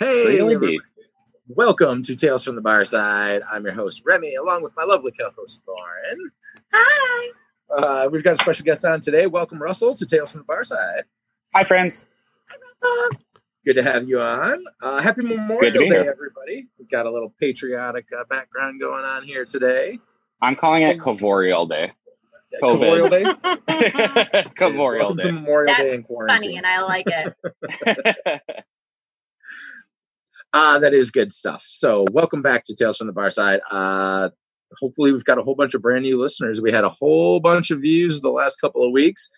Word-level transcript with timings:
Hey, 0.00 0.40
everybody. 0.40 0.80
welcome 1.46 2.02
to 2.02 2.16
Tales 2.16 2.42
from 2.42 2.56
the 2.56 2.60
Bar 2.60 2.84
Side. 2.84 3.42
I'm 3.48 3.62
your 3.62 3.74
host, 3.74 4.02
Remy, 4.04 4.34
along 4.34 4.64
with 4.64 4.72
my 4.76 4.82
lovely 4.82 5.12
co 5.12 5.30
host, 5.38 5.62
Lauren. 5.68 6.32
Hi. 6.72 7.30
Uh, 7.70 8.08
we've 8.10 8.24
got 8.24 8.32
a 8.32 8.38
special 8.38 8.64
guest 8.64 8.84
on 8.84 9.00
today. 9.00 9.28
Welcome, 9.28 9.62
Russell, 9.62 9.94
to 9.94 10.04
Tales 10.04 10.32
from 10.32 10.40
the 10.40 10.46
Bar 10.46 10.64
Side. 10.64 11.04
Hi, 11.54 11.62
friends. 11.62 12.06
Good 13.64 13.74
to 13.74 13.84
have 13.84 14.08
you 14.08 14.20
on. 14.20 14.64
Uh, 14.82 15.00
happy 15.00 15.28
Memorial 15.28 15.72
Day, 15.72 15.84
here. 15.84 16.10
everybody. 16.10 16.66
We've 16.76 16.90
got 16.90 17.06
a 17.06 17.10
little 17.12 17.32
patriotic 17.38 18.06
uh, 18.12 18.24
background 18.28 18.80
going 18.80 19.04
on 19.04 19.22
here 19.22 19.44
today. 19.44 20.00
I'm 20.40 20.56
calling 20.56 20.82
it 20.82 21.00
Cavorial 21.00 21.66
Day. 21.66 21.92
Cavorial 22.62 23.08
Day? 23.08 23.24
Cavorial 24.56 25.14
Day. 25.14 25.30
Memorial 25.30 25.74
That's 25.74 25.88
Day 25.88 25.94
in 25.94 26.02
quarantine. 26.02 26.42
funny, 26.42 26.56
and 26.56 26.66
I 26.66 26.82
like 26.82 27.06
it. 27.06 28.42
uh, 30.52 30.78
that 30.78 30.92
is 30.94 31.10
good 31.10 31.32
stuff. 31.32 31.64
So, 31.66 32.04
welcome 32.12 32.42
back 32.42 32.64
to 32.64 32.76
Tales 32.76 32.98
from 32.98 33.06
the 33.06 33.12
Bar 33.12 33.30
Side. 33.30 33.60
Uh, 33.70 34.28
hopefully, 34.78 35.12
we've 35.12 35.24
got 35.24 35.38
a 35.38 35.42
whole 35.42 35.54
bunch 35.54 35.74
of 35.74 35.82
brand 35.82 36.02
new 36.02 36.20
listeners. 36.20 36.60
We 36.60 36.72
had 36.72 36.84
a 36.84 36.90
whole 36.90 37.40
bunch 37.40 37.70
of 37.70 37.80
views 37.80 38.20
the 38.20 38.30
last 38.30 38.60
couple 38.60 38.84
of 38.84 38.92
weeks, 38.92 39.30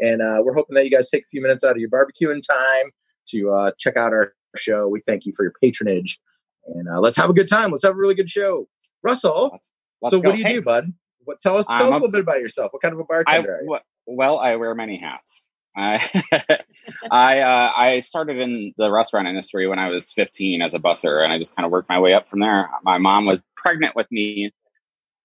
and 0.00 0.22
uh, 0.22 0.38
we're 0.42 0.54
hoping 0.54 0.74
that 0.74 0.84
you 0.84 0.90
guys 0.90 1.10
take 1.10 1.24
a 1.24 1.28
few 1.28 1.42
minutes 1.42 1.64
out 1.64 1.72
of 1.72 1.78
your 1.78 1.90
barbecuing 1.90 2.42
time 2.46 2.90
to 3.28 3.50
uh, 3.50 3.70
check 3.78 3.96
out 3.96 4.12
our 4.12 4.34
show. 4.56 4.86
We 4.86 5.00
thank 5.00 5.26
you 5.26 5.32
for 5.36 5.44
your 5.44 5.54
patronage, 5.60 6.20
and 6.66 6.88
uh, 6.88 7.00
let's 7.00 7.16
have 7.16 7.30
a 7.30 7.34
good 7.34 7.48
time. 7.48 7.72
Let's 7.72 7.84
have 7.84 7.94
a 7.94 7.98
really 7.98 8.14
good 8.14 8.30
show. 8.30 8.68
Russell, 9.02 9.58
Let's- 10.04 10.10
so 10.12 10.20
go. 10.20 10.28
what 10.30 10.32
do 10.36 10.38
you 10.38 10.44
Hey, 10.46 10.52
do, 10.54 10.62
bud? 10.62 10.92
What 11.24 11.40
tell 11.40 11.56
us? 11.56 11.66
I'm 11.70 11.76
Tell 11.78 11.88
us 11.88 11.92
a- 11.94 11.96
little 11.96 12.10
bit 12.12 12.20
about 12.20 12.40
yourself. 12.40 12.72
What 12.72 12.82
kind 12.82 12.92
of 12.94 13.00
a 13.00 13.04
bartender? 13.04 13.56
are 13.56 13.60
you? 13.62 13.66
w- 13.66 13.82
well, 14.06 14.38
I 14.38 14.56
wear 14.56 14.74
many 14.74 14.98
hats. 14.98 15.48
I 15.76 15.98
I 17.10 17.40
uh, 17.40 17.72
I 17.76 17.98
started 18.00 18.38
in 18.38 18.72
the 18.76 18.90
restaurant 18.90 19.26
industry 19.26 19.66
when 19.66 19.78
I 19.78 19.88
was 19.88 20.12
15 20.12 20.62
as 20.62 20.74
a 20.74 20.78
busser, 20.78 21.24
and 21.24 21.32
I 21.32 21.38
just 21.38 21.56
kind 21.56 21.64
of 21.66 21.72
worked 21.72 21.88
my 21.88 21.98
way 21.98 22.12
up 22.14 22.28
from 22.28 22.40
there. 22.40 22.68
My 22.84 22.98
mom 22.98 23.26
was 23.26 23.42
pregnant 23.56 23.96
with 23.96 24.06
me 24.12 24.52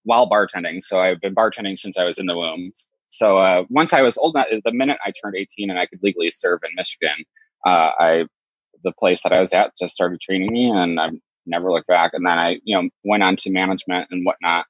while 0.04 0.30
bartending, 0.30 0.82
so 0.82 1.00
I've 1.00 1.20
been 1.22 1.36
bartending 1.36 1.78
since 1.78 1.98
I 1.98 2.06
was 2.06 2.18
in 2.18 2.26
the 2.26 2.38
womb. 2.38 2.72
So 3.12 3.38
uh, 3.40 3.64
once 3.70 3.92
I 3.94 4.02
was 4.02 4.18
old 4.18 4.36
enough, 4.36 4.48
the 4.64 4.72
minute 4.72 4.98
I 5.06 5.12
turned 5.12 5.36
18 5.36 5.70
and 5.70 5.78
I 5.80 5.86
could 5.88 6.00
legally 6.02 6.32
serve 6.32 6.60
in 6.64 6.70
Michigan, 6.76 7.26
uh, 7.66 7.92
I 8.00 8.24
the 8.84 8.94
place 8.98 9.22
that 9.24 9.34
I 9.34 9.42
was 9.42 9.52
at 9.52 9.74
just 9.78 9.94
started 9.94 10.22
training 10.22 10.54
me, 10.54 10.70
and 10.70 11.00
I've 11.00 11.14
never 11.46 11.72
looked 11.72 11.88
back. 11.88 12.12
And 12.14 12.26
then 12.26 12.38
I, 12.38 12.60
you 12.64 12.76
know, 12.76 12.90
went 13.04 13.24
on 13.24 13.36
to 13.38 13.52
management 13.52 14.08
and 14.12 14.26
whatnot. 14.26 14.66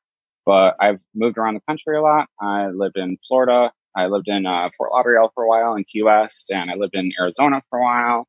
But 0.46 0.76
I've 0.80 1.02
moved 1.14 1.38
around 1.38 1.56
the 1.56 1.62
country 1.68 1.98
a 1.98 2.02
lot. 2.02 2.28
I 2.40 2.68
lived 2.68 2.98
in 2.98 3.18
Florida. 3.28 3.72
I 3.96 4.08
lived 4.08 4.28
in 4.28 4.46
uh, 4.46 4.70
Fort 4.78 4.92
Lauderdale 4.92 5.32
for 5.34 5.44
a 5.44 5.48
while 5.48 5.76
in 5.76 5.84
Key 5.84 6.04
West, 6.04 6.52
and 6.52 6.72
I 6.72 6.76
lived 6.76 6.96
in 6.96 7.12
Arizona 7.20 7.62
for 7.70 7.80
a 7.80 7.84
while. 7.84 8.28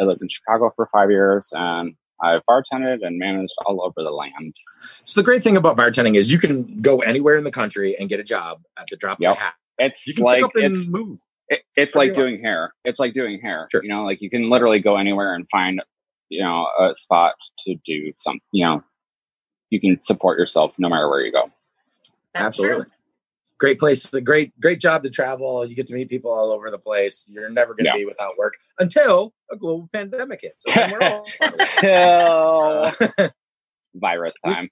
I 0.00 0.04
lived 0.04 0.22
in 0.22 0.28
Chicago 0.28 0.72
for 0.74 0.88
five 0.92 1.10
years, 1.10 1.52
and 1.52 1.94
I've 2.22 2.42
bartended 2.48 3.04
and 3.04 3.18
managed 3.18 3.54
all 3.66 3.82
over 3.82 4.02
the 4.02 4.12
land. 4.12 4.54
So 5.04 5.20
the 5.20 5.24
great 5.24 5.42
thing 5.42 5.56
about 5.56 5.76
bartending 5.76 6.16
is 6.16 6.30
you 6.30 6.38
can 6.38 6.76
go 6.78 7.00
anywhere 7.00 7.36
in 7.36 7.44
the 7.44 7.50
country 7.50 7.96
and 7.98 8.08
get 8.08 8.20
a 8.20 8.24
job 8.24 8.62
at 8.78 8.86
the 8.88 8.96
drop 8.96 9.18
of 9.20 9.24
a 9.32 9.34
hat. 9.34 9.54
It's 9.78 10.06
You 10.06 10.14
can 10.14 10.24
like 10.24 10.36
pick 10.36 10.44
up 10.44 10.54
and 10.54 10.64
it's 10.76 10.88
move. 10.88 11.18
it, 11.48 11.62
it's 11.76 11.96
like 11.96 12.14
doing 12.14 12.40
hair. 12.40 12.72
It's 12.84 13.00
like 13.00 13.12
doing 13.12 13.40
hair. 13.40 13.66
Sure. 13.72 13.82
You 13.82 13.88
know, 13.88 14.04
like 14.04 14.20
you 14.20 14.30
can 14.30 14.48
literally 14.50 14.78
go 14.78 14.96
anywhere 14.96 15.34
and 15.34 15.48
find, 15.50 15.82
you 16.32 16.42
know, 16.42 16.66
a 16.80 16.94
spot 16.94 17.34
to 17.66 17.74
do 17.86 18.12
some. 18.18 18.40
You 18.52 18.64
know, 18.64 18.80
you 19.70 19.80
can 19.80 20.00
support 20.02 20.38
yourself 20.38 20.72
no 20.78 20.88
matter 20.88 21.08
where 21.08 21.20
you 21.20 21.32
go. 21.32 21.50
That's 22.34 22.46
Absolutely. 22.46 22.84
true. 22.84 22.92
Great 23.58 23.78
place, 23.78 24.12
a 24.12 24.20
great, 24.20 24.58
great 24.60 24.80
job 24.80 25.04
to 25.04 25.10
travel. 25.10 25.64
You 25.64 25.76
get 25.76 25.86
to 25.88 25.94
meet 25.94 26.08
people 26.08 26.32
all 26.32 26.50
over 26.50 26.68
the 26.70 26.78
place. 26.78 27.24
You're 27.28 27.48
never 27.48 27.74
going 27.74 27.84
to 27.84 27.90
Yeah. 27.90 27.96
be 27.98 28.04
without 28.06 28.36
work 28.36 28.54
until 28.80 29.32
a 29.52 29.56
global 29.56 29.88
pandemic 29.92 30.40
hits. 30.42 30.64
So 30.68 30.80
we're 30.90 31.02
all- 31.08 31.26
Till 31.78 32.92
Uh, 33.18 33.28
virus 33.94 34.34
time. 34.44 34.68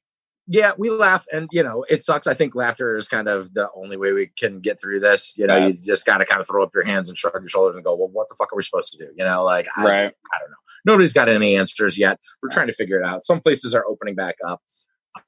Yeah, 0.53 0.73
we 0.77 0.91
laugh, 0.91 1.27
and 1.33 1.49
you 1.53 1.63
know 1.63 1.85
it 1.89 2.03
sucks. 2.03 2.27
I 2.27 2.35
think 2.35 2.55
laughter 2.57 2.97
is 2.97 3.07
kind 3.09 3.29
of 3.29 3.55
the 3.55 3.69
only 3.77 3.97
way 3.97 4.13
we 4.13 4.27
can 4.37 4.59
get 4.61 4.81
through 4.81 4.99
this. 5.01 5.35
You 5.39 5.47
know, 5.47 5.57
Yeah. 5.57 5.67
you 5.69 5.73
just 5.75 6.05
got 6.05 6.19
to 6.19 6.25
kind 6.27 6.41
of 6.41 6.49
throw 6.49 6.63
up 6.65 6.71
your 6.75 6.85
hands 6.85 7.09
and 7.09 7.17
shrug 7.17 7.35
your 7.41 7.49
shoulders 7.49 7.77
and 7.77 7.85
go, 7.85 7.95
"Well, 7.95 8.09
what 8.13 8.29
the 8.29 8.35
fuck 8.37 8.53
are 8.53 8.57
we 8.57 8.63
supposed 8.65 8.93
to 8.93 8.99
do?" 8.99 9.11
You 9.17 9.25
know, 9.25 9.45
like 9.45 9.67
I, 9.77 9.85
Right. 9.85 10.07
I 10.35 10.39
don't 10.41 10.51
know. 10.51 10.57
Nobody's 10.85 11.13
got 11.13 11.29
any 11.29 11.57
answers 11.57 11.97
yet. 11.99 12.19
We're 12.43 12.49
trying 12.51 12.67
to 12.67 12.73
figure 12.75 12.99
it 13.01 13.05
out. 13.07 13.23
Some 13.25 13.41
places 13.41 13.75
are 13.75 13.87
opening 13.87 14.15
back 14.17 14.37
up. 14.47 14.61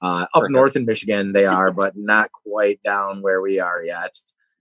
Uh, 0.00 0.06
up 0.22 0.28
For 0.34 0.40
sure. 0.42 0.50
north 0.50 0.76
in 0.76 0.84
Michigan, 0.86 1.32
they 1.32 1.44
are, 1.58 1.70
but 1.72 1.92
not 1.96 2.30
quite 2.46 2.80
down 2.82 3.20
where 3.22 3.40
we 3.40 3.60
are 3.60 3.82
yet. 3.84 4.16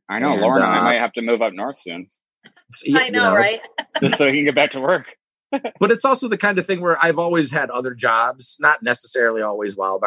I 0.10 0.20
know, 0.20 0.34
And, 0.34 0.42
Lauren. 0.42 0.62
uh, 0.64 0.66
I 0.68 0.82
might 0.82 1.00
have 1.00 1.14
to 1.14 1.22
move 1.22 1.42
up 1.42 1.54
north 1.54 1.78
soon, 1.78 2.08
It's- 2.44 2.84
you 2.84 2.98
I 3.00 3.10
know, 3.10 3.34
right? 3.34 3.62
just 4.02 4.18
so 4.18 4.26
we 4.26 4.34
can 4.34 4.44
get 4.46 4.56
back 4.56 4.72
to 4.72 4.82
work. 4.82 5.16
But 5.80 5.92
it's 5.92 6.06
also 6.06 6.28
the 6.30 6.38
kind 6.38 6.58
of 6.60 6.66
thing 6.66 6.80
where 6.82 6.98
I've 7.04 7.20
always 7.20 7.52
had 7.52 7.70
other 7.70 7.94
jobs, 7.94 8.56
not 8.62 8.82
necessarily 8.84 9.42
always 9.42 9.76
while 9.76 10.00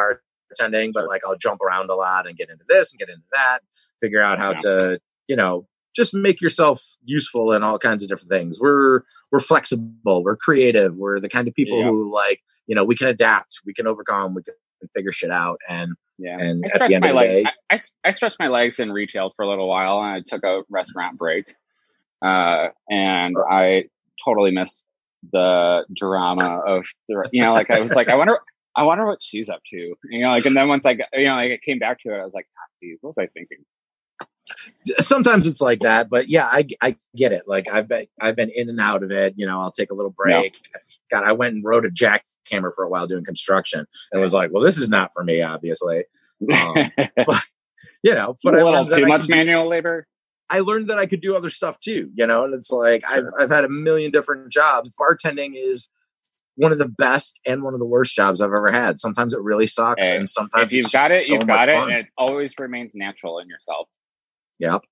bartending, 0.59 0.93
but 0.93 1.07
like 1.07 1.21
I'll 1.27 1.37
jump 1.37 1.61
around 1.61 1.89
a 1.89 1.95
lot 1.95 2.27
and 2.27 2.37
get 2.37 2.49
into 2.49 2.63
this 2.67 2.91
and 2.91 2.99
get 2.99 3.09
into 3.09 3.25
that, 3.33 3.59
figure 4.01 4.21
out 4.23 4.39
how 4.39 4.51
Yeah. 4.51 4.57
to, 4.57 4.99
you 5.27 5.35
know, 5.35 5.67
just 5.95 6.13
make 6.13 6.41
yourself 6.41 6.83
useful 7.05 7.53
in 7.53 7.63
all 7.63 7.79
kinds 7.79 8.03
of 8.03 8.09
different 8.09 8.29
things. 8.29 8.59
We're 8.59 9.01
we're 9.31 9.39
flexible, 9.39 10.23
we're 10.23 10.35
creative, 10.35 10.95
we're 10.95 11.19
the 11.19 11.29
kind 11.29 11.47
of 11.47 11.53
people 11.53 11.79
Yeah. 11.79 11.85
who 11.85 12.13
like, 12.13 12.41
you 12.67 12.75
know, 12.75 12.83
we 12.83 12.95
can 12.95 13.07
adapt, 13.07 13.59
we 13.65 13.73
can 13.73 13.87
overcome, 13.87 14.33
we 14.33 14.43
can 14.43 14.53
figure 14.93 15.11
shit 15.11 15.31
out, 15.31 15.59
and 15.69 15.93
Yeah. 16.17 16.37
and 16.39 16.63
I 16.63 16.67
at 16.67 16.71
stretched 16.73 16.89
the 16.89 16.95
end 16.95 17.01
my 17.03 17.07
of 17.09 17.13
the 17.13 17.19
legs. 17.19 17.33
day, 17.45 17.51
I, 17.69 17.75
I, 17.75 17.79
I 18.09 18.11
stretched 18.11 18.39
my 18.39 18.47
legs 18.47 18.79
in 18.79 18.91
retail 18.91 19.31
for 19.35 19.43
a 19.43 19.49
little 19.49 19.67
while, 19.67 19.99
and 19.99 20.07
I 20.07 20.21
took 20.25 20.43
a 20.43 20.63
restaurant 20.69 21.17
break. 21.17 21.53
Uh, 22.21 22.69
and 22.89 23.35
I 23.51 23.85
totally 24.23 24.51
missed 24.51 24.83
the 25.31 25.85
drama 25.93 26.59
of 26.65 26.85
the, 27.07 27.27
you 27.31 27.41
know, 27.41 27.53
like 27.53 27.69
I 27.69 27.79
was 27.81 27.93
like, 27.93 28.09
I 28.09 28.15
wonder, 28.15 28.39
I 28.75 28.83
wonder 28.83 29.05
what 29.05 29.23
she's 29.23 29.49
up 29.49 29.61
to, 29.71 29.77
you 29.77 30.19
know, 30.21 30.29
like, 30.29 30.45
and 30.45 30.55
then 30.55 30.67
once 30.67 30.85
I, 30.85 30.95
got, 30.95 31.07
you 31.13 31.25
know, 31.25 31.35
like 31.35 31.51
it 31.51 31.61
came 31.61 31.79
back 31.79 31.99
to 32.01 32.13
it, 32.13 32.19
I 32.19 32.25
was 32.25 32.33
like, 32.33 32.47
geez, 32.81 32.97
what 33.01 33.11
was 33.11 33.17
I 33.17 33.27
thinking? 33.27 33.59
sometimes 34.99 35.47
it's 35.47 35.61
like 35.61 35.79
that 35.79 36.09
but 36.09 36.29
yeah 36.29 36.47
i 36.51 36.65
i 36.81 36.95
get 37.15 37.31
it 37.31 37.43
like 37.47 37.67
i've 37.71 37.87
been 37.87 38.05
i've 38.21 38.35
been 38.35 38.51
in 38.53 38.69
and 38.69 38.79
out 38.79 39.01
of 39.01 39.11
it 39.11 39.33
you 39.37 39.45
know 39.45 39.59
i'll 39.59 39.71
take 39.71 39.89
a 39.89 39.93
little 39.93 40.11
break. 40.11 40.61
God 41.09 41.23
i 41.23 41.31
went 41.31 41.55
and 41.55 41.63
rode 41.63 41.85
a 41.85 41.89
jackhammer 41.89 42.71
for 42.75 42.83
a 42.83 42.89
while 42.89 43.07
doing 43.07 43.25
construction 43.25 43.87
and 44.11 44.21
was 44.21 44.33
like 44.33 44.51
well 44.53 44.63
this 44.63 44.77
is 44.77 44.89
not 44.89 45.11
for 45.13 45.23
me 45.23 45.41
obviously. 45.41 46.03
Um, 46.53 46.75
you 48.03 48.13
know 48.13 48.31
It's 48.31 48.45
a 48.45 48.51
but 48.51 48.59
I 48.59 48.63
little 48.63 48.85
too 48.85 49.07
much 49.07 49.27
manual 49.27 49.67
labor. 49.67 50.07
I 50.47 50.59
learned 50.59 50.89
that 50.89 50.99
i 50.99 51.07
could 51.07 51.21
do 51.21 51.35
other 51.35 51.49
stuff 51.49 51.79
too 51.79 52.11
you 52.13 52.27
know 52.27 52.43
and 52.43 52.53
it's 52.53 52.71
like 52.71 53.03
I've, 53.09 53.25
I've 53.39 53.49
had 53.49 53.65
a 53.65 53.69
million 53.69 54.11
different 54.11 54.51
jobs. 54.51 54.95
Bartending 54.95 55.53
is 55.55 55.89
one 56.55 56.71
of 56.71 56.77
the 56.77 56.87
best 56.87 57.39
and 57.45 57.63
one 57.63 57.73
of 57.73 57.79
the 57.79 57.85
worst 57.85 58.15
jobs 58.15 58.41
I've 58.41 58.51
ever 58.51 58.71
had. 58.71 58.99
Sometimes 58.99 59.33
it 59.33 59.41
really 59.41 59.67
sucks, 59.67 60.07
Hey, 60.07 60.15
and 60.17 60.27
sometimes 60.29 60.71
If 60.71 60.77
you've 60.77 60.91
got 60.91 61.11
it, 61.11 61.27
so 61.27 61.33
you've 61.33 61.47
got 61.47 61.67
it, 61.69 61.75
fun. 61.75 61.89
and 61.91 61.97
it 61.99 62.05
always 62.17 62.57
remains 62.59 62.93
natural 62.95 63.39
in 63.39 63.47
yourself. 63.49 63.89
Yep. 64.59 64.83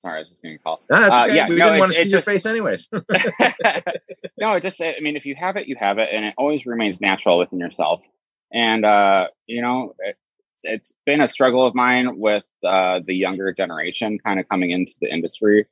Sorry, 0.00 0.16
I 0.16 0.18
was 0.20 0.28
just 0.28 0.42
getting 0.42 0.56
a 0.56 0.58
call. 0.60 0.80
That's 0.88 1.14
Uh, 1.16 1.24
okay. 1.26 1.36
yeah, 1.36 1.48
we 1.48 1.56
no, 1.56 1.64
didn't 1.66 1.76
it- 1.76 1.80
want 1.80 1.92
to 1.92 1.98
see 1.98 2.04
just- 2.04 2.12
your 2.12 2.20
face 2.34 2.46
anyways. 2.46 2.88
no, 4.38 4.52
it 4.54 4.62
just, 4.62 4.80
I 4.80 4.96
mean, 5.00 5.16
if 5.16 5.24
you 5.26 5.34
have 5.36 5.56
it, 5.56 5.66
you 5.68 5.76
have 5.78 5.98
it, 5.98 6.08
and 6.12 6.24
it 6.24 6.34
always 6.36 6.66
remains 6.66 7.00
natural 7.00 7.38
within 7.38 7.58
yourself. 7.58 8.04
And, 8.52 8.84
uh, 8.84 9.28
you 9.46 9.62
know, 9.62 9.94
it, 10.00 10.16
it's 10.62 10.92
been 11.04 11.20
a 11.20 11.28
struggle 11.28 11.64
of 11.66 11.74
mine 11.74 12.18
with 12.18 12.44
uh, 12.64 13.00
the 13.04 13.14
younger 13.14 13.52
generation 13.52 14.18
kind 14.18 14.40
of 14.40 14.48
coming 14.48 14.70
into 14.70 14.94
the 15.00 15.12
industry. 15.12 15.66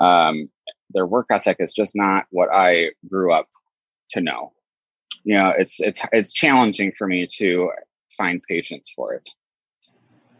Um, 0.00 0.48
their 0.90 1.06
work 1.06 1.26
ethic 1.30 1.56
is 1.60 1.72
just 1.74 1.94
not 1.96 2.24
what 2.30 2.48
I 2.52 2.90
grew 3.08 3.32
up 3.32 3.48
to 4.10 4.20
know. 4.20 4.52
You 5.28 5.34
know, 5.34 5.52
it's 5.58 5.78
it's 5.80 6.00
it's 6.10 6.32
challenging 6.32 6.90
for 6.96 7.06
me 7.06 7.26
to 7.36 7.70
find 8.16 8.40
patience 8.48 8.90
for 8.96 9.12
it. 9.12 9.28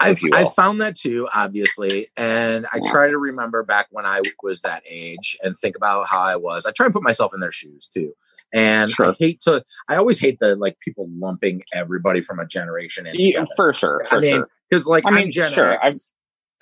I've 0.00 0.18
I 0.32 0.46
found 0.46 0.80
that 0.80 0.96
too, 0.96 1.28
obviously, 1.34 2.06
and 2.16 2.66
I 2.72 2.78
Yeah. 2.82 2.90
try 2.90 3.08
to 3.10 3.18
remember 3.18 3.62
back 3.62 3.88
when 3.90 4.06
I 4.06 4.22
was 4.42 4.62
that 4.62 4.82
age 4.88 5.36
and 5.42 5.54
think 5.58 5.76
about 5.76 6.08
how 6.08 6.20
I 6.20 6.36
was. 6.36 6.64
I 6.64 6.70
try 6.70 6.86
and 6.86 6.94
put 6.94 7.02
myself 7.02 7.34
in 7.34 7.40
their 7.40 7.52
shoes 7.52 7.90
too. 7.92 8.14
And 8.54 8.90
I 8.98 9.12
hate 9.18 9.42
to. 9.42 9.62
I 9.88 9.96
always 9.96 10.18
hate 10.18 10.38
the 10.40 10.56
like 10.56 10.78
people 10.80 11.06
lumping 11.18 11.64
everybody 11.74 12.22
from 12.22 12.38
a 12.38 12.46
generation 12.46 13.06
in 13.06 13.12
Yeah, 13.14 13.44
for 13.56 13.74
sure. 13.74 14.06
I 14.06 14.08
For 14.08 14.20
mean, 14.22 14.36
sure. 14.36 14.48
because 14.70 14.86
like 14.86 15.04
I 15.04 15.10
I 15.10 15.12
mean, 15.12 15.24
am 15.24 15.30
Gen 15.32 15.50
sure, 15.50 15.84
X, 15.84 16.10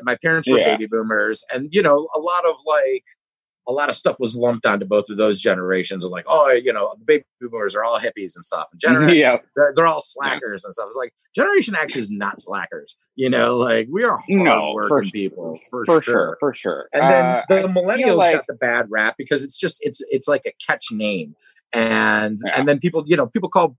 my 0.02 0.16
parents 0.16 0.50
were 0.50 0.58
Yeah. 0.58 0.72
baby 0.72 0.86
boomers, 0.86 1.44
and 1.52 1.68
you 1.70 1.80
know, 1.80 2.08
a 2.12 2.18
lot 2.18 2.44
of 2.44 2.56
like 2.66 3.04
a 3.68 3.72
lot 3.72 3.88
of 3.88 3.94
stuff 3.96 4.16
was 4.20 4.36
lumped 4.36 4.64
onto 4.66 4.86
both 4.86 5.10
of 5.10 5.16
those 5.16 5.40
generations 5.40 6.04
of 6.04 6.10
like, 6.12 6.24
oh, 6.28 6.50
you 6.52 6.72
know, 6.72 6.94
the 6.98 7.04
baby 7.04 7.24
boomers 7.40 7.74
are 7.74 7.82
all 7.84 7.98
hippies 7.98 8.34
and 8.36 8.44
stuff, 8.44 8.68
and 8.72 8.80
Gen 8.80 9.02
X, 9.10 9.14
yeah, 9.20 9.38
they're, 9.56 9.72
they're 9.74 9.86
all 9.86 10.00
slackers 10.00 10.64
and 10.64 10.72
stuff. 10.74 10.86
It's 10.88 10.96
like 10.96 11.12
Generation 11.34 11.74
X 11.74 11.96
is 11.96 12.10
not 12.10 12.40
slackers. 12.40 12.96
You 13.16 13.28
know, 13.30 13.56
like 13.56 13.88
we 13.90 14.04
are 14.04 14.18
No, 14.28 14.72
hard 14.72 14.88
for 14.88 15.02
people 15.02 15.58
for, 15.70 15.84
for 15.84 16.00
sure. 16.02 16.12
sure, 16.14 16.36
for 16.40 16.54
sure. 16.54 16.88
And 16.92 17.02
then 17.10 17.24
Uh, 17.24 17.42
the 17.48 17.58
I 17.60 17.62
millennials 17.64 18.16
like- 18.18 18.34
got 18.36 18.46
the 18.46 18.54
bad 18.54 18.86
rap 18.90 19.16
because 19.18 19.42
it's 19.42 19.56
just 19.56 19.78
it's 19.80 20.00
it's 20.10 20.28
like 20.28 20.42
a 20.46 20.52
catch 20.64 20.86
name, 20.92 21.34
and 21.72 22.38
Yeah. 22.44 22.58
and 22.58 22.68
then 22.68 22.78
people 22.78 23.04
you 23.06 23.16
know 23.16 23.26
people 23.26 23.48
call 23.48 23.76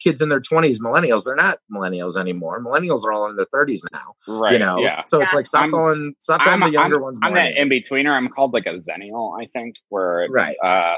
kids 0.00 0.20
in 0.20 0.28
their 0.28 0.40
20s, 0.40 0.78
millennials. 0.80 1.24
They're 1.24 1.36
not 1.36 1.58
millennials 1.72 2.16
anymore. 2.16 2.62
Millennials 2.62 3.04
are 3.04 3.12
all 3.12 3.28
in 3.28 3.36
their 3.36 3.46
30s 3.54 3.82
now. 3.92 4.14
Right. 4.26 4.54
You 4.54 4.58
know, 4.58 4.78
Yeah. 4.80 5.04
so 5.06 5.20
it's 5.20 5.32
Yeah. 5.32 5.36
like 5.36 5.46
stop 5.46 5.62
I'm- 5.62 5.70
calling 5.72 6.14
stop 6.20 6.40
calling 6.40 6.62
I'm, 6.62 6.68
the 6.68 6.72
younger 6.72 6.96
I'm, 6.96 7.02
ones. 7.02 7.20
I'm 7.22 7.34
that 7.34 7.56
in 7.56 7.68
betweener. 7.68 8.10
I'm 8.10 8.28
called 8.28 8.52
like 8.54 8.66
a 8.66 8.74
zennial, 8.74 9.40
I 9.40 9.46
think, 9.46 9.76
where 9.90 10.24
it's, 10.24 10.32
Right. 10.32 10.56
uh, 10.64 10.96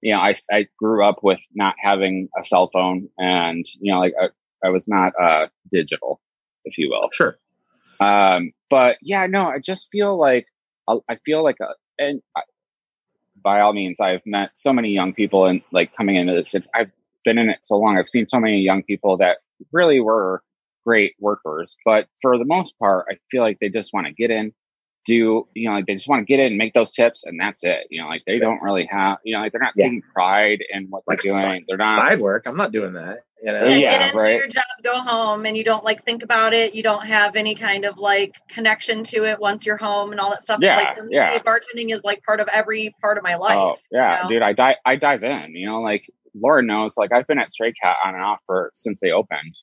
you 0.00 0.12
know, 0.12 0.20
I, 0.20 0.34
I 0.52 0.66
grew 0.78 1.04
up 1.04 1.20
with 1.22 1.40
not 1.54 1.74
having 1.78 2.28
a 2.38 2.44
cell 2.44 2.68
phone 2.72 3.08
and, 3.18 3.64
you 3.80 3.92
know, 3.92 3.98
like 4.00 4.14
I, 4.20 4.28
I 4.66 4.70
was 4.70 4.86
not, 4.86 5.12
uh, 5.20 5.48
digital, 5.70 6.20
if 6.64 6.78
you 6.78 6.90
will. 6.90 7.10
Sure. 7.12 7.38
Um, 8.00 8.52
but 8.70 8.96
yeah, 9.02 9.26
no, 9.26 9.46
I 9.46 9.58
just 9.58 9.88
feel 9.90 10.18
like 10.18 10.46
I 10.88 10.96
I 11.08 11.16
feel 11.24 11.42
like, 11.42 11.56
a, 11.60 11.68
and 11.98 12.20
I, 12.36 12.42
by 13.42 13.60
all 13.60 13.72
means, 13.72 14.00
I've 14.00 14.22
met 14.26 14.50
so 14.54 14.72
many 14.72 14.90
young 14.90 15.12
people 15.12 15.44
and 15.46 15.60
like 15.70 15.94
coming 15.96 16.16
into 16.16 16.32
this. 16.34 16.54
I've 16.74 16.90
been 17.24 17.38
in 17.38 17.48
it 17.48 17.58
so 17.62 17.76
long. 17.76 17.98
I've 17.98 18.08
seen 18.08 18.26
so 18.26 18.38
many 18.38 18.58
young 18.60 18.82
people 18.82 19.16
that 19.18 19.38
really 19.72 20.00
were 20.00 20.42
great 20.84 21.14
workers, 21.18 21.76
but 21.84 22.06
for 22.20 22.38
the 22.38 22.44
most 22.44 22.78
part, 22.78 23.06
I 23.10 23.16
feel 23.30 23.42
like 23.42 23.58
they 23.60 23.68
just 23.68 23.92
want 23.92 24.06
to 24.06 24.12
get 24.12 24.30
in, 24.30 24.52
do 25.04 25.46
you 25.54 25.68
know, 25.68 25.74
like 25.76 25.86
they 25.86 25.94
just 25.94 26.08
want 26.08 26.20
to 26.20 26.24
get 26.24 26.40
in, 26.40 26.46
and 26.46 26.56
make 26.56 26.72
those 26.72 26.92
tips, 26.92 27.24
and 27.24 27.38
that's 27.38 27.62
it. 27.64 27.86
You 27.90 28.02
know, 28.02 28.08
like 28.08 28.22
they 28.26 28.38
don't 28.38 28.62
really 28.62 28.86
have, 28.90 29.18
you 29.24 29.34
know, 29.34 29.40
like 29.40 29.52
they're 29.52 29.60
not 29.60 29.72
Yeah. 29.76 29.84
taking 29.84 30.02
pride 30.02 30.60
in 30.72 30.86
what 30.88 31.02
Like 31.06 31.20
they're 31.20 31.42
doing. 31.42 31.64
They're 31.68 31.76
not. 31.76 31.96
Side 31.96 32.20
work. 32.20 32.44
I'm 32.46 32.56
not 32.56 32.72
doing 32.72 32.94
that. 32.94 33.20
You 33.42 33.52
know? 33.52 33.64
Yeah, 33.66 33.76
Yeah, 33.76 33.98
get 33.98 34.08
into 34.08 34.18
right. 34.18 34.36
your 34.36 34.46
job, 34.46 34.64
go 34.82 35.00
home, 35.00 35.44
and 35.44 35.56
you 35.56 35.64
don't 35.64 35.84
like 35.84 36.02
think 36.04 36.22
about 36.22 36.54
it. 36.54 36.74
You 36.74 36.82
don't 36.82 37.04
have 37.06 37.36
any 37.36 37.54
kind 37.54 37.84
of 37.84 37.98
like 37.98 38.34
connection 38.48 39.04
to 39.04 39.24
it 39.24 39.38
once 39.38 39.66
you're 39.66 39.76
home 39.76 40.12
and 40.12 40.20
all 40.20 40.30
that 40.30 40.42
stuff. 40.42 40.60
Yeah, 40.62 40.76
like 40.76 40.98
yeah. 41.10 41.38
bartending 41.40 41.94
is 41.94 42.02
like 42.02 42.22
part 42.22 42.40
of 42.40 42.48
every 42.48 42.94
part 43.02 43.18
of 43.18 43.22
my 43.22 43.34
oh, 43.34 43.40
life. 43.40 43.58
Oh 43.58 43.76
yeah, 43.90 44.16
you 44.16 44.22
know? 44.22 44.28
dude, 44.30 44.42
I 44.42 44.52
dive 44.54 44.76
I 44.86 44.96
dive 44.96 45.22
in. 45.22 45.54
You 45.54 45.66
know, 45.66 45.80
like 45.82 46.10
Lauren 46.34 46.66
knows, 46.66 46.96
like 46.96 47.12
I've 47.12 47.26
been 47.26 47.38
at 47.38 47.50
Stray 47.52 47.72
Cat 47.72 47.96
on 48.04 48.14
and 48.14 48.24
off 48.24 48.40
for 48.46 48.70
since 48.74 49.00
they 49.00 49.10
opened. 49.10 49.54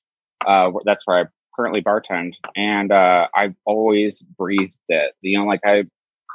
Uh, 0.45 0.71
that's 0.85 1.05
where 1.05 1.19
I 1.19 1.25
currently 1.55 1.81
bartend, 1.81 2.33
and 2.55 2.91
uh, 2.91 3.27
I've 3.35 3.55
always 3.65 4.21
breathed 4.37 4.77
it. 4.89 5.13
You 5.21 5.39
know, 5.39 5.45
like 5.45 5.61
I 5.65 5.85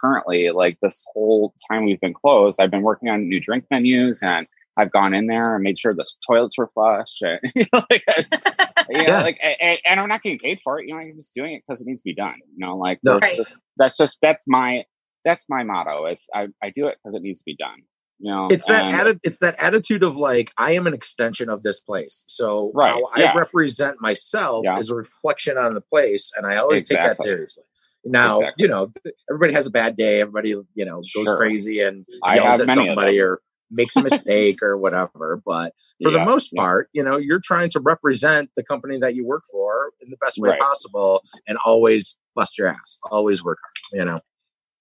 currently 0.01 0.51
like 0.51 0.79
this 0.83 1.07
whole 1.15 1.55
time 1.71 1.85
we've 1.87 2.01
been 2.01 2.15
closed, 2.15 2.61
I've 2.61 2.71
been 2.71 2.83
working 2.83 3.09
on 3.09 3.29
new 3.29 3.41
drink 3.41 3.65
menus, 3.71 4.23
and 4.23 4.47
I've 4.77 4.93
gone 4.93 5.15
in 5.15 5.27
there 5.27 5.55
and 5.55 5.65
made 5.65 5.79
sure 5.79 5.95
the 5.95 6.05
toilets 6.27 6.59
were 6.59 6.69
flush. 6.75 7.21
And, 7.23 7.41
you 7.55 7.65
know, 7.73 7.83
like, 7.91 8.05
I- 8.09 8.85
you 8.91 8.99
know, 8.99 9.05
Yeah. 9.05 9.23
like, 9.23 9.39
a- 9.43 9.57
a- 9.65 9.81
and 9.87 9.99
I'm 9.99 10.09
not 10.09 10.23
getting 10.23 10.39
paid 10.39 10.61
for 10.63 10.79
it. 10.79 10.87
You 10.87 10.95
know, 10.95 11.01
I'm 11.01 11.17
just 11.17 11.33
doing 11.35 11.55
it 11.55 11.63
because 11.67 11.81
it 11.81 11.87
needs 11.87 12.03
to 12.03 12.05
be 12.05 12.15
done. 12.15 12.35
You 12.55 12.67
know, 12.67 12.77
like 12.77 12.99
No. 13.03 13.15
that's 13.19 13.23
Right. 13.23 13.37
just 13.37 13.63
that's 13.79 13.97
just 13.97 14.19
that's 14.21 14.45
my 14.47 14.85
that's 15.25 15.47
my 15.49 15.65
motto 15.65 16.07
is 16.07 16.29
I, 16.35 16.49
I 16.63 16.71
do 16.71 16.87
it 16.87 16.99
because 17.03 17.15
it 17.17 17.23
needs 17.23 17.41
to 17.41 17.45
be 17.47 17.57
done. 17.57 17.79
You 18.19 18.31
know, 18.33 18.49
it's 18.51 18.67
that 18.67 18.85
atti- 18.93 19.21
it's 19.23 19.41
that 19.41 19.57
attitude 19.59 20.03
of 20.03 20.17
like 20.17 20.53
I 20.57 20.73
am 20.73 20.87
an 20.87 20.95
extension 20.95 21.49
of 21.51 21.63
this 21.63 21.81
place. 21.81 22.25
So 22.29 22.71
Right, 22.75 22.91
how 22.93 23.05
I 23.15 23.21
yeah. 23.21 23.35
represent 23.37 24.01
myself 24.01 24.63
Yeah. 24.65 24.79
is 24.79 24.89
a 24.91 24.95
reflection 24.95 25.59
on 25.59 25.75
the 25.75 25.83
place, 25.83 26.33
and 26.37 26.47
I 26.47 26.57
always 26.57 26.85
take 26.85 26.97
that 26.99 27.19
seriously. 27.21 27.65
Now, 28.05 28.39
Exactly. 28.39 28.63
you 28.63 28.69
know, 28.69 28.93
everybody 29.31 29.53
has 29.53 29.67
a 29.67 29.71
bad 29.71 29.97
day. 29.97 30.21
Everybody, 30.21 30.51
you 30.51 30.85
know, 30.85 30.97
goes 31.15 31.25
Sure. 31.25 31.37
crazy 31.37 31.81
and 31.81 32.07
yells 32.33 32.61
at 32.61 32.71
somebody 32.71 33.21
or 33.21 33.41
makes 33.71 33.97
a 33.97 34.03
mistake 34.03 34.63
or 34.63 34.77
whatever. 34.79 35.43
But 35.45 35.73
for 36.03 36.11
the 36.13 36.25
most 36.25 36.51
yeah. 36.53 36.63
part, 36.63 36.89
you 36.93 37.03
know, 37.03 37.17
you're 37.19 37.41
trying 37.43 37.69
to 37.71 37.81
represent 37.81 38.49
the 38.57 38.63
company 38.63 38.97
that 39.01 39.15
you 39.17 39.27
work 39.27 39.43
for 39.51 39.91
in 40.01 40.09
the 40.09 40.17
best 40.19 40.39
way 40.39 40.51
Right. 40.51 40.61
possible, 40.61 41.23
and 41.49 41.59
always 41.67 42.17
bust 42.35 42.57
your 42.57 42.69
ass. 42.69 42.99
Always 43.11 43.43
work 43.45 43.59
hard. 43.63 43.99
You 44.07 44.11
know. 44.11 44.19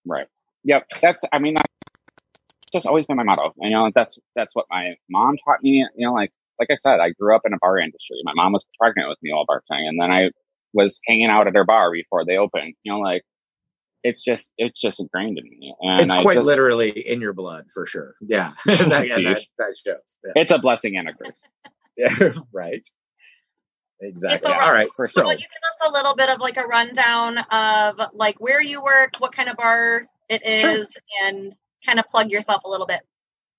Right. 0.06 0.28
Yep. 0.64 0.86
That's. 1.02 1.24
I 1.34 1.40
mean, 1.40 1.56
that's 1.56 1.74
just 2.76 2.88
always 2.88 3.06
been 3.08 3.18
my 3.18 3.24
motto. 3.24 3.54
You 3.60 3.70
know, 3.72 3.92
that's 3.94 4.20
that's 4.36 4.56
what 4.56 4.66
my 4.70 4.96
mom 5.10 5.38
taught 5.46 5.64
me. 5.64 5.88
You 5.96 6.08
know, 6.08 6.14
like 6.14 6.32
like 6.60 6.70
I 6.72 6.76
said, 6.76 7.00
I 7.00 7.12
grew 7.12 7.36
up 7.36 7.42
in 7.46 7.54
a 7.54 7.58
bar 7.60 7.78
industry. 7.80 8.18
My 8.24 8.34
mom 8.36 8.54
was 8.54 8.66
pregnant 8.80 9.10
with 9.10 9.18
me 9.22 9.32
while 9.34 9.46
bartending, 9.46 9.88
and 9.88 10.02
then 10.02 10.12
I 10.12 10.32
was 10.74 11.00
hanging 11.08 11.30
out 11.30 11.48
at 11.48 11.56
her 11.56 11.66
bar 11.66 11.92
before 11.92 12.26
they 12.26 12.38
opened. 12.38 12.76
You 12.84 12.94
know, 12.94 13.00
like 13.00 13.24
it's 14.04 14.22
just 14.22 14.52
it's 14.58 14.80
just 14.80 15.00
ingrained 15.00 15.38
in 15.38 15.46
me, 15.46 15.74
and 15.82 16.02
it's 16.02 16.14
I 16.14 16.22
quite 16.22 16.36
just, 16.36 16.46
literally 16.46 16.92
in 16.92 17.22
your 17.22 17.34
blood 17.34 17.66
for 17.74 17.88
sure. 17.88 18.16
Yeah, 18.22 18.54
that, 18.66 18.78
yeah, 19.10 19.16
that, 19.16 19.20
Jeez. 19.20 19.50
that 19.58 19.76
shows. 19.84 19.96
Yeah. 20.24 20.42
It's 20.42 20.52
a 20.52 20.60
blessing 20.60 20.96
and 20.98 21.10
a 21.10 21.14
curse. 21.14 21.44
Yeah, 21.98 22.34
right. 22.52 22.86
Exactly. 24.02 24.40
so 24.40 24.52
All 24.52 24.74
Rob, 24.74 24.90
for 24.98 25.08
So, 25.08 25.22
So, 25.22 25.32
you 25.32 25.38
give 25.38 25.46
us 25.46 25.88
a 25.88 25.92
little 25.92 26.14
bit 26.14 26.28
of 26.28 26.42
like 26.42 26.58
a 26.58 26.66
rundown 26.66 27.38
of 27.38 28.00
like 28.14 28.36
where 28.42 28.62
you 28.62 28.84
work, 28.84 29.14
what 29.20 29.34
kind 29.34 29.48
of 29.48 29.56
bar 29.56 30.06
it 30.28 30.46
is, 30.46 30.60
Sure. 30.92 31.02
and 31.24 31.58
kind 31.86 32.00
of 32.00 32.08
plug 32.08 32.30
yourself 32.32 32.64
a 32.66 32.70
little 32.70 32.88
bit. 32.88 33.02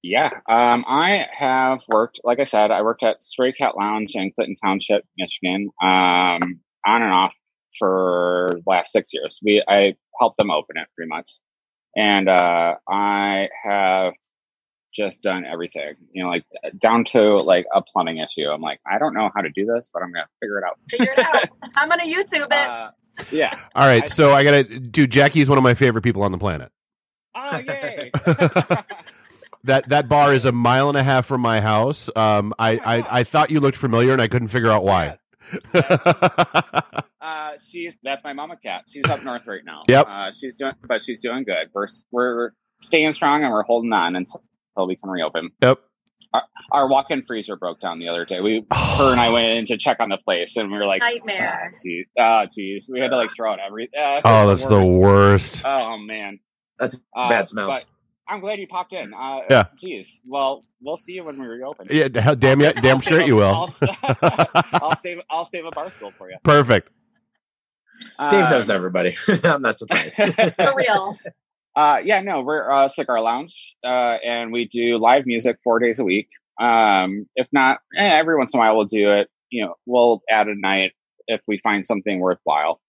Yeah, 0.02 0.30
um, 0.48 0.84
I 0.86 1.26
have 1.36 1.82
worked, 1.88 2.20
like 2.22 2.38
I 2.38 2.44
said, 2.44 2.70
I 2.70 2.82
worked 2.82 3.02
at 3.02 3.22
Stray 3.22 3.52
Cat 3.52 3.76
Lounge 3.76 4.12
in 4.14 4.30
Clinton 4.32 4.54
Township, 4.62 5.04
Michigan, 5.18 5.70
um, 5.82 6.60
on 6.86 7.02
and 7.02 7.12
off 7.12 7.32
for 7.78 8.50
the 8.52 8.62
last 8.66 8.92
six 8.92 9.12
years. 9.12 9.40
We 9.42 9.64
I 9.66 9.94
helped 10.20 10.36
them 10.36 10.50
open 10.50 10.76
it 10.76 10.86
pretty 10.94 11.08
much, 11.08 11.32
and 11.96 12.28
uh, 12.28 12.74
I 12.88 13.48
have 13.64 14.12
just 14.94 15.22
done 15.22 15.44
everything, 15.44 15.94
you 16.12 16.22
know, 16.22 16.30
like 16.30 16.44
down 16.78 17.04
to 17.04 17.38
like 17.38 17.66
a 17.74 17.82
plumbing 17.82 18.18
issue. 18.18 18.48
I'm 18.48 18.60
like, 18.62 18.80
I 18.90 18.98
don't 18.98 19.12
know 19.14 19.30
how 19.34 19.42
to 19.42 19.50
do 19.50 19.66
this, 19.66 19.90
but 19.92 20.02
I'm 20.02 20.12
gonna 20.12 20.26
figure 20.40 20.58
it 20.58 20.64
out. 20.64 20.78
Figure 20.88 21.12
it 21.12 21.18
out. 21.18 21.48
I'm 21.74 21.88
gonna 21.88 22.04
YouTube 22.04 22.46
it. 22.46 22.52
Uh, 22.52 22.90
yeah. 23.32 23.58
All 23.74 23.86
right, 23.86 24.04
I- 24.04 24.06
so 24.06 24.32
I 24.32 24.44
gotta 24.44 24.62
dude. 24.64 25.10
Jackie's 25.10 25.48
one 25.48 25.58
of 25.58 25.64
my 25.64 25.74
favorite 25.74 26.02
people 26.02 26.22
on 26.22 26.32
the 26.32 26.38
planet. 26.38 26.70
Oh 27.36 27.58
yay! 27.58 28.10
That 29.64 29.88
that 29.88 30.08
bar 30.08 30.32
is 30.32 30.44
a 30.44 30.52
mile 30.52 30.88
and 30.88 30.96
a 30.96 31.02
half 31.02 31.26
from 31.26 31.40
my 31.40 31.60
house. 31.60 32.08
Um, 32.14 32.54
I, 32.56 32.76
I 32.78 33.20
I 33.20 33.24
thought 33.24 33.50
you 33.50 33.58
looked 33.58 33.76
familiar, 33.76 34.12
and 34.12 34.22
I 34.22 34.28
couldn't 34.28 34.48
figure 34.48 34.70
out 34.70 34.84
why. 34.84 35.18
Uh, 37.20 37.54
she's 37.68 37.98
that's 38.04 38.22
my 38.22 38.32
mama 38.32 38.56
cat. 38.56 38.84
She's 38.88 39.04
up 39.06 39.24
north 39.24 39.42
right 39.48 39.64
now. 39.64 39.82
Yep. 39.88 40.06
Uh, 40.08 40.30
she's 40.30 40.54
doing, 40.54 40.74
but 40.86 41.02
she's 41.02 41.20
doing 41.22 41.42
good. 41.42 41.70
We're 41.74 41.86
we're 42.12 42.50
staying 42.80 43.12
strong 43.14 43.42
and 43.42 43.52
we're 43.52 43.64
holding 43.64 43.92
on 43.92 44.14
until 44.14 44.40
we 44.86 44.94
can 44.94 45.10
reopen. 45.10 45.50
yep. 45.60 45.80
Our 46.70 46.86
walk-in 46.88 47.24
freezer 47.26 47.56
broke 47.56 47.80
down 47.80 47.98
the 47.98 48.08
other 48.10 48.24
day. 48.24 48.40
We 48.40 48.64
her 48.72 49.10
and 49.10 49.20
I 49.20 49.30
went 49.30 49.46
in 49.46 49.66
to 49.66 49.76
check 49.76 49.98
on 49.98 50.08
the 50.08 50.18
place, 50.18 50.56
and 50.56 50.70
we 50.70 50.78
were 50.78 50.86
like, 50.86 51.00
Nightmare. 51.00 51.72
"Ah, 52.16 52.46
geez, 52.46 52.86
oh, 52.88 52.92
we 52.92 53.00
had 53.00 53.10
to 53.10 53.16
like 53.16 53.30
throw 53.34 53.52
out 53.52 53.58
every. 53.58 53.88
Uh, 53.96 54.20
Oh, 54.24 54.46
that's 54.46 54.66
the 54.66 54.84
worst. 54.84 55.62
Oh 55.64 55.98
man, 55.98 56.38
that's 56.78 56.96
a 57.14 57.18
uh, 57.18 57.28
bad 57.28 57.48
smell. 57.48 57.68
But 57.68 57.84
I'm 58.28 58.40
glad 58.40 58.58
you 58.58 58.66
popped 58.66 58.92
in. 58.92 59.14
Uh, 59.14 59.40
Yeah. 59.48 59.64
Geez. 59.78 60.20
Well, 60.26 60.62
we'll 60.80 60.96
see 60.96 61.12
you 61.12 61.24
when 61.24 61.40
we 61.40 61.46
reopen. 61.46 61.86
Yeah, 61.90 62.08
hell, 62.20 62.34
damn 62.36 62.58
I'll 62.60 62.64
yeah, 62.66 62.72
save- 62.74 62.82
damn 62.82 62.96
I'll 62.96 63.02
straight 63.02 63.22
a- 63.22 63.26
you 63.26 63.36
will. 63.36 63.44
I'll, 63.54 63.74
I'll 64.82 64.96
save. 64.96 65.18
I'll 65.30 65.44
save 65.44 65.64
a 65.64 65.70
bar 65.70 65.90
stool 65.92 66.12
for 66.18 66.28
you. 66.30 66.36
Perfect. 66.42 66.90
Dave 68.18 68.50
knows 68.50 68.68
Um, 68.70 68.76
everybody. 68.76 69.16
I'm 69.44 69.62
not 69.62 69.78
surprised. 69.78 70.16
For 70.16 70.72
real. 70.76 71.18
Uh, 71.74 71.98
yeah, 72.04 72.20
no, 72.20 72.40
we're 72.42 72.70
uh, 72.70 72.88
Cigar 72.88 73.20
Lounge, 73.20 73.74
uh, 73.84 73.88
and 74.24 74.50
we 74.50 74.66
do 74.66 74.96
live 74.98 75.26
music 75.26 75.58
four 75.62 75.78
days 75.78 75.98
a 75.98 76.04
week. 76.04 76.28
Um, 76.60 77.26
if 77.36 77.46
not, 77.52 77.78
eh, 77.96 78.02
every 78.18 78.36
once 78.38 78.54
in 78.54 78.58
a 78.58 78.62
while 78.62 78.76
we'll 78.76 78.86
do 78.86 79.12
it. 79.12 79.28
You 79.50 79.66
know, 79.66 79.74
we'll 79.84 80.22
add 80.30 80.48
a 80.48 80.54
night 80.58 80.92
if 81.28 81.42
we 81.46 81.58
find 81.58 81.84
something 81.84 82.18
worthwhile. 82.18 82.80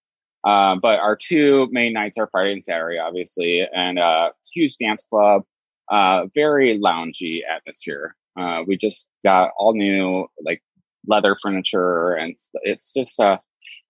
Uh, 0.48 0.76
but 0.82 1.00
our 1.00 1.18
two 1.18 1.68
main 1.72 1.92
nights 1.92 2.18
are 2.18 2.30
Friday 2.32 2.54
and 2.54 2.64
Saturday, 2.64 2.98
obviously, 2.98 3.68
and 3.74 4.00
uh, 4.00 4.30
huge 4.54 4.78
dance 4.78 5.04
club, 5.04 5.42
uh, 5.90 6.28
very 6.34 6.80
loungy 6.80 7.40
atmosphere. 7.54 8.16
Uh, 8.40 8.64
we 8.66 8.78
just 8.78 9.08
got 9.26 9.52
all 9.58 9.74
new 9.74 10.28
like 10.46 10.62
leather 11.06 11.36
furniture, 11.42 12.14
and 12.14 12.36
it's, 12.64 12.94
just 12.94 13.20
uh, 13.20 13.38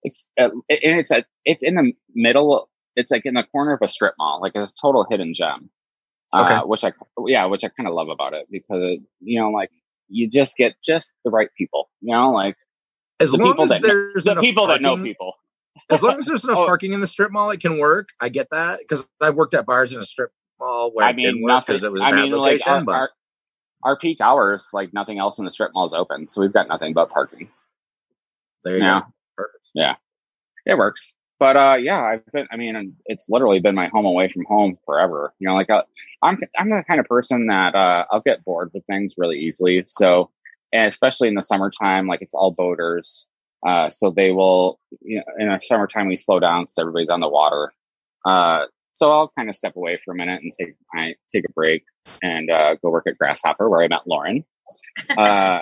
it's 0.02 0.30
uh, 0.40 0.48
and 0.68 0.98
it's 0.98 1.12
a, 1.12 1.24
it's 1.44 1.62
in 1.62 1.74
the 1.76 1.92
middle 2.14 2.68
it's 2.98 3.12
like 3.12 3.24
in 3.24 3.34
the 3.34 3.44
corner 3.44 3.72
of 3.72 3.80
a 3.80 3.88
strip 3.88 4.14
mall, 4.18 4.40
like 4.42 4.52
it's 4.56 4.72
a 4.72 4.74
total 4.74 5.06
hidden 5.08 5.32
gem. 5.32 5.70
Okay. 6.34 6.54
Uh, 6.54 6.66
which 6.66 6.84
I, 6.84 6.92
yeah, 7.26 7.46
which 7.46 7.64
I 7.64 7.68
kind 7.68 7.88
of 7.88 7.94
love 7.94 8.08
about 8.08 8.34
it 8.34 8.46
because, 8.50 8.98
you 9.20 9.40
know, 9.40 9.50
like 9.50 9.70
you 10.08 10.28
just 10.28 10.56
get 10.56 10.74
just 10.84 11.14
the 11.24 11.30
right 11.30 11.48
people, 11.56 11.88
you 12.00 12.12
know, 12.12 12.32
like 12.32 12.56
as 13.20 13.30
the 13.30 13.38
long 13.38 13.52
people 13.52 13.64
as 13.64 13.70
that 13.70 13.82
know- 13.82 13.88
there's 13.88 14.24
the 14.24 14.32
enough 14.32 14.42
people 14.42 14.66
that 14.66 14.82
know 14.82 14.96
people. 14.96 15.34
As 15.90 16.02
long 16.02 16.18
as 16.18 16.26
there's 16.26 16.44
enough 16.44 16.56
Oh. 16.58 16.66
parking 16.66 16.92
in 16.92 17.00
the 17.00 17.06
strip 17.06 17.30
mall, 17.30 17.50
it 17.50 17.60
can 17.60 17.78
work. 17.78 18.10
I 18.20 18.28
get 18.28 18.48
that 18.50 18.80
because 18.80 19.08
I've 19.20 19.34
worked 19.34 19.54
at 19.54 19.66
bars 19.66 19.92
in 19.92 20.00
a 20.00 20.04
strip 20.04 20.32
mall 20.60 20.90
where 20.92 21.06
I 21.06 21.10
it 21.10 21.16
didn't 21.16 21.42
work 21.42 21.66
because 21.66 21.84
it 21.84 21.92
was 21.92 22.02
a 22.02 22.06
I 22.06 22.10
bad 22.12 22.22
mean, 22.24 22.32
like 22.32 22.52
location. 22.66 22.72
our, 22.72 22.84
but 22.84 22.92
our, 22.92 23.10
our 23.84 23.98
peak 23.98 24.20
hours, 24.20 24.70
like 24.72 24.92
nothing 24.92 25.18
else 25.18 25.38
in 25.38 25.44
the 25.44 25.50
strip 25.50 25.72
mall 25.74 25.86
is 25.86 25.94
open. 25.94 26.28
So 26.28 26.40
we've 26.40 26.52
got 26.52 26.68
nothing 26.68 26.92
but 26.94 27.10
parking. 27.10 27.48
there 28.64 28.76
you 28.76 28.82
yeah. 28.84 29.00
go. 29.00 29.06
Perfect. 29.36 29.70
Yeah, 29.74 29.94
it 30.66 30.76
works. 30.76 31.16
But 31.38 31.56
uh, 31.56 31.76
yeah, 31.80 32.02
I've 32.02 32.26
been. 32.32 32.46
I 32.50 32.56
mean, 32.56 32.96
it's 33.06 33.28
literally 33.28 33.60
been 33.60 33.76
my 33.76 33.88
home 33.92 34.04
away 34.04 34.28
from 34.28 34.44
home 34.46 34.76
forever. 34.84 35.32
You 35.38 35.48
know, 35.48 35.54
like 35.54 35.70
uh, 35.70 35.84
I'm, 36.22 36.36
I'm 36.58 36.70
the 36.70 36.82
kind 36.88 36.98
of 36.98 37.06
person 37.06 37.46
that 37.46 37.76
uh, 37.76 38.04
I'll 38.10 38.20
get 38.20 38.44
bored 38.44 38.70
with 38.74 38.84
things 38.86 39.14
really 39.16 39.38
easily. 39.38 39.84
So, 39.86 40.30
and 40.72 40.86
especially 40.88 41.28
in 41.28 41.34
the 41.34 41.42
summertime, 41.42 42.08
like 42.08 42.22
it's 42.22 42.34
all 42.34 42.50
boaters. 42.50 43.28
Uh, 43.66 43.90
so 43.90 44.10
they 44.10 44.30
will, 44.30 44.78
you 45.00 45.16
know, 45.16 45.24
in 45.38 45.48
the 45.48 45.60
summertime 45.62 46.06
we 46.08 46.16
slow 46.16 46.38
down 46.38 46.64
because 46.64 46.78
everybody's 46.78 47.10
on 47.10 47.20
the 47.20 47.28
water. 47.28 47.72
Uh, 48.24 48.66
so 48.94 49.12
I'll 49.12 49.32
kind 49.36 49.48
of 49.48 49.54
step 49.54 49.76
away 49.76 50.00
for 50.04 50.12
a 50.12 50.16
minute 50.16 50.42
and 50.42 50.52
take 50.52 50.74
I 50.94 51.14
take 51.30 51.44
a 51.48 51.52
break 51.52 51.84
and 52.22 52.50
uh, 52.50 52.76
go 52.76 52.90
work 52.90 53.06
at 53.06 53.18
Grasshopper 53.18 53.68
where 53.68 53.82
I 53.82 53.88
met 53.88 54.06
Lauren. 54.06 54.44
Uh, 55.16 55.60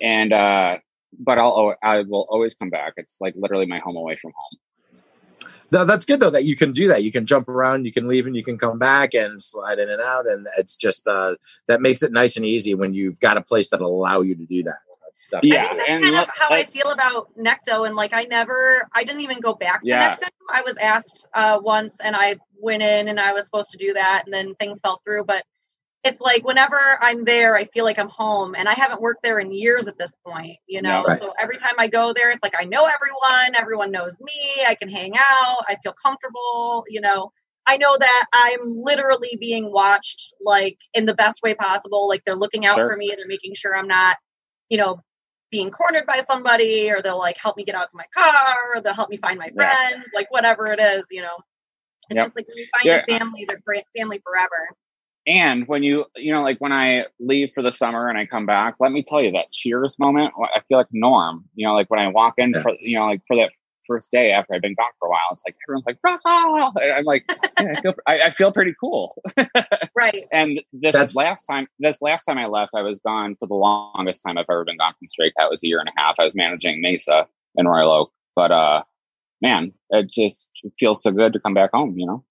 and 0.00 0.32
uh, 0.32 0.78
but 1.18 1.38
I'll 1.38 1.74
I 1.82 2.02
will 2.02 2.26
always 2.30 2.54
come 2.54 2.70
back. 2.70 2.92
It's 2.96 3.18
like 3.20 3.34
literally 3.36 3.66
my 3.66 3.78
home 3.78 3.96
away 3.96 4.16
from 4.16 4.32
home. 4.36 5.50
No, 5.72 5.84
that's 5.84 6.04
good 6.04 6.20
though 6.20 6.30
that 6.30 6.44
you 6.44 6.56
can 6.56 6.72
do 6.72 6.88
that. 6.88 7.02
You 7.02 7.10
can 7.10 7.26
jump 7.26 7.48
around, 7.48 7.86
you 7.86 7.92
can 7.92 8.06
leave, 8.06 8.26
and 8.26 8.36
you 8.36 8.44
can 8.44 8.58
come 8.58 8.78
back 8.78 9.14
and 9.14 9.42
slide 9.42 9.78
in 9.78 9.90
and 9.90 10.00
out, 10.00 10.26
and 10.28 10.46
it's 10.56 10.76
just 10.76 11.08
uh, 11.08 11.34
that 11.66 11.80
makes 11.80 12.02
it 12.02 12.12
nice 12.12 12.36
and 12.36 12.46
easy 12.46 12.74
when 12.74 12.94
you've 12.94 13.18
got 13.18 13.36
a 13.36 13.42
place 13.42 13.70
that'll 13.70 13.90
allow 13.90 14.20
you 14.20 14.34
to 14.36 14.46
do 14.46 14.62
that. 14.64 14.78
Stuff. 15.18 15.40
Yeah, 15.44 15.64
I 15.64 15.68
think 15.68 15.78
that's 15.78 15.88
and 15.90 16.02
kind 16.04 16.16
of 16.16 16.28
how 16.34 16.50
like- 16.50 16.68
I 16.68 16.70
feel 16.70 16.90
about 16.90 17.28
Necto. 17.38 17.86
And 17.86 17.96
like, 17.96 18.12
I 18.12 18.24
never, 18.24 18.86
I 18.94 19.02
didn't 19.02 19.22
even 19.22 19.40
go 19.40 19.54
back 19.54 19.80
to 19.82 19.88
Yeah. 19.88 20.14
Necto. 20.16 20.28
I 20.52 20.60
was 20.62 20.76
asked 20.76 21.26
uh, 21.34 21.58
once, 21.62 21.96
and 22.04 22.14
I 22.14 22.36
went 22.60 22.82
in, 22.82 23.08
and 23.08 23.18
I 23.18 23.32
was 23.32 23.46
supposed 23.46 23.70
to 23.70 23.78
do 23.78 23.94
that, 23.94 24.22
and 24.26 24.32
then 24.34 24.54
things 24.56 24.78
fell 24.80 25.00
through. 25.04 25.24
But 25.24 25.42
it's 26.04 26.20
like 26.20 26.44
whenever 26.44 26.78
I'm 27.00 27.24
there, 27.24 27.56
I 27.56 27.64
feel 27.64 27.84
like 27.84 27.98
I'm 27.98 28.10
home, 28.10 28.54
and 28.54 28.68
I 28.68 28.74
haven't 28.74 29.00
worked 29.00 29.22
there 29.22 29.40
in 29.40 29.50
years 29.52 29.88
at 29.88 29.96
this 29.98 30.14
point. 30.24 30.58
You 30.66 30.82
know, 30.82 31.00
Yeah. 31.00 31.12
Right. 31.12 31.18
so 31.18 31.32
every 31.42 31.56
time 31.56 31.74
I 31.78 31.88
go 31.88 32.12
there, 32.12 32.30
it's 32.30 32.42
like 32.42 32.54
I 32.58 32.64
know 32.64 32.84
everyone. 32.86 33.54
Everyone 33.58 33.90
knows 33.90 34.20
me. 34.20 34.64
I 34.68 34.74
can 34.74 34.88
hang 34.90 35.14
out. 35.16 35.64
I 35.68 35.76
feel 35.82 35.94
comfortable. 36.00 36.84
You 36.88 37.00
know. 37.00 37.32
I 37.68 37.78
know 37.78 37.96
that 37.98 38.26
I'm 38.32 38.76
literally 38.76 39.36
being 39.40 39.72
watched 39.72 40.34
like 40.40 40.78
in 40.94 41.04
the 41.04 41.14
best 41.14 41.42
way 41.42 41.54
possible. 41.54 42.06
Like 42.06 42.22
they're 42.24 42.36
looking 42.36 42.64
out 42.64 42.76
Sure. 42.76 42.88
for 42.92 42.96
me. 42.96 43.12
They're 43.16 43.26
making 43.26 43.54
sure 43.56 43.74
I'm 43.76 43.88
not, 43.88 44.16
you 44.68 44.78
know, 44.78 45.00
being 45.50 45.70
cornered 45.70 46.06
by 46.06 46.18
somebody 46.26 46.90
or 46.90 47.02
they'll 47.02 47.18
like 47.18 47.38
help 47.38 47.56
me 47.56 47.64
get 47.64 47.74
out 47.74 47.90
to 47.90 47.96
my 47.96 48.04
car 48.12 48.56
or 48.74 48.80
they'll 48.80 48.94
help 48.94 49.10
me 49.10 49.16
find 49.16 49.38
my 49.38 49.50
Yeah. 49.54 49.74
friends, 49.74 50.06
like 50.14 50.30
whatever 50.30 50.66
it 50.66 50.80
is, 50.80 51.04
you 51.10 51.22
know. 51.22 51.36
It's 52.10 52.16
Yep. 52.16 52.26
just 52.26 52.36
like 52.36 52.48
when 52.48 52.58
you 52.58 52.66
find 52.78 52.86
Yeah. 52.86 53.04
your 53.08 53.18
family, 53.18 53.46
they're 53.46 53.84
family 53.96 54.20
forever. 54.24 54.68
And 55.26 55.66
when 55.66 55.82
you, 55.82 56.04
you 56.14 56.32
know, 56.32 56.42
like 56.42 56.60
when 56.60 56.72
I 56.72 57.06
leave 57.18 57.50
for 57.52 57.62
the 57.62 57.72
summer 57.72 58.08
and 58.08 58.16
I 58.16 58.26
come 58.26 58.46
back, 58.46 58.76
let 58.78 58.92
me 58.92 59.02
tell 59.02 59.20
you 59.20 59.32
that 59.32 59.50
cheers 59.50 59.98
moment, 59.98 60.32
I 60.40 60.60
feel 60.68 60.78
like 60.78 60.86
Norm, 60.92 61.44
you 61.54 61.66
know, 61.66 61.74
like 61.74 61.90
when 61.90 61.98
I 61.98 62.08
walk 62.08 62.34
in 62.38 62.52
Yeah. 62.54 62.62
for, 62.62 62.76
you 62.80 62.96
know, 62.96 63.06
like 63.06 63.22
for 63.26 63.36
that 63.36 63.50
first 63.86 64.10
day 64.10 64.30
after 64.32 64.54
I've 64.54 64.62
been 64.62 64.74
gone 64.74 64.90
for 64.98 65.06
a 65.06 65.10
while, 65.10 65.20
it's 65.32 65.42
like 65.46 65.56
everyone's 65.66 65.86
like, 65.86 65.98
Russell. 66.02 66.72
And 66.76 66.92
I'm 66.92 67.04
like, 67.04 67.24
yeah, 67.60 67.74
I 67.76 67.80
feel, 67.80 67.94
I, 68.06 68.18
I 68.20 68.30
feel 68.30 68.52
pretty 68.52 68.74
cool. 68.78 69.14
Right. 69.96 70.26
And 70.30 70.60
this 70.74 70.92
That's- 70.92 71.16
last 71.16 71.44
time, 71.44 71.68
this 71.78 72.02
last 72.02 72.24
time 72.24 72.36
I 72.36 72.46
left, 72.46 72.72
I 72.74 72.82
was 72.82 73.00
gone 73.00 73.34
for 73.40 73.48
the 73.48 73.54
longest 73.54 74.22
time 74.22 74.36
I've 74.36 74.44
ever 74.50 74.62
been 74.64 74.76
gone 74.76 74.92
from 74.98 75.08
Stray 75.08 75.30
Cat 75.32 75.48
was 75.48 75.64
a 75.64 75.66
year 75.66 75.80
and 75.80 75.88
a 75.88 75.92
half. 75.96 76.16
I 76.18 76.24
was 76.24 76.36
managing 76.36 76.82
Mesa 76.82 77.26
in 77.54 77.66
Royal 77.66 77.90
Oak, 77.90 78.12
but, 78.34 78.52
uh, 78.52 78.82
man, 79.40 79.72
it 79.90 80.10
just 80.10 80.50
feels 80.78 81.02
so 81.02 81.10
good 81.12 81.32
to 81.32 81.40
come 81.40 81.54
back 81.54 81.70
home, 81.72 81.94
you 81.98 82.06
know? 82.06 82.22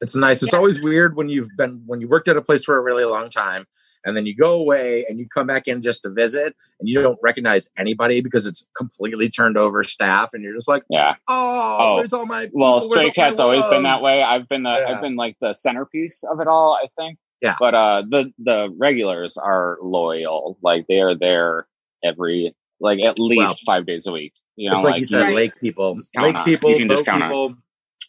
It's 0.00 0.14
nice. 0.14 0.42
It's 0.42 0.52
Yeah. 0.52 0.58
always 0.58 0.80
weird 0.82 1.16
when 1.16 1.28
you've 1.28 1.48
been 1.56 1.82
when 1.86 2.00
you 2.00 2.08
worked 2.08 2.28
at 2.28 2.36
a 2.36 2.42
place 2.42 2.64
for 2.64 2.76
a 2.76 2.80
really 2.82 3.04
long 3.04 3.30
time 3.30 3.66
and 4.04 4.16
then 4.16 4.26
you 4.26 4.36
go 4.36 4.52
away 4.52 5.04
and 5.08 5.18
you 5.18 5.26
come 5.34 5.46
back 5.46 5.66
in 5.66 5.80
just 5.82 6.02
to 6.02 6.10
visit 6.10 6.54
and 6.78 6.88
you 6.88 7.00
don't 7.02 7.18
recognize 7.22 7.70
anybody 7.78 8.20
because 8.20 8.44
it's 8.46 8.68
completely 8.76 9.28
turned 9.28 9.56
over 9.56 9.82
staff 9.82 10.30
and 10.34 10.42
you're 10.44 10.54
just 10.54 10.68
like, 10.68 10.82
Yeah. 10.90 11.14
oh, 11.28 11.76
Oh, 11.80 11.94
where's 11.96 12.12
all 12.12 12.26
my 12.26 12.48
Well, 12.52 12.80
people? 12.80 12.90
Where's 12.90 12.90
Stray 12.90 13.04
all 13.06 13.12
Cat's 13.12 13.40
always 13.40 13.66
been 13.66 13.84
that 13.84 14.02
way. 14.02 14.22
I've 14.22 14.48
been 14.48 14.64
the 14.64 14.70
Yeah. 14.78 14.94
I've 14.94 15.00
been 15.00 15.16
like 15.16 15.36
the 15.40 15.54
centerpiece 15.54 16.22
of 16.24 16.40
it 16.40 16.46
all, 16.46 16.78
I 16.82 16.88
think. 17.00 17.18
Yeah. 17.40 17.56
But 17.58 17.74
uh 17.74 18.02
the 18.08 18.32
the 18.38 18.68
regulars 18.76 19.36
are 19.38 19.78
loyal. 19.82 20.58
Like 20.62 20.86
they 20.88 21.00
are 21.00 21.14
there 21.14 21.66
every 22.04 22.54
like 22.80 23.00
at 23.02 23.18
least 23.18 23.38
Well, 23.66 23.76
five 23.76 23.86
days 23.86 24.06
a 24.06 24.12
week. 24.12 24.34
You 24.56 24.68
know, 24.70 24.74
It's 24.76 24.84
like, 24.84 24.98
you 24.98 25.04
said, 25.04 25.20
Right. 25.22 25.34
lake 25.36 25.52
people, 25.60 25.96
lake 26.16 26.34
on- 26.34 26.44
people, 26.44 26.70
you 26.70 26.76
can 26.78 26.88
just 26.88 27.04
boat 27.06 27.14
on- 27.14 27.20
people. 27.22 27.54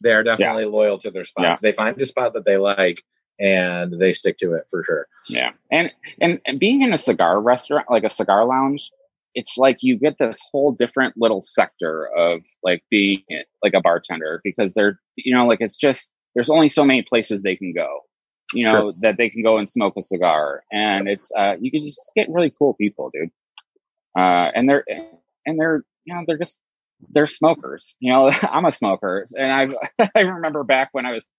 They're 0.01 0.24
definitely 0.24 0.66
loyal 0.66 0.98
to 1.00 1.12
their 1.12 1.25
spots. 1.25 1.60
They 1.62 1.72
find 1.72 2.00
a 2.00 2.06
spot 2.06 2.34
that 2.34 2.46
they 2.46 2.58
like 2.58 3.04
and 3.39 4.00
they 4.00 4.12
stick 4.13 4.38
to 4.38 4.54
it 4.54 4.63
for 4.70 4.84
sure. 4.84 5.08
Yeah. 5.30 5.51
And, 5.72 5.92
and 6.20 6.39
and 6.46 6.60
being 6.60 6.82
in 6.82 6.94
a 6.94 6.98
cigar 6.98 7.39
restaurant, 7.42 7.89
like 7.89 8.04
a 8.04 8.10
cigar 8.10 8.46
lounge, 8.46 8.92
it's 9.36 9.58
like 9.58 9.77
you 9.84 9.98
get 9.98 10.18
this 10.20 10.39
whole 10.51 10.72
different 10.72 11.13
little 11.18 11.42
sector 11.42 12.08
of 12.18 12.42
like 12.63 12.84
being 12.89 13.24
like 13.63 13.74
a 13.75 13.82
bartender 13.82 14.42
because 14.44 14.74
they're 14.74 15.00
you 15.16 15.36
know, 15.36 15.46
like 15.46 15.62
it's 15.62 15.75
just 15.75 16.12
there's 16.34 16.50
only 16.50 16.68
so 16.70 16.84
many 16.86 17.01
places 17.04 17.42
they 17.42 17.56
can 17.56 17.74
go. 17.74 18.00
You 18.54 18.63
know, 18.66 18.72
Sure. 18.72 18.94
that 19.01 19.18
they 19.18 19.30
can 19.30 19.44
go 19.44 19.58
and 19.58 19.70
smoke 19.70 19.96
a 19.98 20.01
cigar. 20.01 20.63
And 20.72 21.08
it's 21.08 21.32
uh 21.38 21.56
you 21.60 21.70
can 21.70 21.86
just 21.86 22.00
get 22.16 22.30
really 22.30 22.50
cool 22.58 22.74
people, 22.75 23.12
dude. 23.13 23.30
Uh 24.18 24.51
and 24.56 24.70
they're 24.70 24.84
and 25.46 25.60
they're 25.60 25.84
you 26.06 26.16
know, 26.16 26.24
they're 26.25 26.38
just 26.38 26.60
they're 27.10 27.27
smokers. 27.27 27.96
You 28.00 28.12
know, 28.12 28.30
I'm 28.44 28.66
a 28.66 28.72
smoker. 28.72 29.25
And 29.36 29.51
I 30.00 30.10
I 30.16 30.22
remember 30.22 30.63
back 30.63 30.89
when 30.92 31.06
I 31.06 31.12
was 31.13 31.30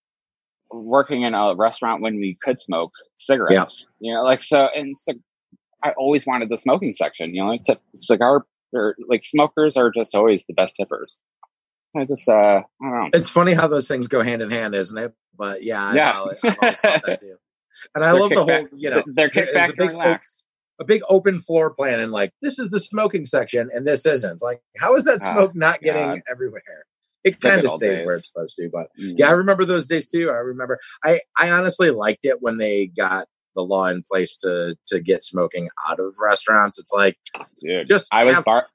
working 0.71 1.23
in 1.23 1.35
a 1.35 1.55
restaurant 1.55 2.03
when 2.03 2.17
we 2.17 2.37
could 2.43 2.59
smoke 2.59 2.93
cigarettes. 3.17 3.89
You 4.01 4.15
know, 4.15 4.23
like 4.23 4.43
so, 4.43 4.69
and 4.75 4.97
so 4.99 5.15
I 5.83 5.91
always 5.93 6.27
wanted 6.27 6.49
the 6.49 6.59
smoking 6.59 6.95
section. 6.95 7.35
You 7.35 7.43
know, 7.45 7.51
like 7.51 7.65
tip, 7.65 7.81
cigar 7.95 8.45
or 8.73 8.97
like 9.09 9.23
smokers 9.23 9.77
are 9.77 9.91
just 9.91 10.15
always 10.15 10.45
the 10.45 10.55
best 10.55 10.77
tippers. 10.77 11.21
I 11.97 12.05
just, 12.05 12.29
uh, 12.29 12.33
I 12.33 12.63
don't 12.83 12.91
know. 12.91 13.09
It's 13.15 13.31
funny 13.31 13.55
how 13.55 13.67
those 13.67 13.89
things 13.89 14.09
go 14.09 14.23
hand 14.23 14.43
in 14.43 14.51
hand, 14.51 14.75
isn't 14.75 14.99
it? 14.99 15.15
But 15.37 15.63
yeah, 15.63 15.83
I've 15.83 15.97
Yeah. 15.97 16.19
always, 16.19 16.41
I've 16.45 16.59
always 16.61 16.81
thought 16.81 17.03
that 17.07 17.21
too. 17.21 17.37
And 17.95 18.05
I 18.05 18.13
love 18.13 18.31
the 18.31 18.45
whole, 18.45 18.69
you 18.77 18.91
know, 18.91 19.03
they're 19.07 19.31
there's 19.33 19.49
kickback 19.49 19.69
and 19.69 19.77
big 19.79 19.89
relax. 19.91 20.45
A 20.81 20.85
big 20.85 21.03
open 21.09 21.41
floor 21.41 21.71
plan 21.71 22.01
and 22.01 22.13
like 22.13 22.33
this 22.43 22.59
is 22.59 22.71
the 22.71 22.81
smoking 22.81 23.27
section 23.27 23.69
and 23.75 23.87
this 23.87 24.07
isn't. 24.07 24.31
It's 24.33 24.43
like 24.43 24.61
how 24.79 24.95
is 24.97 25.05
that 25.05 25.21
Oh, 25.23 25.33
smoke 25.33 25.55
not 25.55 25.81
getting 25.81 26.03
God. 26.03 26.23
everywhere? 26.31 26.63
It 27.25 27.41
kind 27.41 27.63
of 27.65 27.71
stays 27.71 27.99
days. 27.99 28.07
where 28.07 28.17
it's 28.17 28.29
supposed 28.29 28.55
to, 28.57 28.71
but 28.73 28.87
Mm. 28.99 29.15
yeah, 29.19 29.29
I 29.29 29.33
remember 29.33 29.65
those 29.65 29.87
days 29.89 30.07
too. 30.07 30.31
I 30.31 30.35
remember 30.37 30.79
I 31.05 31.21
I 31.37 31.51
honestly 31.51 31.91
liked 31.91 32.25
it 32.25 32.41
when 32.41 32.59
they 32.59 32.87
got 32.87 33.27
the 33.57 33.63
law 33.63 33.87
in 33.87 34.03
place 34.09 34.37
to 34.39 34.77
to 34.87 35.01
get 35.01 35.23
smoking 35.25 35.69
out 35.89 35.99
of 35.99 36.15
restaurants. 36.21 36.79
It's 36.79 36.93
like 36.93 37.17
dude. 37.61 37.87
just 37.89 38.15
I 38.15 38.23
was 38.25 38.37
have, 38.37 38.45
bar. 38.45 38.67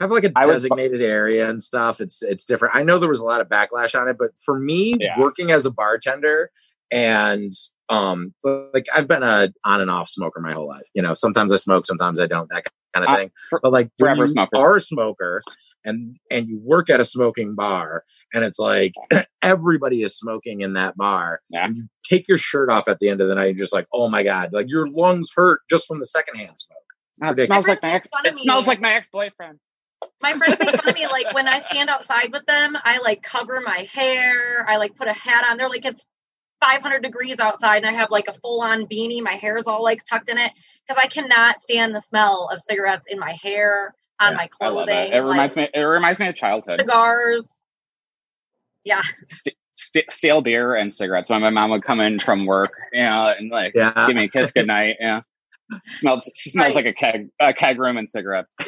have 0.00 0.10
like 0.10 0.24
a 0.24 0.32
I 0.34 0.46
designated 0.46 1.02
area 1.02 1.50
and 1.50 1.62
stuff. 1.62 2.00
It's 2.00 2.22
it's 2.22 2.46
different. 2.46 2.74
I 2.74 2.82
know 2.82 2.98
there 2.98 3.10
was 3.10 3.20
a 3.20 3.26
lot 3.26 3.42
of 3.42 3.48
backlash 3.50 3.98
on 4.00 4.08
it, 4.08 4.16
but 4.18 4.30
for 4.42 4.58
me, 4.58 4.94
Yeah. 4.98 5.20
working 5.20 5.50
as 5.50 5.66
a 5.66 5.70
bartender 5.70 6.50
and 6.90 7.52
um 7.88 8.32
like 8.74 8.86
I've 8.94 9.08
been 9.08 9.22
a 9.22 9.52
on 9.64 9.80
and 9.80 9.90
off 9.90 10.08
smoker 10.08 10.40
my 10.40 10.52
whole 10.54 10.68
life. 10.68 10.86
You 10.94 11.02
know, 11.02 11.14
sometimes 11.14 11.52
I 11.52 11.56
smoke, 11.56 11.86
sometimes 11.86 12.18
I 12.20 12.26
don't, 12.26 12.48
that 12.50 12.64
kind 12.94 13.04
of 13.06 13.10
Uh, 13.12 13.16
thing. 13.16 13.30
for- 13.50 13.60
but 13.62 13.72
like 13.72 13.90
when 13.98 14.08
forever 14.08 14.22
you 14.24 14.28
smoker. 14.28 14.56
are 14.56 14.76
a 14.76 14.80
smoker 14.80 15.40
and 15.84 16.16
and 16.30 16.46
you 16.48 16.60
work 16.62 16.88
at 16.90 17.00
a 17.00 17.04
smoking 17.04 17.54
bar 17.54 18.04
and 18.32 18.44
it's 18.44 18.58
like 18.58 18.92
everybody 19.42 20.02
is 20.02 20.16
smoking 20.16 20.60
in 20.60 20.74
that 20.74 20.96
bar 20.96 21.40
Yeah. 21.50 21.64
and 21.66 21.76
you 21.76 21.88
take 22.04 22.28
your 22.28 22.38
shirt 22.38 22.70
off 22.70 22.88
at 22.88 22.98
the 23.00 23.08
end 23.08 23.20
of 23.20 23.28
the 23.28 23.34
night 23.34 23.54
you're 23.56 23.64
just 23.64 23.72
like 23.74 23.86
oh 23.92 24.08
my 24.08 24.22
god 24.22 24.52
like 24.52 24.66
your 24.68 24.88
lungs 24.88 25.30
hurt 25.34 25.60
just 25.70 25.86
from 25.88 25.98
the 25.98 26.06
secondhand 26.06 26.58
smoke 26.58 26.78
Oh, 27.22 27.30
it 27.36 27.46
smells 27.46 27.66
like 27.68 27.82
my 27.82 27.90
ex. 27.92 28.06
makes 28.06 28.08
fun 28.08 28.26
of 28.26 28.38
It 28.38 28.42
smells 28.42 28.64
me. 28.64 28.68
like 28.68 28.80
my 28.80 28.94
ex 28.94 29.08
boyfriend. 29.10 29.58
My 30.22 30.32
friends 30.32 30.56
make 30.58 30.76
fun 30.76 30.88
of 30.88 30.94
me 30.94 31.06
like 31.08 31.32
when 31.34 31.46
I 31.46 31.58
stand 31.70 31.90
outside 31.90 32.30
with 32.32 32.44
them, 32.46 32.76
I 32.84 32.98
like 32.98 33.22
cover 33.22 33.60
my 33.60 33.86
hair, 33.92 34.64
I 34.68 34.76
like 34.76 34.96
put 34.96 35.08
a 35.08 35.12
hat 35.12 35.44
on. 35.48 35.56
They're 35.58 35.68
like 35.68 35.84
it's 35.84 36.04
500 36.62 37.02
degrees 37.02 37.40
outside 37.40 37.78
and 37.78 37.86
I 37.86 37.92
have 37.98 38.10
like 38.10 38.28
a 38.28 38.32
full 38.34 38.60
on 38.62 38.86
beanie. 38.86 39.20
My 39.22 39.32
hair 39.32 39.56
is 39.56 39.66
all 39.66 39.82
like 39.82 40.04
tucked 40.04 40.28
in 40.28 40.38
it 40.38 40.52
because 40.86 41.02
I 41.02 41.08
cannot 41.08 41.58
stand 41.58 41.94
the 41.94 42.00
smell 42.00 42.48
of 42.52 42.60
cigarettes 42.60 43.06
in 43.08 43.18
my 43.18 43.32
hair, 43.42 43.94
on 44.20 44.32
Yeah, 44.32 44.36
my 44.36 44.48
I 44.60 44.68
love 44.68 44.86
clothing. 44.86 45.12
it. 45.12 45.12
It 45.14 45.20
reminds 45.20 45.56
like, 45.56 45.74
me. 45.74 45.80
It 45.80 45.84
reminds 45.84 46.20
me 46.20 46.28
of 46.28 46.34
childhood. 46.36 46.78
cigars. 46.80 47.52
Yeah. 48.84 49.02
St- 49.28 49.56
st- 49.74 50.10
stale 50.10 50.40
beer 50.42 50.74
and 50.74 50.92
cigarettes. 50.94 51.30
When 51.30 51.40
my 51.40 51.50
mom 51.50 51.70
would 51.70 51.82
come 51.82 52.00
in 52.00 52.18
from 52.18 52.46
work, 52.46 52.72
you 52.92 53.02
know, 53.02 53.32
and 53.38 53.50
like 53.50 53.72
yeah 53.74 54.06
give 54.06 54.16
me 54.16 54.24
a 54.24 54.28
kiss 54.28 54.52
goodnight. 54.56 54.96
Yeah. 55.00 55.20
Smells 55.92 56.30
she 56.34 56.50
smells 56.50 56.74
Right. 56.76 56.84
like 56.84 56.86
a 56.86 56.92
keg 56.92 57.28
a 57.40 57.52
keg 57.54 57.78
room 57.78 57.96
and 57.96 58.08
cigarettes. 58.10 58.52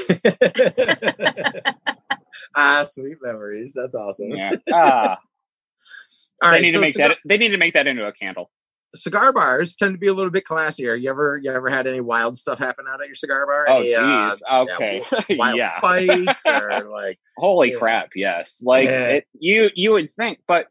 ah 2.56 2.82
sweet 2.84 3.18
memories 3.22 3.72
that's 3.74 3.94
awesome 3.94 4.30
Yeah. 4.30 4.52
Ah, 4.72 5.18
all 6.44 6.50
they 6.50 6.56
right 6.56 6.62
need 6.62 6.68
so 6.72 6.78
to 6.78 6.80
make 6.80 6.92
cigar, 6.92 7.08
that 7.10 7.18
they 7.24 7.38
need 7.38 7.50
to 7.50 7.58
make 7.58 7.74
that 7.74 7.86
into 7.86 8.06
a 8.06 8.12
candle. 8.12 8.50
cigar 8.94 9.32
bars 9.32 9.74
tend 9.74 9.92
to 9.94 9.98
be 9.98 10.06
a 10.06 10.14
little 10.14 10.30
bit 10.30 10.44
classier 10.44 11.00
you 11.00 11.10
ever 11.10 11.38
you 11.42 11.50
ever 11.50 11.68
had 11.68 11.86
any 11.86 12.00
wild 12.00 12.36
stuff 12.38 12.58
happen 12.58 12.84
out 12.88 13.00
at 13.00 13.06
your 13.08 13.14
cigar 13.16 13.46
bar 13.46 13.66
Oh 13.68 13.78
Any, 13.80 13.94
uh, 13.94 14.00
jeez. 14.02 14.40
yeah, 14.46 14.60
okay. 14.60 15.02
wild 15.36 15.56
Yeah. 15.58 15.80
fights 15.80 16.42
or 16.46 16.88
like 16.90 17.18
Holy 17.36 17.72
crap, 17.72 18.10
yes. 18.14 18.62
Like 18.64 18.88
Yeah. 18.88 19.06
it, 19.08 19.26
you 19.38 19.68
you 19.74 19.92
would 19.92 20.08
think, 20.10 20.38
but 20.46 20.66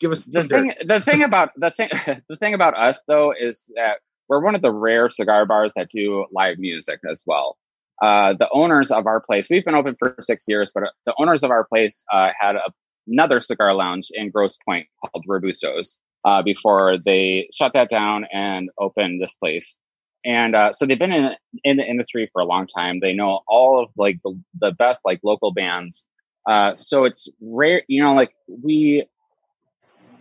give 0.00 0.10
us 0.12 0.24
the 0.24 0.44
thing 0.44 0.74
dirt. 0.78 0.88
the 0.88 1.00
thing 1.00 1.22
about 1.22 1.50
the 1.56 1.70
thing 1.70 1.88
the 2.28 2.36
thing 2.36 2.54
about 2.54 2.76
us 2.76 3.00
though 3.06 3.32
is 3.38 3.70
that 3.76 3.98
we're 4.28 4.40
one 4.42 4.54
of 4.54 4.60
the 4.62 4.72
rare 4.72 5.08
cigar 5.08 5.46
bars 5.46 5.72
that 5.76 5.88
do 5.90 6.26
live 6.32 6.58
music 6.58 7.00
as 7.10 7.22
well. 7.26 7.56
Uh, 8.02 8.34
the 8.38 8.48
owners 8.52 8.90
of 8.92 9.06
our 9.06 9.20
place, 9.20 9.48
we've 9.50 9.64
been 9.64 9.74
open 9.74 9.96
for 9.98 10.14
six 10.20 10.44
years, 10.46 10.70
but 10.74 10.82
uh, 10.84 10.86
the 11.06 11.14
owners 11.18 11.42
of 11.42 11.50
our 11.50 11.64
place 11.64 12.04
uh, 12.12 12.28
had 12.38 12.54
a, 12.56 12.62
another 13.10 13.40
cigar 13.40 13.74
lounge 13.74 14.08
in 14.12 14.30
Grosse 14.30 14.58
Pointe 14.64 14.86
called 15.04 15.24
Robustos 15.28 15.96
uh, 16.24 16.42
before 16.42 16.98
they 17.04 17.48
shut 17.52 17.72
that 17.74 17.90
down 17.90 18.26
and 18.32 18.70
opened 18.78 19.22
this 19.22 19.34
place. 19.34 19.78
And 20.24 20.54
uh, 20.54 20.72
so 20.72 20.84
they've 20.84 20.98
been 20.98 21.12
in 21.12 21.36
in 21.64 21.76
the 21.76 21.84
industry 21.84 22.28
for 22.32 22.42
a 22.42 22.44
long 22.44 22.66
time. 22.66 23.00
They 23.00 23.12
know 23.12 23.40
all 23.46 23.82
of 23.82 23.90
like 23.96 24.18
the, 24.24 24.38
the 24.60 24.72
best 24.72 25.00
like 25.04 25.20
local 25.22 25.52
bands. 25.52 26.08
Uh, 26.46 26.74
so 26.76 27.04
it's 27.04 27.28
rare, 27.40 27.82
you 27.88 28.02
know, 28.02 28.14
like 28.14 28.32
we 28.62 29.06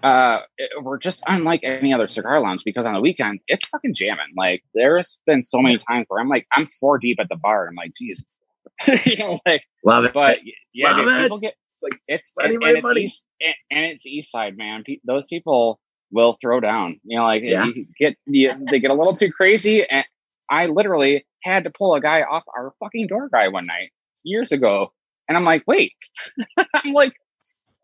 uh, 0.03 0.41
we're 0.81 0.99
just 0.99 1.23
unlike 1.27 1.61
any 1.63 1.91
other 1.93 2.07
cigar 2.07 2.39
lounge 2.39 2.63
because 2.63 2.85
on 2.85 2.93
the 2.93 3.01
weekend 3.01 3.39
it's 3.47 3.67
fucking 3.69 3.95
jamming. 3.95 4.33
Like 4.35 4.63
there's 4.75 5.19
been 5.25 5.41
so 5.41 5.59
many 5.59 5.77
times 5.77 6.05
where 6.09 6.21
I'm 6.21 6.29
like 6.29 6.45
I'm 6.55 6.65
four 6.65 6.99
deep 6.99 7.19
at 7.19 7.27
the 7.29 7.35
bar. 7.35 7.67
I'm 7.67 7.75
like 7.75 7.93
Jesus, 7.97 8.37
you 9.05 9.17
know, 9.17 9.39
like 9.45 9.63
Love 9.83 10.05
it. 10.05 10.13
but 10.13 10.39
yeah, 10.73 10.91
Love 10.91 10.97
dude, 10.97 11.07
it. 11.07 11.21
people 11.23 11.37
get 11.39 11.55
Like, 11.81 11.99
it's 12.07 12.33
money, 12.37 12.55
and, 12.55 12.59
money, 12.59 12.69
and 12.69 12.77
it's 12.77 12.83
money. 12.83 13.01
east 13.03 13.25
and, 13.41 13.55
and 13.71 13.85
it's 13.85 14.05
east 14.05 14.31
side, 14.31 14.57
man. 14.57 14.83
Pe- 14.85 14.99
those 15.05 15.25
people 15.27 15.79
will 16.11 16.37
throw 16.41 16.59
down. 16.59 16.99
You 17.03 17.17
know, 17.19 17.25
like 17.25 17.43
Yeah. 17.43 17.65
you 17.65 17.85
get 17.99 18.15
you, 18.25 18.53
they 18.71 18.79
get 18.79 18.91
a 18.91 18.95
little 18.95 19.15
too 19.15 19.31
crazy, 19.31 19.83
and 19.87 20.05
I 20.49 20.67
literally 20.67 21.25
had 21.43 21.65
to 21.65 21.69
pull 21.69 21.93
a 21.95 22.01
guy 22.01 22.21
off 22.23 22.43
our 22.55 22.71
fucking 22.79 23.07
door 23.07 23.29
guy 23.31 23.47
one 23.49 23.65
night 23.65 23.91
years 24.23 24.51
ago, 24.51 24.91
and 25.27 25.37
I'm 25.37 25.43
like, 25.45 25.63
wait, 25.67 25.93
I'm 26.73 26.93
like. 26.93 27.13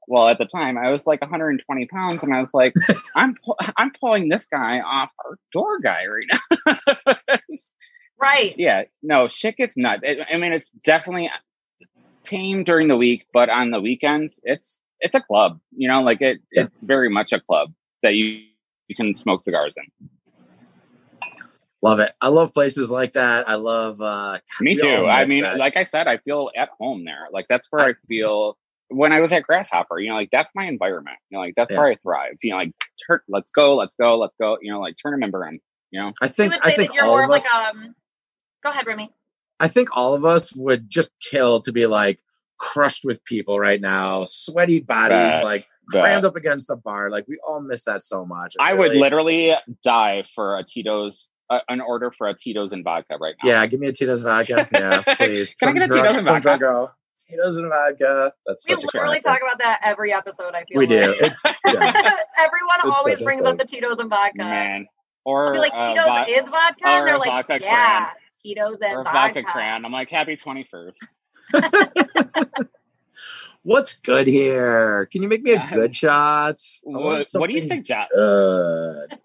Well, 0.05 0.27
at 0.27 0.38
the 0.38 0.43
time, 0.45 0.77
I 0.77 0.91
was 0.91 1.07
like 1.07 1.21
120 1.21 1.85
pounds, 1.85 2.23
and 2.23 2.33
I 2.33 2.38
was 2.39 2.53
like, 2.53 2.73
"I'm 3.15 3.35
pu- 3.35 3.55
I'm 3.77 3.89
pulling 4.01 4.27
this 4.27 4.45
guy 4.47 4.81
off 4.81 5.13
our 5.23 5.38
door 5.53 5.79
guy 5.79 6.01
right 6.05 6.39
now." 7.07 7.15
Right. 8.19 8.53
yeah, 8.57 8.83
no, 9.01 9.27
shit 9.27 9.57
gets 9.57 9.75
nuts. 9.75 10.03
I 10.05 10.17
I 10.33 10.38
mean, 10.38 10.53
it's 10.53 10.69
definitely 10.71 11.29
tame 12.24 12.63
during 12.63 12.88
the 12.88 12.98
week, 12.98 13.25
but 13.34 13.50
on 13.50 13.72
the 13.72 13.80
weekends, 13.82 14.39
it's 14.44 14.80
it's 15.00 15.15
a 15.15 15.22
club. 15.22 15.60
You 15.75 15.88
know, 15.88 16.01
like 16.01 16.22
it, 16.22 16.39
Yeah. 16.51 16.63
it's 16.63 16.80
very 16.80 17.10
much 17.10 17.34
a 17.34 17.39
club 17.39 17.74
that 18.01 18.13
you 18.15 18.42
you 18.88 18.96
can 18.96 19.15
smoke 19.15 19.42
cigars 19.44 19.75
in. 19.77 20.10
Love 21.82 22.00
it. 22.00 22.13
I 22.22 22.30
love 22.30 22.53
places 22.53 22.89
like 22.89 23.13
that. 23.13 23.48
I 23.50 23.56
love. 23.56 24.01
uh 24.01 24.39
Me 24.62 24.75
too. 24.75 25.06
I 25.06 25.25
mean, 25.25 25.44
that. 25.44 25.58
like 25.58 25.75
I 25.75 25.84
said, 25.84 26.08
I 26.08 26.18
feel 26.18 26.50
at 26.56 26.70
home 26.80 27.03
there. 27.03 27.27
Like 27.32 27.48
that's 27.50 27.68
where 27.72 27.86
I 27.86 27.94
feel 28.08 28.58
when 28.88 29.12
I 29.12 29.20
was 29.20 29.34
at 29.34 29.44
Grasshopper. 29.44 30.00
You 30.00 30.10
know, 30.10 30.15
like 30.15 30.32
that's 30.32 30.53
my 30.56 30.63
environment. 30.65 31.18
You 31.30 31.38
know, 31.38 31.42
like 31.44 31.56
that's 31.56 31.72
Yeah. 31.72 31.80
where 31.80 31.88
I 31.88 31.96
thrive. 31.96 32.36
You 32.42 32.51
know, 32.51 32.58
like 32.58 32.72
turn, 33.06 33.20
let's 33.27 33.51
go, 33.51 33.75
let's 33.75 33.96
go, 33.98 34.18
let's 34.18 34.36
go. 34.39 34.58
You 34.62 34.72
know, 34.72 34.80
like 34.80 34.96
turn 35.01 35.13
a 35.13 35.18
member 35.18 35.46
in. 35.48 35.60
You 35.92 36.00
know, 36.01 36.12
I 36.22 36.27
You 36.27 36.32
think 36.32 36.53
would 36.53 36.62
I 36.63 36.70
say 36.72 36.75
think 36.77 36.89
that 36.89 36.96
you're 36.96 37.03
all 37.03 37.12
more 37.18 37.24
of 37.25 37.30
of 37.30 37.36
us. 37.36 37.46
like 37.53 37.75
um. 37.75 37.96
Go 38.63 38.70
ahead, 38.70 38.88
Remy. 38.88 39.12
I 39.60 39.67
think 39.67 39.95
all 39.95 40.13
of 40.13 40.25
us 40.25 40.53
would 40.55 40.89
just 40.89 41.10
kill 41.22 41.62
to 41.62 41.72
be 41.72 41.86
like 41.86 42.19
crushed 42.60 43.03
with 43.03 43.24
people 43.25 43.60
right 43.60 43.79
now, 43.81 44.24
sweaty 44.25 44.79
bodies, 44.79 45.15
Bet. 45.17 45.43
like 45.43 45.65
Bet. 45.91 46.01
crammed 46.01 46.25
up 46.25 46.36
against 46.36 46.67
the 46.67 46.75
bar. 46.75 47.10
Like 47.10 47.27
we 47.27 47.38
all 47.48 47.62
miss 47.62 47.83
that 47.86 48.03
so 48.03 48.25
much. 48.25 48.55
It 48.55 48.62
I 48.63 48.74
would 48.74 48.95
literally 48.95 49.55
die 49.83 50.24
for 50.36 50.57
a 50.57 50.63
Tito's. 50.63 51.29
Uh, 51.50 51.60
an 51.67 51.81
order 51.81 52.10
for 52.10 52.27
a 52.29 52.33
Tito's 52.33 52.72
and 52.72 52.86
vodka 52.86 53.17
right 53.22 53.36
now. 53.43 53.50
Yeah, 53.50 53.65
give 53.67 53.79
me 53.79 53.88
a 53.88 53.91
Tito's 53.91 54.22
vodka. 54.22 54.67
Yeah, 54.79 55.01
please. 55.17 55.53
Can 55.60 55.69
I 55.69 55.74
get 55.74 55.83
a 55.83 55.88
drunk- 55.88 56.01
Tito's 56.07 56.15
and 56.15 56.24
some 56.25 56.33
vodka? 56.36 56.41
drunk 56.41 56.60
girl. 56.62 56.95
Tito's 57.29 57.57
and 57.57 57.69
vodka. 57.69 58.33
That's 58.48 58.67
We 58.67 58.75
such 58.75 58.83
literally 58.86 59.19
classic. 59.19 59.41
talk 59.41 59.41
about 59.41 59.60
that 59.60 59.81
every 59.83 60.13
episode. 60.13 60.55
I 60.55 60.63
feel 60.63 60.79
We 60.79 60.88
do. 60.88 61.13
It's 61.19 61.43
yeah. 61.45 61.51
Everyone 62.39 62.79
It's 62.86 62.98
always 62.98 63.22
brings 63.22 63.43
up 63.43 63.57
the 63.57 63.65
Tito's 63.65 64.00
and 64.00 64.10
vodka. 64.10 64.38
man. 64.38 64.88
I'll 65.27 65.33
Or 65.33 65.53
be 65.53 65.60
like, 65.60 65.74
uh, 65.75 65.88
Tito's 65.89 66.05
vo- 66.07 66.25
is 66.41 66.50
vodka, 66.50 66.88
and 66.88 67.07
they're 67.07 67.17
like, 67.19 67.29
vodka 67.48 67.60
yeah, 67.62 67.98
cran. 68.05 68.15
Tito's 68.43 68.79
and 68.81 68.97
or 68.97 69.03
vodka. 69.03 69.41
vodka 69.41 69.43
cran. 69.43 69.85
I'm 69.85 69.91
like, 69.91 70.09
happy 70.09 70.35
21st. 70.35 70.97
What's 73.63 73.97
good 73.97 74.27
here? 74.27 75.07
Can 75.12 75.23
you 75.23 75.29
make 75.29 75.41
me 75.41 75.51
a 75.51 75.65
good 75.71 75.95
shots? 75.95 76.81
What, 76.83 77.25
what 77.33 77.50
do 77.50 77.55
you 77.55 77.62
something 77.62 77.77
suggest? 77.77 78.12
Good. 78.13 79.17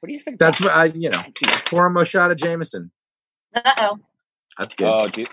what 0.00 0.06
do 0.06 0.12
you 0.12 0.20
think? 0.20 0.38
That's 0.38 0.60
what 0.60 0.72
I, 0.72 0.84
you 0.86 1.10
know, 1.10 1.22
pour 1.66 1.86
him 1.86 1.96
a 1.96 2.04
shot 2.04 2.30
of 2.30 2.36
Jameson. 2.36 2.92
Uh 3.54 3.72
oh. 3.78 3.98
That's 4.58 4.74
good. 4.74 4.88
Oh, 4.88 5.08
dude. 5.08 5.28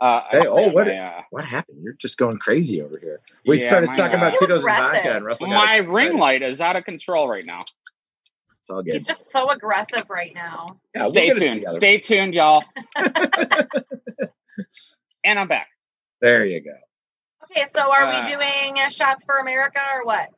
Uh, 0.00 0.22
Hey, 0.30 0.46
oh, 0.46 0.70
what 0.70 0.86
my, 0.86 0.96
uh, 0.96 1.22
what 1.30 1.44
happened? 1.44 1.78
You're 1.82 1.92
just 1.92 2.16
going 2.16 2.38
crazy 2.38 2.80
over 2.80 2.98
here. 2.98 3.20
We 3.46 3.60
Yeah, 3.60 3.68
started 3.68 3.88
my, 3.88 3.94
talking 3.94 4.18
uh, 4.18 4.22
about 4.22 4.38
Tito's 4.38 4.64
and 4.64 4.76
vodka, 4.76 5.16
and 5.16 5.24
Russell 5.26 5.48
my 5.48 5.76
ring 5.76 6.16
light 6.16 6.42
is 6.42 6.60
out 6.62 6.76
of 6.76 6.84
control 6.84 7.28
right 7.28 7.44
now. 7.44 7.64
It's 8.62 8.70
all 8.70 8.82
good. 8.82 8.92
He's 8.94 9.06
just 9.06 9.30
so 9.30 9.50
aggressive 9.50 10.04
right 10.10 10.34
now. 10.34 10.78
Yeah, 10.94 11.04
we'll 11.04 11.12
Stay 11.12 11.30
tuned. 11.30 11.64
Stay 11.76 11.98
tuned, 11.98 12.34
y'all. 12.34 12.64
and 15.24 15.38
I'm 15.38 15.48
back. 15.48 15.68
There 16.20 16.44
you 16.44 16.60
go. 16.60 16.70
Okay, 17.50 17.64
so 17.72 17.80
are 17.90 18.04
Uh, 18.04 18.20
we 18.22 18.30
doing 18.30 18.78
uh, 18.78 18.90
shots 18.90 19.24
for 19.24 19.38
America 19.38 19.80
or 19.94 20.04
what? 20.04 20.28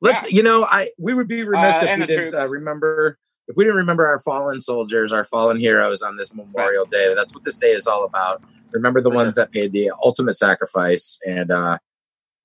Let's. 0.00 0.22
Yeah. 0.24 0.28
You 0.30 0.42
know, 0.44 0.64
I 0.64 0.90
we 0.98 1.14
would 1.14 1.28
be 1.28 1.42
remiss 1.42 1.82
Uh, 1.82 1.86
if 1.86 1.98
we 2.00 2.06
didn't 2.06 2.34
uh, 2.36 2.48
remember 2.48 3.18
if 3.48 3.56
we 3.56 3.64
didn't 3.64 3.78
remember 3.78 4.06
our 4.06 4.18
fallen 4.18 4.60
soldiers, 4.60 5.12
our 5.12 5.24
fallen 5.24 5.58
heroes 5.58 6.02
on 6.02 6.16
this 6.16 6.34
Memorial 6.34 6.84
Day. 6.84 7.14
That's 7.14 7.34
what 7.34 7.44
this 7.44 7.56
day 7.56 7.72
is 7.72 7.86
all 7.86 8.04
about. 8.04 8.44
Remember 8.72 9.00
the 9.00 9.10
ones 9.10 9.34
that 9.34 9.50
paid 9.50 9.72
the 9.72 9.90
ultimate 10.04 10.34
sacrifice, 10.34 11.18
and 11.26 11.50
uh, 11.50 11.78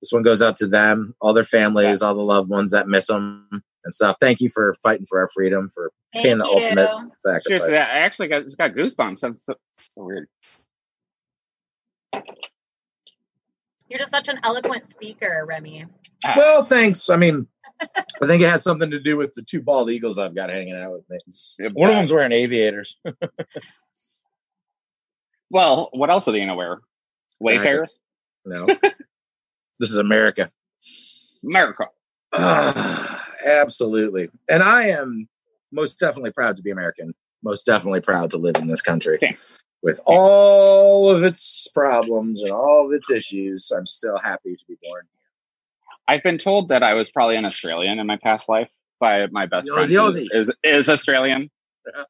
this 0.02 0.12
one 0.12 0.24
goes 0.24 0.42
out 0.42 0.56
to 0.58 0.68
them, 0.68 1.16
all 1.22 1.34
their 1.34 1.44
families, 1.44 2.02
all 2.02 2.16
the 2.16 2.22
loved 2.22 2.50
ones 2.50 2.72
that 2.72 2.88
miss 2.88 3.08
them 3.08 3.64
and 3.84 3.94
stuff. 3.94 4.18
Thank 4.20 4.42
you 4.42 4.50
for 4.50 4.76
fighting 4.84 5.06
for 5.08 5.20
our 5.20 5.28
freedom, 5.30 5.70
for 5.74 5.92
Thank 6.14 6.26
paying 6.26 6.38
the 6.38 6.46
you. 6.46 6.52
ultimate 6.52 6.90
sacrifice. 7.20 7.44
Seriously, 7.46 7.78
I 7.78 8.00
actually 8.00 8.28
got 8.30 8.44
just 8.44 8.58
got 8.58 8.72
goosebumps. 8.74 9.24
I'm 9.24 9.38
so, 9.40 9.56
so 9.80 10.04
weird. 10.04 10.28
You're 13.90 14.00
just 14.00 14.12
such 14.12 14.28
an 14.30 14.40
eloquent 14.44 14.86
speaker, 14.86 15.44
Remy. 15.48 15.86
Ah, 16.26 16.34
Well, 16.38 16.66
thanks. 16.66 17.10
I 17.10 17.16
mean, 17.18 17.48
I 17.82 18.26
think 18.26 18.42
it 18.42 18.50
has 18.50 18.64
something 18.64 18.90
to 18.92 19.00
do 19.00 19.18
with 19.18 19.34
the 19.36 19.42
two 19.44 19.62
bald 19.62 19.90
eagles 19.92 20.18
I've 20.18 20.34
got 20.34 20.50
hanging 20.50 20.76
out 20.76 20.94
with 20.94 21.10
me. 21.10 21.70
One 21.74 21.90
of 21.92 21.96
them's 21.98 22.12
wearing 22.12 22.32
aviators. 22.32 22.98
Well, 25.50 25.90
what 25.94 26.10
else 26.10 26.28
are 26.28 26.32
they 26.32 26.40
gonna 26.40 26.56
wear? 26.56 26.82
Wayfarers, 27.40 28.00
No, 28.44 28.66
this 29.80 29.92
is 29.92 29.98
America. 29.98 30.52
America. 31.44 31.90
Ah, 32.34 33.13
absolutely. 33.44 34.30
And 34.50 34.64
I 34.64 34.90
am 34.90 35.28
most 35.72 36.00
definitely 36.00 36.32
proud 36.32 36.58
to 36.58 36.64
be 36.64 36.72
American. 36.72 37.14
Most 37.44 37.66
definitely 37.66 38.02
proud 38.02 38.32
to 38.32 38.38
live 38.38 38.56
in 38.58 38.68
this 38.68 38.82
country. 38.82 39.18
Same. 39.20 39.38
With 39.82 40.00
all 40.06 41.10
of 41.10 41.24
its 41.24 41.68
problems 41.74 42.42
and 42.42 42.52
all 42.52 42.86
of 42.86 42.94
its 42.94 43.12
issues, 43.12 43.70
I'm 43.76 43.86
still 43.86 44.18
happy 44.18 44.56
to 44.56 44.66
be 44.66 44.78
born. 44.82 45.04
Here. 45.04 46.16
I've 46.16 46.24
been 46.24 46.38
told 46.38 46.70
that 46.70 46.84
I 46.84 46.94
was 46.94 47.12
probably 47.12 47.36
an 47.36 47.46
Australian 47.46 48.00
in 48.00 48.08
my 48.08 48.18
past 48.18 48.48
life 48.48 48.70
by 49.00 49.28
my 49.28 49.46
best 49.46 49.70
friend. 49.70 49.86
Aussie, 49.86 49.92
who 49.92 50.22
Aussie. 50.22 50.28
Is 50.34 50.52
is 50.64 50.90
Australian. 50.90 51.52
Yeah. 51.86 52.04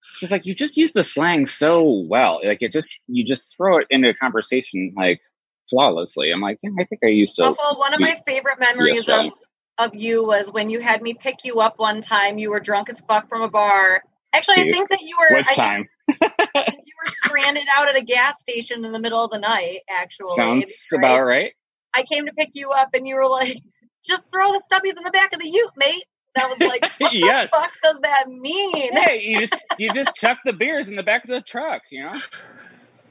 She's 0.00 0.30
like, 0.30 0.46
you 0.46 0.54
just 0.54 0.76
use 0.76 0.92
the 0.92 1.04
slang 1.04 1.44
so 1.46 2.06
well. 2.08 2.40
Like 2.42 2.62
it 2.62 2.72
just 2.72 2.98
you 3.08 3.24
just 3.24 3.54
throw 3.56 3.78
it 3.78 3.86
into 3.90 4.08
a 4.08 4.14
conversation 4.14 4.92
like 4.96 5.20
flawlessly. 5.68 6.30
I'm 6.30 6.40
like, 6.40 6.58
yeah, 6.62 6.70
I 6.78 6.84
think 6.84 7.02
I 7.04 7.08
used 7.08 7.36
to. 7.36 7.44
Also, 7.44 7.76
one 7.76 7.92
of 7.92 8.00
my 8.00 8.20
favorite 8.26 8.58
memories 8.58 9.00
of, 9.00 9.08
Australian. 9.08 9.32
Of 9.78 9.94
you 9.94 10.24
was 10.24 10.50
when 10.50 10.70
you 10.70 10.80
had 10.80 11.02
me 11.02 11.14
pick 11.14 11.44
you 11.44 11.60
up 11.60 11.78
one 11.78 12.00
time. 12.00 12.38
You 12.38 12.50
were 12.50 12.60
drunk 12.60 12.88
as 12.88 13.00
fuck 13.00 13.28
from 13.28 13.42
a 13.42 13.48
bar. 13.48 14.02
Actually, 14.32 14.68
I 14.68 14.72
think 14.72 14.88
that 14.90 15.00
you 15.02 15.16
were. 15.18 15.36
Which 15.36 15.48
I 15.50 15.54
time? 15.54 15.88
you 16.08 16.14
were 16.22 17.12
stranded 17.24 17.64
out 17.74 17.88
at 17.88 17.96
a 17.96 18.02
gas 18.02 18.40
station 18.40 18.84
in 18.84 18.92
the 18.92 18.98
middle 18.98 19.22
of 19.24 19.30
the 19.30 19.38
night. 19.38 19.80
Actually, 19.88 20.34
Sounds 20.34 20.88
right? 20.92 20.98
about 20.98 21.24
right. 21.24 21.52
I 21.94 22.02
came 22.02 22.26
to 22.26 22.32
pick 22.32 22.50
you 22.54 22.70
up, 22.70 22.90
and 22.94 23.06
you 23.06 23.14
were 23.16 23.26
like, 23.28 23.62
"Just 24.04 24.26
throw 24.30 24.52
the 24.52 24.62
stubbies 24.70 24.96
in 24.96 25.04
the 25.04 25.10
back 25.10 25.32
of 25.32 25.40
the 25.40 25.48
Ute, 25.48 25.70
mate." 25.76 26.04
That 26.34 26.50
was 26.50 26.58
like, 26.58 26.86
what 26.98 27.14
Yes. 27.14 27.50
the 27.50 27.56
fuck 27.56 27.70
does 27.82 27.96
that 28.02 28.28
mean? 28.28 28.92
Hey, 28.92 29.22
you 29.24 29.38
just 29.38 29.64
you 29.78 29.90
just 29.94 30.14
chuck 30.16 30.38
the 30.44 30.52
beers 30.52 30.88
in 30.90 30.96
the 30.96 31.02
back 31.02 31.24
of 31.24 31.30
the 31.30 31.40
truck, 31.40 31.80
you 31.90 32.04
know? 32.04 32.20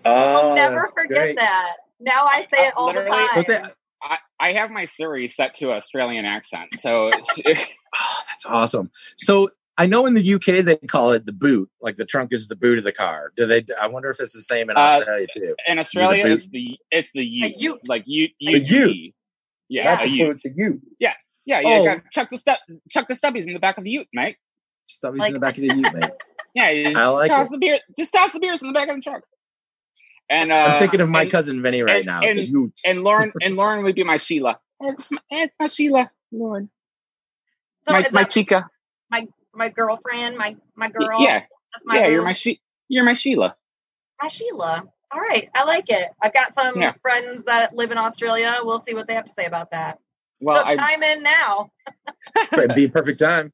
Oh, 0.06 0.50
I'll 0.50 0.56
never 0.56 0.86
forget 0.94 1.18
great. 1.18 1.38
that. 1.38 1.72
Now 2.00 2.26
I 2.26 2.44
say 2.44 2.68
it 2.68 2.74
all 2.78 2.94
the 2.94 3.02
time. 3.04 3.30
But 3.34 3.48
that- 3.48 3.76
I, 4.40 4.50
I 4.50 4.54
have 4.54 4.70
my 4.72 4.86
Siri 4.86 5.28
set 5.28 5.56
to 5.56 5.72
Australian 5.72 6.26
accent, 6.26 6.70
so 6.76 7.12
Oh, 7.98 8.22
that's 8.30 8.46
awesome. 8.46 8.88
So 9.18 9.50
I 9.78 9.86
know 9.86 10.06
in 10.06 10.14
the 10.14 10.34
UK 10.36 10.66
they 10.66 10.76
call 10.78 11.12
it 11.14 11.26
the 11.26 11.32
boot, 11.32 11.70
like 11.82 11.96
the 11.98 12.06
trunk 12.06 12.30
is 12.34 12.48
the 12.48 12.56
boot 12.56 12.78
of 12.78 12.84
the 12.84 12.92
car. 12.92 13.32
Do 13.36 13.46
they? 13.46 13.64
I 13.82 13.88
wonder 13.88 14.10
if 14.10 14.20
it's 14.20 14.34
the 14.34 14.42
same 14.42 14.70
in 14.70 14.78
Uh, 14.78 14.80
Australia 14.82 15.28
too. 15.34 15.56
in 15.68 15.80
Australia 15.80 16.24
boot? 16.24 16.32
it's 16.34 16.48
the 16.50 16.78
it's 16.92 17.12
the 17.14 17.24
ute, 17.26 17.54
ute. 17.58 17.80
like 17.88 18.04
you 18.06 18.28
A 18.48 18.58
ute. 18.60 19.14
Yeah, 19.70 19.96
Not 19.96 20.06
a 20.06 20.10
the 20.10 20.16
ute. 20.16 20.28
boot, 20.28 20.42
the 20.44 20.54
ute. 20.56 20.82
Yeah, 21.00 21.60
you 21.62 21.68
Oh. 21.68 21.86
gotta 21.86 22.04
chuck 22.12 22.30
the 22.32 22.38
stu- 22.38 22.80
chuck 22.90 23.08
the 23.08 23.14
stubbies 23.16 23.46
in 23.48 23.54
the 23.54 23.60
back 23.60 23.78
of 23.78 23.84
the 23.84 23.90
ute, 23.92 24.08
mate. 24.14 24.38
Stubbies 24.90 25.20
Like- 25.20 25.28
in 25.30 25.34
the 25.36 25.40
back 25.40 25.58
of 25.58 25.62
the 25.62 25.76
ute, 25.76 25.94
mate. 25.94 26.12
Yeah, 26.56 26.70
you 26.70 26.86
just 26.86 26.98
I 26.98 27.08
like 27.08 27.30
toss 27.30 27.48
it. 27.48 27.52
the 27.52 27.58
beer, 27.58 27.78
just 27.98 28.14
toss 28.14 28.32
the 28.32 28.40
beers 28.40 28.62
in 28.62 28.68
the 28.70 28.74
back 28.74 28.88
of 28.88 28.96
the 28.96 29.02
truck. 29.02 29.24
And 30.30 30.52
uh, 30.52 30.56
I'm 30.56 30.80
thinking 30.80 31.02
of 31.02 31.10
my 31.10 31.24
and, 31.24 31.32
cousin 31.32 31.62
Vinny 31.62 31.82
right 31.82 31.98
and- 31.98 32.06
now. 32.06 32.22
and- 32.22 32.40
the 32.40 32.44
ute. 32.46 32.74
and 32.86 33.04
Lauren 33.04 33.32
and 33.42 33.56
Lauren 33.56 33.84
would 33.84 33.96
be 33.96 34.04
my 34.04 34.18
Sheila. 34.18 34.60
It's 34.82 35.12
my, 35.12 35.20
it's 35.32 35.56
my 35.60 35.68
Sheila, 35.68 36.12
Lauren, 36.32 36.70
so 37.86 37.94
my 37.94 38.04
is 38.04 38.12
my 38.14 38.24
chica. 38.26 38.70
my 39.54 39.70
girlfriend, 39.70 40.38
my 40.38 40.56
my 40.76 40.90
girl. 40.90 41.22
Yeah, 41.22 41.44
that's 41.74 41.86
my 41.86 42.00
yeah, 42.00 42.08
you're 42.08 42.24
my 42.24 42.34
she, 42.34 42.60
you're 42.90 43.06
my 43.06 43.14
Sheila. 43.14 43.56
Hi, 44.20 44.28
Sheila. 44.28 44.84
All 45.12 45.22
right, 45.22 45.50
I 45.56 45.64
like 45.64 45.86
it. 45.90 46.10
I've 46.22 46.34
got 46.34 46.54
some 46.54 46.82
Yeah. 46.82 46.94
friends 47.02 47.44
that 47.46 47.74
live 47.74 47.92
in 47.92 47.98
Australia. 47.98 48.58
We'll 48.64 48.80
see 48.80 48.94
what 48.94 49.08
they 49.08 49.14
have 49.14 49.26
to 49.26 49.32
say 49.32 49.46
about 49.46 49.72
that. 49.72 50.00
Well, 50.42 50.58
so 50.58 50.66
I, 50.66 50.76
chime 50.76 51.04
in 51.04 51.24
now. 51.24 51.72
It'd 52.52 52.76
be 52.76 52.86
a 52.86 52.90
perfect 52.90 53.20
time. 53.20 53.54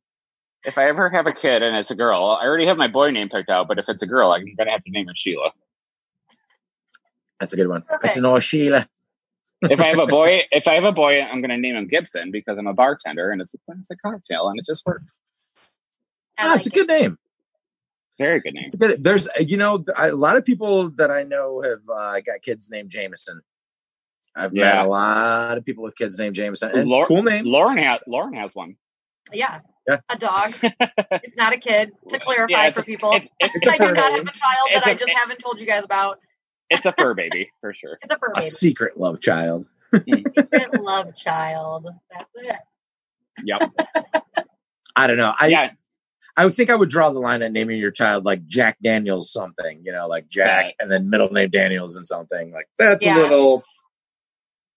if 0.66 0.78
I 0.80 0.86
ever 0.86 1.10
have 1.10 1.28
a 1.28 1.34
kid 1.34 1.62
and 1.62 1.76
it's 1.76 1.92
a 1.92 1.96
girl, 1.96 2.38
I 2.42 2.46
already 2.46 2.66
have 2.66 2.78
my 2.78 2.88
boy 2.88 3.12
name 3.12 3.30
picked 3.30 3.50
out. 3.52 3.68
But 3.68 3.78
if 3.78 3.86
it's 3.90 4.02
a 4.02 4.08
girl, 4.08 4.32
I'm 4.32 4.44
gonna 4.58 4.72
have 4.72 4.84
to 4.86 4.90
name 4.92 5.06
her 5.08 5.14
Sheila. 5.16 5.52
That's 7.42 7.54
a 7.54 7.58
good 7.58 7.68
one. 7.68 7.84
I 7.90 7.94
Perfect. 7.96 8.14
said, 8.14 8.24
"Oh, 8.26 8.40
Sheila." 8.40 8.88
if 9.64 9.80
I 9.82 9.88
have 9.88 10.00
a 10.00 10.08
boy, 10.08 10.44
if 10.52 10.68
I 10.68 10.76
have 10.76 10.84
a 10.86 10.92
boy, 10.92 11.22
I'm 11.22 11.42
going 11.42 11.50
to 11.50 11.58
name 11.58 11.76
him 11.76 11.88
Gibson 11.88 12.32
because 12.32 12.58
I'm 12.58 12.68
a 12.68 12.74
bartender 12.74 13.32
and 13.32 13.42
it's 13.42 13.54
a 13.54 13.58
classic 13.60 13.98
cocktail 14.02 14.48
and 14.48 14.58
it 14.60 14.66
just 14.66 14.86
works. 14.86 15.20
I 16.38 16.46
Ah, 16.46 16.50
like 16.52 16.58
it's 16.60 16.68
a 16.68 16.70
it. 16.70 16.74
good 16.74 16.88
name. 16.88 17.18
Very 18.18 18.40
good 18.40 18.54
name. 18.54 18.66
It's 18.66 18.76
a 18.76 18.78
good. 18.78 19.04
There's, 19.04 19.28
you 19.40 19.58
know, 19.58 19.84
a 19.98 20.12
lot 20.12 20.38
of 20.38 20.46
people 20.46 20.90
that 20.92 21.10
I 21.12 21.24
know 21.24 21.62
have 21.62 21.80
uh, 21.90 22.20
got 22.22 22.42
kids 22.44 22.70
named 22.70 22.90
Jameson. 22.90 23.42
I've 24.36 24.54
met 24.54 24.78
a 24.78 24.86
lot 24.86 25.58
of 25.58 25.66
people 25.66 25.84
with 25.84 25.96
kids 25.98 26.18
named 26.18 26.36
Jameson. 26.36 26.72
And 26.74 26.88
Lor- 26.88 27.06
cool 27.06 27.22
name. 27.24 27.46
Lauren 27.46 27.78
has 27.80 28.00
Lauren 28.08 28.34
has 28.36 28.56
one. 28.56 28.76
Yeah. 29.34 29.60
Yeah. 29.88 29.98
A 30.10 30.18
dog. 30.18 30.54
it's 30.64 31.36
not 31.38 31.54
a 31.54 31.58
kid, 31.58 31.92
to 32.10 32.20
clarify 32.20 32.66
Yeah, 32.68 32.72
for 32.72 32.82
a- 32.82 32.84
people. 32.86 33.12
It's, 33.14 33.28
it's, 33.40 33.56
It's 33.56 33.68
a 33.68 33.72
I 33.72 33.78
do 33.78 33.86
not 33.86 33.96
baby. 33.96 34.04
have 34.04 34.28
a 34.28 34.32
child 34.32 34.68
It's 34.70 34.74
that 34.74 34.88
I 34.88 34.92
a- 34.92 34.96
just 34.96 35.12
haven't 35.12 35.40
told 35.40 35.60
you 35.60 35.66
guys 35.66 35.84
about. 35.84 36.20
It's 36.72 36.86
a 36.88 36.94
fur 36.94 37.14
baby 37.14 37.52
for 37.62 37.74
sure. 37.74 38.00
It's 38.02 38.12
a 38.12 38.18
fur 38.18 38.32
A 38.36 38.42
secret 38.42 38.98
love 39.00 39.22
child. 39.22 39.68
Secret 40.10 40.82
love 40.82 41.14
child. 41.16 41.88
That's 42.12 42.30
it. 42.48 42.56
Yep. 43.44 43.72
I 44.96 45.08
don't 45.08 45.18
know. 45.18 45.34
I 45.40 45.48
yeah. 45.48 45.72
I 46.38 46.46
would 46.46 46.54
think 46.56 46.70
I 46.70 46.76
would 46.76 46.90
draw 46.90 47.10
the 47.10 47.20
line 47.20 47.42
at 47.42 47.52
naming 47.52 47.78
your 47.78 47.92
child 47.92 48.24
like 48.24 48.48
Jack 48.48 48.78
Daniels 48.82 49.32
something, 49.34 49.82
you 49.84 49.92
know, 49.92 50.08
like 50.08 50.30
Jack 50.30 50.64
Right. 50.64 50.74
and 50.80 50.90
then 50.90 51.10
middle 51.10 51.30
name 51.30 51.50
Daniels 51.50 51.98
and 51.98 52.06
something. 52.06 52.52
Like 52.54 52.70
that's 52.78 53.06
Yeah. 53.06 53.18
a 53.18 53.20
little 53.22 53.62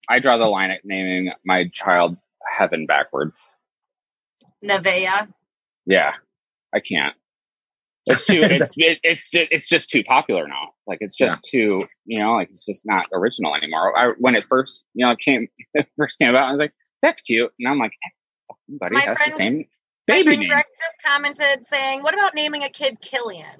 I 0.09 0.19
draw 0.19 0.37
the 0.37 0.45
line 0.47 0.71
at 0.71 0.81
naming 0.83 1.31
my 1.45 1.69
child 1.73 2.17
heaven 2.57 2.85
backwards. 2.85 3.47
Nevaeh. 4.63 5.27
Yeah, 5.85 6.13
I 6.73 6.79
can't. 6.81 7.15
It's 8.07 8.25
too. 8.25 8.41
It's 8.43 8.73
it, 8.77 8.99
it's 9.03 9.29
just 9.29 9.47
it's 9.51 9.67
just 9.69 9.89
too 9.89 10.03
popular 10.03 10.47
now. 10.47 10.69
Like 10.87 10.99
it's 11.01 11.15
just 11.15 11.43
too. 11.43 11.81
You 12.05 12.19
know, 12.19 12.33
like 12.33 12.49
it's 12.49 12.65
just 12.65 12.85
not 12.85 13.05
original 13.13 13.55
anymore. 13.55 13.97
I 13.97 14.09
when 14.19 14.35
it 14.35 14.45
first 14.49 14.83
you 14.93 15.05
know 15.05 15.15
came 15.15 15.47
first 15.97 16.19
came 16.19 16.29
about, 16.29 16.47
I 16.47 16.51
was 16.51 16.59
like, 16.59 16.73
that's 17.01 17.21
cute, 17.21 17.51
and 17.59 17.67
I'm 17.67 17.79
like, 17.79 17.93
buddy, 18.67 18.95
My 18.95 19.01
has 19.01 19.17
friend- 19.17 19.31
the 19.31 19.35
same 19.35 19.65
baby 20.07 20.23
friend 20.23 20.39
name. 20.41 20.49
Greg 20.49 20.65
just 20.79 20.95
commented 21.05 21.65
saying, 21.67 22.03
"What 22.03 22.13
about 22.13 22.35
naming 22.35 22.63
a 22.63 22.69
kid 22.69 22.99
Killian?" 23.01 23.59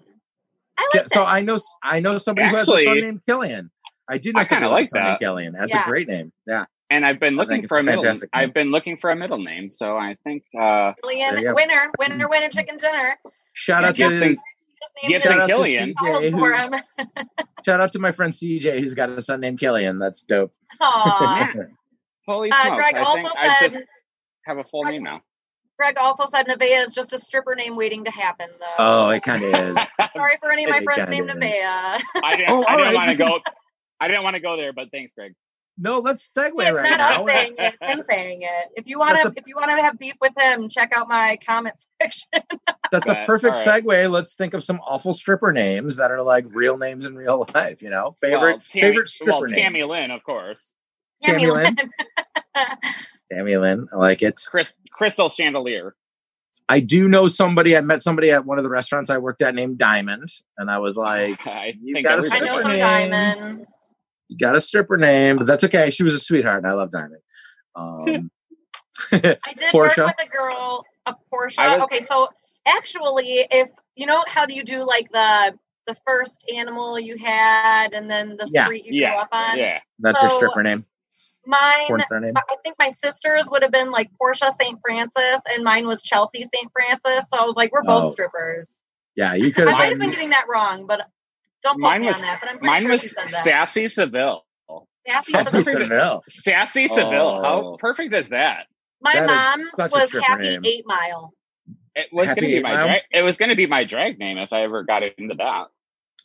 I 0.77 0.88
Yeah, 0.93 1.03
so. 1.08 1.23
I 1.25 1.41
know 1.41 1.58
I 1.81 1.99
know 1.99 2.17
somebody 2.17 2.49
who 2.49 2.55
has 2.58 2.69
a 2.69 2.84
son 2.84 2.99
named 2.99 3.21
Killian. 3.27 3.71
I 4.08 4.17
do 4.19 4.31
know 4.34 4.41
I 4.41 4.43
somebody 4.43 4.65
kinda 4.65 4.69
who 4.69 4.75
has 4.75 4.84
like 4.84 4.86
a 4.86 4.89
son 4.89 5.01
named 5.03 5.13
that. 5.13 5.19
Killian. 5.25 5.53
That's 5.53 5.73
Yeah. 5.73 5.81
a 5.84 5.88
great 5.88 6.08
name. 6.08 6.31
Yeah. 6.45 6.65
And 6.91 7.03
I've 7.03 7.19
been 7.19 7.36
looking 7.36 7.65
for 7.65 7.79
a 7.79 7.84
middle. 7.84 8.01
fantastic 8.03 8.29
name. 8.36 8.43
I've 8.43 8.53
been 8.53 8.69
looking 8.69 8.95
for 8.97 9.10
a 9.10 9.15
middle 9.15 9.39
name, 9.39 9.71
so 9.71 9.97
I 9.97 10.17
think 10.23 10.43
uh, 10.60 10.93
Killian, 11.01 11.34
There 11.34 11.39
you 11.43 11.49
go. 11.49 11.55
winner, 11.55 11.89
winner, 11.97 12.27
winner, 12.29 12.49
chicken 12.49 12.77
dinner. 12.77 13.17
Shout 13.58 13.84
out 13.86 13.96
Gibson, 13.96 14.20
to 14.20 14.36
Just 14.36 14.94
named 15.02 15.13
Gibson 15.13 15.32
shout 15.32 15.41
out 15.41 15.48
to 15.48 15.54
CJ, 15.56 15.94
child 16.04 16.24
who's- 16.34 16.82
shout 17.65 17.82
out 17.82 17.91
to 17.94 18.00
my 18.00 18.12
friend 18.12 18.34
CJ 18.34 18.80
who's 18.82 18.94
got 18.94 19.10
a 19.10 19.22
son 19.22 19.39
named 19.39 19.60
Killian. 19.60 19.98
That's 19.98 20.24
dope. 20.24 20.52
Aw. 20.82 21.52
holy 22.28 22.52
Uh, 22.52 22.62
smokes! 22.62 22.76
Greg 22.76 22.96
I 22.96 23.00
also 23.00 23.22
think 23.24 23.38
I 23.39 23.60
said- 23.60 23.70
just 23.72 23.86
have 24.46 24.58
a 24.58 24.63
full 24.63 24.84
Greg- 24.84 24.96
name 24.96 25.04
now. 25.04 25.22
Greg 25.78 25.98
also 25.98 26.26
said 26.26 26.48
Nevaeh 26.48 26.86
is 26.86 26.94
just 26.94 27.12
a 27.13 27.20
stripper 27.20 27.54
name 27.56 27.76
waiting 27.76 28.06
to 28.06 28.12
happen, 28.12 28.48
though. 28.60 28.65
Oh, 28.80 29.10
it 29.10 29.24
kind 29.24 29.44
of 29.44 29.54
is. 29.54 29.78
Sorry 30.13 30.38
for 30.41 30.52
any 30.52 30.63
of 30.63 30.70
my 30.70 30.78
It 30.78 30.84
friends 30.84 31.10
kinda 31.10 31.12
named 31.12 31.30
is. 31.32 31.36
Nevaeh. 31.36 32.02
I 32.24 32.36
didn't. 32.38 32.50
Oh, 32.52 32.63
I 32.65 32.76
didn't 32.78 32.86
right. 32.86 32.94
want 32.96 33.10
to 33.10 33.15
go. 33.15 33.39
I 34.00 34.08
didn't 34.08 34.24
want 34.24 34.36
to 34.36 34.41
go 34.41 34.56
there, 34.58 34.72
but 34.74 34.89
thanks, 34.91 35.13
Greg. 35.13 35.34
No, 35.77 35.99
let's 35.99 36.31
segue 36.31 36.53
it's 36.57 36.71
right 36.71 36.97
not 36.97 36.97
now. 36.97 37.09
us 37.09 37.17
saying 37.41 37.55
it, 37.57 37.75
him 37.81 38.03
saying 38.09 38.41
it. 38.43 38.69
If 38.75 38.88
you 38.88 38.97
want 38.97 39.21
to, 39.21 39.33
if 39.35 39.45
you 39.45 39.55
want 39.55 39.69
to 39.71 39.81
have 39.81 39.99
beef 39.99 40.15
with 40.21 40.31
him, 40.38 40.69
check 40.69 40.91
out 40.93 41.09
my 41.09 41.38
comment 41.45 41.75
section. 42.01 42.29
That's 42.91 43.09
a 43.09 43.23
perfect 43.25 43.57
all 43.57 43.65
right. 43.65 43.83
segue. 43.83 44.11
Let's 44.11 44.35
think 44.35 44.53
of 44.53 44.63
some 44.63 44.79
awful 44.79 45.13
stripper 45.13 45.51
names 45.51 45.97
that 45.97 46.11
are 46.11 46.21
like 46.21 46.45
real 46.49 46.77
names 46.77 47.05
in 47.05 47.15
real 47.15 47.45
life. 47.55 47.81
You 47.81 47.89
know, 47.89 48.15
favorite 48.21 48.39
well, 48.39 48.61
Tammy, 48.69 48.88
favorite 48.88 49.09
stripper 49.09 49.31
well, 49.31 49.41
names. 49.41 49.53
Tammy 49.53 49.83
Lynn, 49.83 50.11
of 50.11 50.23
course. 50.23 50.71
Tammy 51.21 51.47
Lynn? 51.47 51.75
Lynn. 51.75 52.65
Tammy 53.31 53.57
Lynn, 53.57 53.88
I 53.91 53.97
like 53.97 54.21
it. 54.21 54.39
Chris, 54.47 54.73
Crystal 54.91 55.29
Chandelier. 55.29 55.95
I 56.67 56.79
do 56.79 57.07
know 57.07 57.27
somebody. 57.27 57.75
I 57.75 57.81
met 57.81 58.01
somebody 58.01 58.31
at 58.31 58.45
one 58.45 58.57
of 58.57 58.63
the 58.63 58.69
restaurants 58.69 59.09
I 59.09 59.17
worked 59.17 59.41
at 59.41 59.53
named 59.53 59.77
Diamond, 59.77 60.29
and 60.57 60.71
I 60.71 60.79
was 60.79 60.97
like, 60.97 61.45
I 61.45 61.73
you 61.79 61.93
think 61.93 62.07
gotta 62.07 62.23
I 62.23 62.25
everybody 62.25 62.45
know 62.45 62.55
stripper 62.55 62.69
some 62.69 62.71
name. 62.71 63.11
diamonds. 63.11 63.71
"You 64.27 64.38
got 64.38 64.55
a 64.55 64.61
stripper 64.61 64.97
name, 64.97 65.38
but 65.38 65.47
that's 65.47 65.63
okay." 65.63 65.89
She 65.89 66.03
was 66.03 66.13
a 66.15 66.19
sweetheart, 66.19 66.63
and 66.63 66.67
I 66.67 66.73
love 66.73 66.91
Diamond. 66.91 67.21
Um, 67.75 68.31
I 69.11 69.38
did 69.57 69.71
Portia? 69.71 70.01
work 70.05 70.15
with 70.17 70.27
a 70.27 70.29
girl, 70.29 70.83
a 71.05 71.13
Porsche. 71.33 71.59
I 71.59 71.75
was- 71.75 71.83
okay, 71.83 71.99
so 72.01 72.29
actually, 72.67 73.47
if 73.51 73.69
you 73.95 74.05
know 74.05 74.23
how 74.27 74.45
you 74.47 74.63
do 74.63 74.85
like 74.85 75.11
the 75.11 75.53
the 75.88 75.95
first 76.05 76.43
animal 76.55 76.99
you 76.99 77.15
had, 77.17 77.93
and 77.93 78.09
then 78.09 78.38
the 78.38 78.47
Yeah, 78.51 78.65
street 78.65 78.85
you 78.85 79.05
grew 79.05 79.15
up 79.15 79.29
on. 79.31 79.57
yeah. 79.59 79.79
that's 79.99 80.19
your 80.21 80.31
stripper 80.31 80.63
name, 80.63 80.83
Mine, 81.45 82.01
name. 82.21 82.33
I 82.35 82.55
think 82.63 82.75
my 82.79 82.89
sister's 82.89 83.47
would 83.51 83.61
have 83.61 83.71
been 83.71 83.91
like 83.91 84.09
Portia 84.17 84.51
St. 84.51 84.79
Francis, 84.83 85.41
and 85.53 85.63
mine 85.63 85.85
was 85.85 86.01
Chelsea 86.01 86.43
St. 86.43 86.71
Francis. 86.73 87.29
So 87.29 87.38
I 87.38 87.45
was 87.45 87.55
like, 87.55 87.71
we're 87.71 87.83
both 87.83 88.05
Oh. 88.05 88.11
strippers. 88.11 88.81
Yeah, 89.15 89.35
you 89.35 89.53
could 89.53 89.67
I 89.67 89.71
might 89.73 89.79
have 89.83 89.89
been. 89.91 89.99
been 89.99 90.11
getting 90.11 90.29
that 90.31 90.45
wrong, 90.49 90.88
but 90.88 91.07
don't 91.65 91.80
quote 91.80 91.82
Mine 91.91 92.01
me 92.01 92.08
was 92.08 92.15
on 92.17 92.21
that. 92.21 92.38
But 92.41 92.49
I'm 92.49 92.58
pretty 92.60 92.67
mine 92.71 92.82
sure 92.82 92.91
was 92.91 93.01
she 93.01 93.08
said 93.08 93.28
that. 93.28 93.43
Sassy 93.43 93.88
Seville. 93.88 94.45
Sassy 95.08 95.32
Sassy 95.34 95.62
Seville. 95.62 95.84
Seville. 95.84 96.23
Sassy 96.28 96.88
Seville. 96.88 97.41
How 97.41 97.62
Oh. 97.73 97.78
perfect 97.78 98.13
is 98.15 98.30
that? 98.30 98.67
My 99.01 99.13
That 99.13 99.30
is 99.30 99.78
mom 99.78 99.89
was 99.91 100.12
Happy 100.23 100.43
name. 100.43 100.62
Eight 100.65 100.84
Mile. 100.86 101.34
It 101.95 102.08
was 102.12 102.28
Happy 102.30 102.41
going 102.41 102.51
to 102.51 102.58
be 102.58 102.63
my 102.63 102.73
Mile? 102.75 102.86
drag. 102.88 103.01
It 103.12 103.21
was 103.23 103.38
going 103.38 103.49
to 103.49 103.56
be 103.56 103.65
my 103.67 103.84
drag 103.84 104.19
name 104.19 104.38
if 104.38 104.51
I 104.54 104.62
ever 104.63 104.84
got 104.84 105.04
into 105.04 105.36
that. 105.36 105.67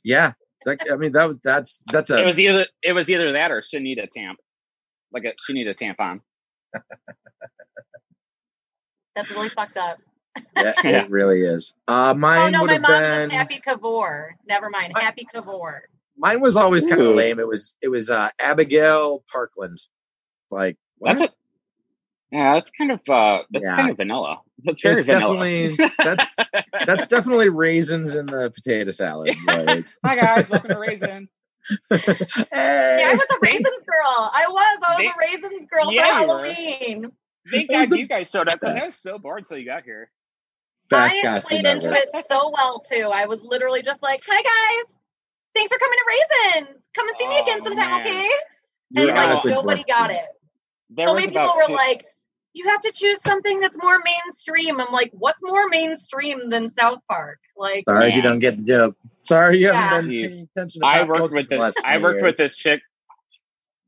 Yeah, 0.03 0.33
that, 0.65 0.79
I 0.93 0.97
mean 0.97 1.13
that 1.13 1.27
was 1.29 1.37
that's 1.43 1.83
that's 1.93 2.11
a 2.11 2.19
It 2.21 2.25
was 2.25 2.41
either 2.41 2.67
it 2.83 2.93
was 2.93 3.11
either 3.11 3.33
that 3.33 3.51
or 3.51 3.61
Shanita 3.61 4.09
Tamp, 4.11 4.39
like 5.13 5.25
a 5.25 5.35
Shanita 5.51 5.75
tampon. 5.75 6.21
That's 9.15 9.31
really 9.31 9.49
fucked 9.51 9.77
up. 9.77 9.99
Yeah, 10.37 10.43
Yeah. 10.57 10.73
it 11.05 11.11
really 11.11 11.41
is. 11.43 11.75
Uh, 11.89 12.13
Oh 12.15 12.19
mine 12.19 12.53
no, 12.53 12.63
would 12.63 12.69
my 12.69 12.73
have 12.75 12.83
mom 12.83 12.91
been 13.03 13.29
was 13.29 13.33
Happy 13.33 13.61
Cavor. 13.65 14.37
Never 14.47 14.71
mind, 14.71 14.93
I- 14.97 15.01
Happy 15.03 15.27
Cavor. 15.33 15.89
mine 16.17 16.41
was 16.41 16.57
always 16.57 16.87
kind 16.87 17.01
of 17.01 17.15
lame. 17.17 17.39
It 17.41 17.49
was 17.49 17.75
it 17.83 17.89
was 17.89 18.11
uh, 18.11 18.31
Abigail 18.39 19.25
Parkland. 19.33 19.79
Like 20.51 20.77
what? 20.99 21.19
That's 21.19 21.33
a, 21.33 21.37
yeah, 22.33 22.55
that's 22.55 22.71
kind 22.71 22.91
of 22.93 23.01
uh, 23.09 23.43
that's 23.51 23.69
Yeah. 23.69 23.77
kind 23.77 23.91
of 23.91 23.97
vanilla. 23.97 24.41
That's 24.63 24.83
very 24.83 24.99
It's 24.99 25.07
vanilla. 25.07 25.35
definitely 25.45 25.89
that's 25.99 26.37
that's 26.87 27.07
definitely 27.15 27.49
raisins 27.49 28.15
in 28.15 28.27
the 28.27 28.51
potato 28.51 28.91
salad. 28.93 29.35
Like, 29.47 29.85
Hi 30.05 30.17
guys, 30.17 30.49
welcome 30.51 30.71
to 30.71 30.79
Raisin. 30.79 31.29
Yeah, 31.91 31.99
I 31.99 33.15
was 33.15 33.27
a 33.31 33.39
raisins 33.43 33.65
girl. 33.65 34.31
I 34.33 34.45
was. 34.49 34.79
I 34.87 34.91
was 34.91 34.99
They- 34.99 35.07
a 35.09 35.13
raisins 35.19 35.67
girl 35.71 35.93
Yeah, 35.93 36.07
for. 36.07 36.27
Halloween. 36.27 37.13
Thank 37.51 37.71
God 37.71 37.91
you 37.91 38.07
guys 38.07 38.31
showed 38.31 38.49
up 38.49 38.61
because 38.61 38.77
I 38.77 38.85
was 38.87 38.95
so 38.95 39.19
bored 39.19 39.45
till 39.47 39.59
you 39.59 39.65
got 39.65 39.83
here. 39.85 40.11
Best 40.91 41.15
I 41.17 41.23
costume 41.23 41.49
played 41.63 41.67
into 41.67 41.89
ever. 41.89 41.97
it 41.97 42.27
so 42.27 42.51
well 42.51 42.81
too. 42.81 43.11
I 43.13 43.27
was 43.27 43.43
literally 43.43 43.83
just 43.83 44.03
like, 44.03 44.23
"Hi 44.29 44.43
guys, 44.43 44.95
thanks 45.55 45.73
for 45.73 45.79
coming 45.79 45.99
to 45.99 46.05
Raisins. 46.09 46.83
Come 46.95 47.09
and 47.09 47.17
see 47.19 47.29
me 47.29 47.37
Oh, 47.39 47.43
again 47.43 47.63
sometime, 47.65 47.91
man. 47.91 48.01
okay?" 48.07 48.31
You 48.91 49.09
And 49.09 49.17
like 49.17 49.45
nobody 49.47 49.85
got 49.85 50.11
it. 50.11 50.17
it. 50.17 50.25
There 50.91 51.07
so 51.07 51.15
many 51.15 51.29
people 51.29 51.55
were 51.57 51.67
two, 51.67 51.73
like, 51.75 52.05
"You 52.53 52.69
have 52.69 52.81
to 52.83 52.93
choose 52.93 53.23
something 53.23 53.61
that's 53.61 53.79
more 53.83 54.01
mainstream." 54.05 54.81
I'm 54.81 54.93
like, 54.93 55.11
"What's 55.13 55.43
more 55.43 55.69
mainstream 55.69 56.51
than 56.51 56.69
South 56.69 56.99
Park?" 57.09 57.39
Like, 57.57 57.85
Sorry 57.89 58.09
if 58.09 58.17
you 58.17 58.23
don't 58.23 58.39
get 58.41 58.57
the 58.57 58.63
joke. 58.65 58.97
Sorry 59.25 59.59
you 59.59 59.69
Yeah. 59.69 59.89
haven't 59.89 60.09
been 60.09 60.15
Jeez. 60.25 60.29
paying 60.31 60.49
attention. 60.57 60.83
I 60.85 61.05
worked 61.05 61.35
with 61.35 61.49
this. 61.49 61.75
I 61.85 61.99
20 61.99 62.03
worked 62.03 62.23
with 62.23 62.37
this 62.37 62.57
chick. 62.57 62.81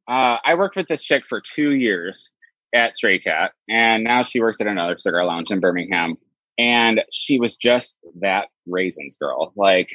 Uh, 0.09 0.39
I 0.45 0.55
worked 0.57 0.77
with 0.77 0.89
this 0.89 1.03
chick 1.03 1.27
for 1.27 1.41
two 1.41 1.73
years 1.73 2.33
at 2.75 2.95
Stray 2.95 3.19
Cat, 3.19 3.53
and 3.69 4.05
now 4.05 4.23
she 4.23 4.41
works 4.41 4.61
at 4.61 4.67
another 4.67 4.99
cigar 4.99 5.25
lounge 5.25 5.51
in 5.51 5.61
Birmingham. 5.61 6.17
And 6.59 7.03
she 7.11 7.39
was 7.41 7.57
just 7.57 7.97
that 8.21 8.49
raisins 8.67 9.17
girl. 9.17 9.53
Like 9.57 9.91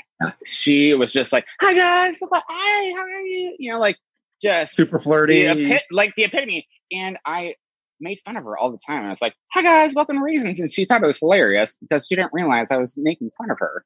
she 0.46 0.94
was 0.94 1.14
just 1.14 1.32
like, 1.32 1.46
"Hi 1.62 1.74
guys, 1.74 2.20
hi, 2.22 2.94
how 2.96 3.04
are 3.04 3.22
you?" 3.22 3.56
You 3.60 3.74
know, 3.74 3.80
like 3.80 3.98
just 4.42 4.76
super 4.76 5.00
flirty. 5.00 5.44
the 5.44 5.48
epi- 5.74 5.84
like 5.92 6.16
the 6.16 6.24
epitome. 6.24 6.68
And 6.92 7.18
I 7.26 7.56
made 8.00 8.20
fun 8.26 8.38
of 8.38 8.44
her 8.46 8.58
all 8.58 8.72
the 8.72 8.80
time. 8.86 9.06
I 9.06 9.10
was 9.10 9.22
like, 9.22 9.36
"Hi 9.54 9.62
guys, 9.62 9.94
welcome 9.94 10.18
to 10.18 10.24
Raisins," 10.24 10.60
and 10.60 10.72
she 10.74 10.86
thought 10.86 11.04
it 11.04 11.08
was 11.08 11.20
hilarious 11.20 11.78
because 11.82 12.08
she 12.08 12.16
didn't 12.16 12.32
realize 12.34 12.72
I 12.72 12.78
was 12.78 12.96
making 12.98 13.32
fun 13.38 13.52
of 13.52 13.58
her. 13.60 13.86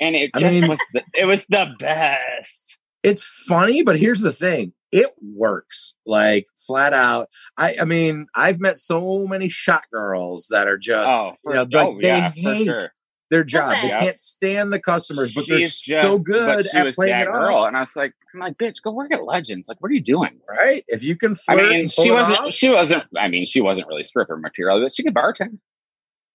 And 0.00 0.16
it 0.16 0.30
I 0.34 0.40
just 0.40 0.60
mean- 0.60 0.70
was 0.70 0.80
the, 0.94 1.02
it 1.14 1.24
was 1.26 1.44
the 1.46 1.66
best. 1.78 2.78
it's 3.02 3.22
funny, 3.22 3.82
but 3.82 3.98
here's 3.98 4.20
the 4.20 4.32
thing: 4.32 4.72
it 4.92 5.10
works. 5.22 5.94
Like 6.06 6.46
flat 6.66 6.92
out. 6.92 7.28
I 7.56 7.76
I 7.80 7.84
mean, 7.84 8.26
I've 8.34 8.60
met 8.60 8.78
so 8.78 9.26
many 9.26 9.48
shot 9.48 9.84
girls 9.92 10.48
that 10.50 10.66
are 10.68 10.78
just 10.78 11.10
Oh, 11.12 11.34
for, 11.42 11.52
you 11.52 11.56
know, 11.56 11.66
like, 11.78 11.88
oh 11.88 11.98
they 12.00 12.08
yeah, 12.08 12.30
hate 12.32 12.64
sure. 12.66 12.92
their 13.30 13.44
job. 13.44 13.70
Listen. 13.70 13.82
They 13.82 13.88
Yep. 13.88 14.00
can't 14.02 14.20
stand 14.20 14.72
the 14.72 14.80
customers, 14.80 15.32
but 15.34 15.46
they're 15.46 15.60
She's 15.60 15.80
so 15.84 16.18
good 16.18 16.46
but 16.46 16.66
she 16.66 16.76
at 16.78 16.84
was 16.86 16.94
playing 16.96 17.12
that 17.12 17.28
it 17.28 17.32
girl, 17.32 17.56
off. 17.58 17.68
and 17.68 17.76
I 17.76 17.80
was 17.80 17.94
like, 17.94 18.12
I'm 18.34 18.40
like, 18.40 18.56
bitch, 18.58 18.82
go 18.82 18.90
work 18.92 19.12
at 19.14 19.24
Legends. 19.24 19.68
Like, 19.68 19.80
what 19.80 19.90
are 19.90 19.94
you 19.94 20.00
doing? 20.02 20.40
Right? 20.48 20.84
If 20.88 21.02
you 21.02 21.16
can 21.16 21.36
I 21.48 21.54
mean, 21.56 21.72
and 21.82 21.92
pull 21.94 22.04
she 22.04 22.10
it 22.10 22.14
wasn't. 22.14 22.38
off, 22.40 22.52
She 22.54 22.68
wasn't. 22.70 23.04
I 23.16 23.28
mean, 23.28 23.46
she 23.46 23.60
wasn't 23.60 23.86
really 23.88 24.04
stripper 24.04 24.36
material, 24.36 24.80
but 24.80 24.92
she 24.94 25.02
could 25.02 25.14
bartend 25.14 25.58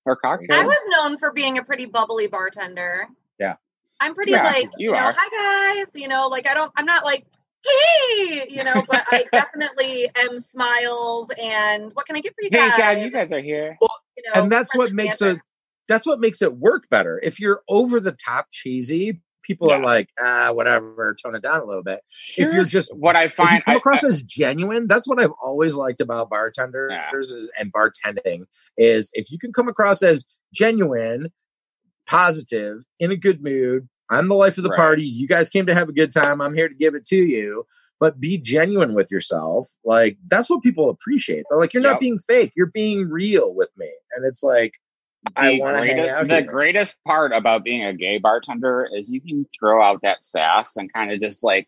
or 0.06 0.16
cocktail. 0.16 0.48
I 0.58 0.64
was 0.64 0.78
known 0.92 1.18
for 1.18 1.32
being 1.34 1.58
a 1.58 1.64
pretty 1.64 1.86
bubbly 1.86 2.28
bartender. 2.28 3.08
Yeah. 3.40 3.56
I'm 4.00 4.14
pretty 4.14 4.32
Yeah, 4.34 4.44
like, 4.44 4.70
you 4.78 4.90
you 4.90 4.92
know, 4.92 4.98
are. 4.98 5.16
hi 5.18 5.76
guys, 5.84 5.88
you 5.96 6.08
know, 6.08 6.28
like 6.28 6.48
I 6.48 6.54
don't, 6.54 6.72
I'm 6.76 6.86
not 6.86 7.04
like, 7.06 7.26
hey, 7.66 8.46
you 8.50 8.64
know, 8.64 8.84
but 8.90 9.04
I 9.12 9.26
definitely 9.32 10.10
am 10.18 10.40
smiles 10.40 11.30
and 11.38 11.92
what 11.94 12.06
can 12.06 12.16
I 12.16 12.22
get 12.22 12.34
for 12.36 12.42
you 12.44 12.50
Hey, 12.52 12.70
guys? 12.70 12.78
Dad, 12.78 13.02
you 13.02 13.12
guys 13.12 13.32
are 13.32 13.40
here. 13.42 13.78
You 13.82 14.24
know, 14.34 14.42
and 14.42 14.52
that's 14.52 14.76
what 14.76 14.92
makes 14.94 15.20
banter. 15.20 15.38
it 15.38 15.42
that's 15.88 16.08
what 16.08 16.20
makes 16.20 16.42
it 16.42 16.56
work 16.58 16.90
better. 16.90 17.20
If 17.24 17.40
you're 17.40 17.62
over 17.70 18.00
the 18.00 18.12
top 18.14 18.48
cheesy, 18.52 19.22
people 19.44 19.70
are 19.72 19.80
like, 19.84 20.10
ah, 20.20 20.52
whatever, 20.52 21.16
tone 21.22 21.36
it 21.36 21.44
down 21.44 21.62
a 21.62 21.66
little 21.66 21.84
bit. 21.84 22.00
if 22.38 22.52
you're 22.52 22.64
just 22.64 22.90
what 22.96 23.16
I 23.16 23.26
if 23.26 23.38
you 23.38 23.46
find, 23.46 23.64
come 23.66 23.76
I- 23.76 23.78
across 23.78 24.04
I- 24.04 24.08
as 24.08 24.24
genuine, 24.24 24.88
that's 24.88 25.08
what 25.08 25.22
I've 25.22 25.34
always 25.44 25.76
liked 25.76 26.02
about 26.02 26.30
bartenders 26.32 26.92
is- 27.32 27.50
and 27.60 27.72
bartending 27.72 28.46
is 28.78 29.12
if 29.14 29.30
you 29.32 29.38
can 29.38 29.54
come 29.54 29.68
across 29.68 30.02
as 30.02 30.26
genuine, 30.54 31.32
positive, 32.08 32.84
in 33.00 33.12
a 33.12 33.16
good 33.18 33.44
mood. 33.44 33.88
I'm 34.10 34.28
the 34.28 34.36
life 34.36 34.58
of 34.58 34.64
the 34.64 34.70
Right. 34.70 34.78
party. 34.78 35.04
You 35.04 35.28
guys 35.28 35.50
came 35.50 35.66
to 35.66 35.74
have 35.74 35.90
a 35.90 35.94
good 35.94 36.12
time. 36.12 36.42
I'm 36.42 36.54
here 36.56 36.70
to 36.70 36.76
give 36.76 36.96
it 36.96 37.06
to 37.08 37.16
you. 37.18 37.66
But 38.00 38.20
be 38.20 38.38
genuine 38.38 38.94
with 38.94 39.10
yourself. 39.10 39.70
Like 39.86 40.18
that's 40.28 40.50
what 40.50 40.62
people 40.62 40.90
appreciate. 40.90 41.46
They're 41.50 41.58
like, 41.58 41.74
you're 41.74 41.82
not 41.82 42.00
being 42.00 42.20
fake. 42.20 42.52
You're 42.56 42.68
being 42.68 43.10
real 43.10 43.56
with 43.56 43.72
me. 43.78 43.90
And 44.16 44.26
it's 44.26 44.44
like, 44.44 44.74
I 45.36 45.58
wanna 45.62 45.86
hang 45.86 45.96
greatest- 45.96 46.14
out 46.14 46.28
The 46.28 46.34
here. 46.36 46.44
greatest 46.44 47.04
part 47.06 47.32
about 47.32 47.64
being 47.64 47.84
a 47.86 47.94
gay 47.94 48.18
bartender 48.20 48.88
is 48.94 49.10
you 49.10 49.22
can 49.22 49.46
throw 49.58 49.82
out 49.82 50.02
that 50.04 50.24
sass 50.24 50.76
and 50.76 50.92
kind 50.94 51.12
of 51.12 51.20
just 51.22 51.44
like 51.44 51.68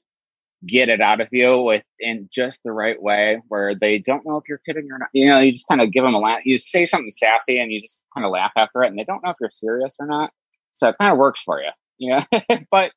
get 0.66 0.90
it 0.90 1.00
out 1.02 1.22
of 1.22 1.30
you 1.32 1.62
with 1.62 1.84
in 2.00 2.28
just 2.32 2.62
the 2.64 2.72
right 2.74 3.02
way 3.02 3.42
where 3.48 3.74
they 3.74 3.98
don't 3.98 4.26
know 4.26 4.36
if 4.38 4.44
you're 4.50 4.62
kidding 4.66 4.92
or 4.92 4.98
not. 5.00 5.10
You 5.14 5.30
know, 5.30 5.40
you 5.40 5.52
just 5.54 5.68
kind 5.68 5.82
of 5.82 5.92
give 5.92 6.04
them 6.04 6.14
a 6.14 6.20
laugh. 6.20 6.42
You 6.46 6.58
say 6.58 6.86
something 6.86 7.10
sassy 7.12 7.58
and 7.58 7.72
you 7.72 7.82
just 7.82 8.06
kind 8.14 8.26
of 8.26 8.32
laugh 8.32 8.52
after 8.58 8.84
it 8.84 8.88
and 8.88 9.00
they 9.00 9.06
don't 9.06 9.24
know 9.24 9.30
if 9.30 9.38
you're 9.40 9.50
serious 9.50 9.96
or 10.00 10.06
not. 10.08 10.32
So 10.74 10.90
it 10.90 10.98
kind 11.00 11.12
of 11.12 11.18
works 11.18 11.42
for 11.42 11.62
you. 11.62 11.70
You 11.98 12.18
know, 12.18 12.40
but 12.72 12.92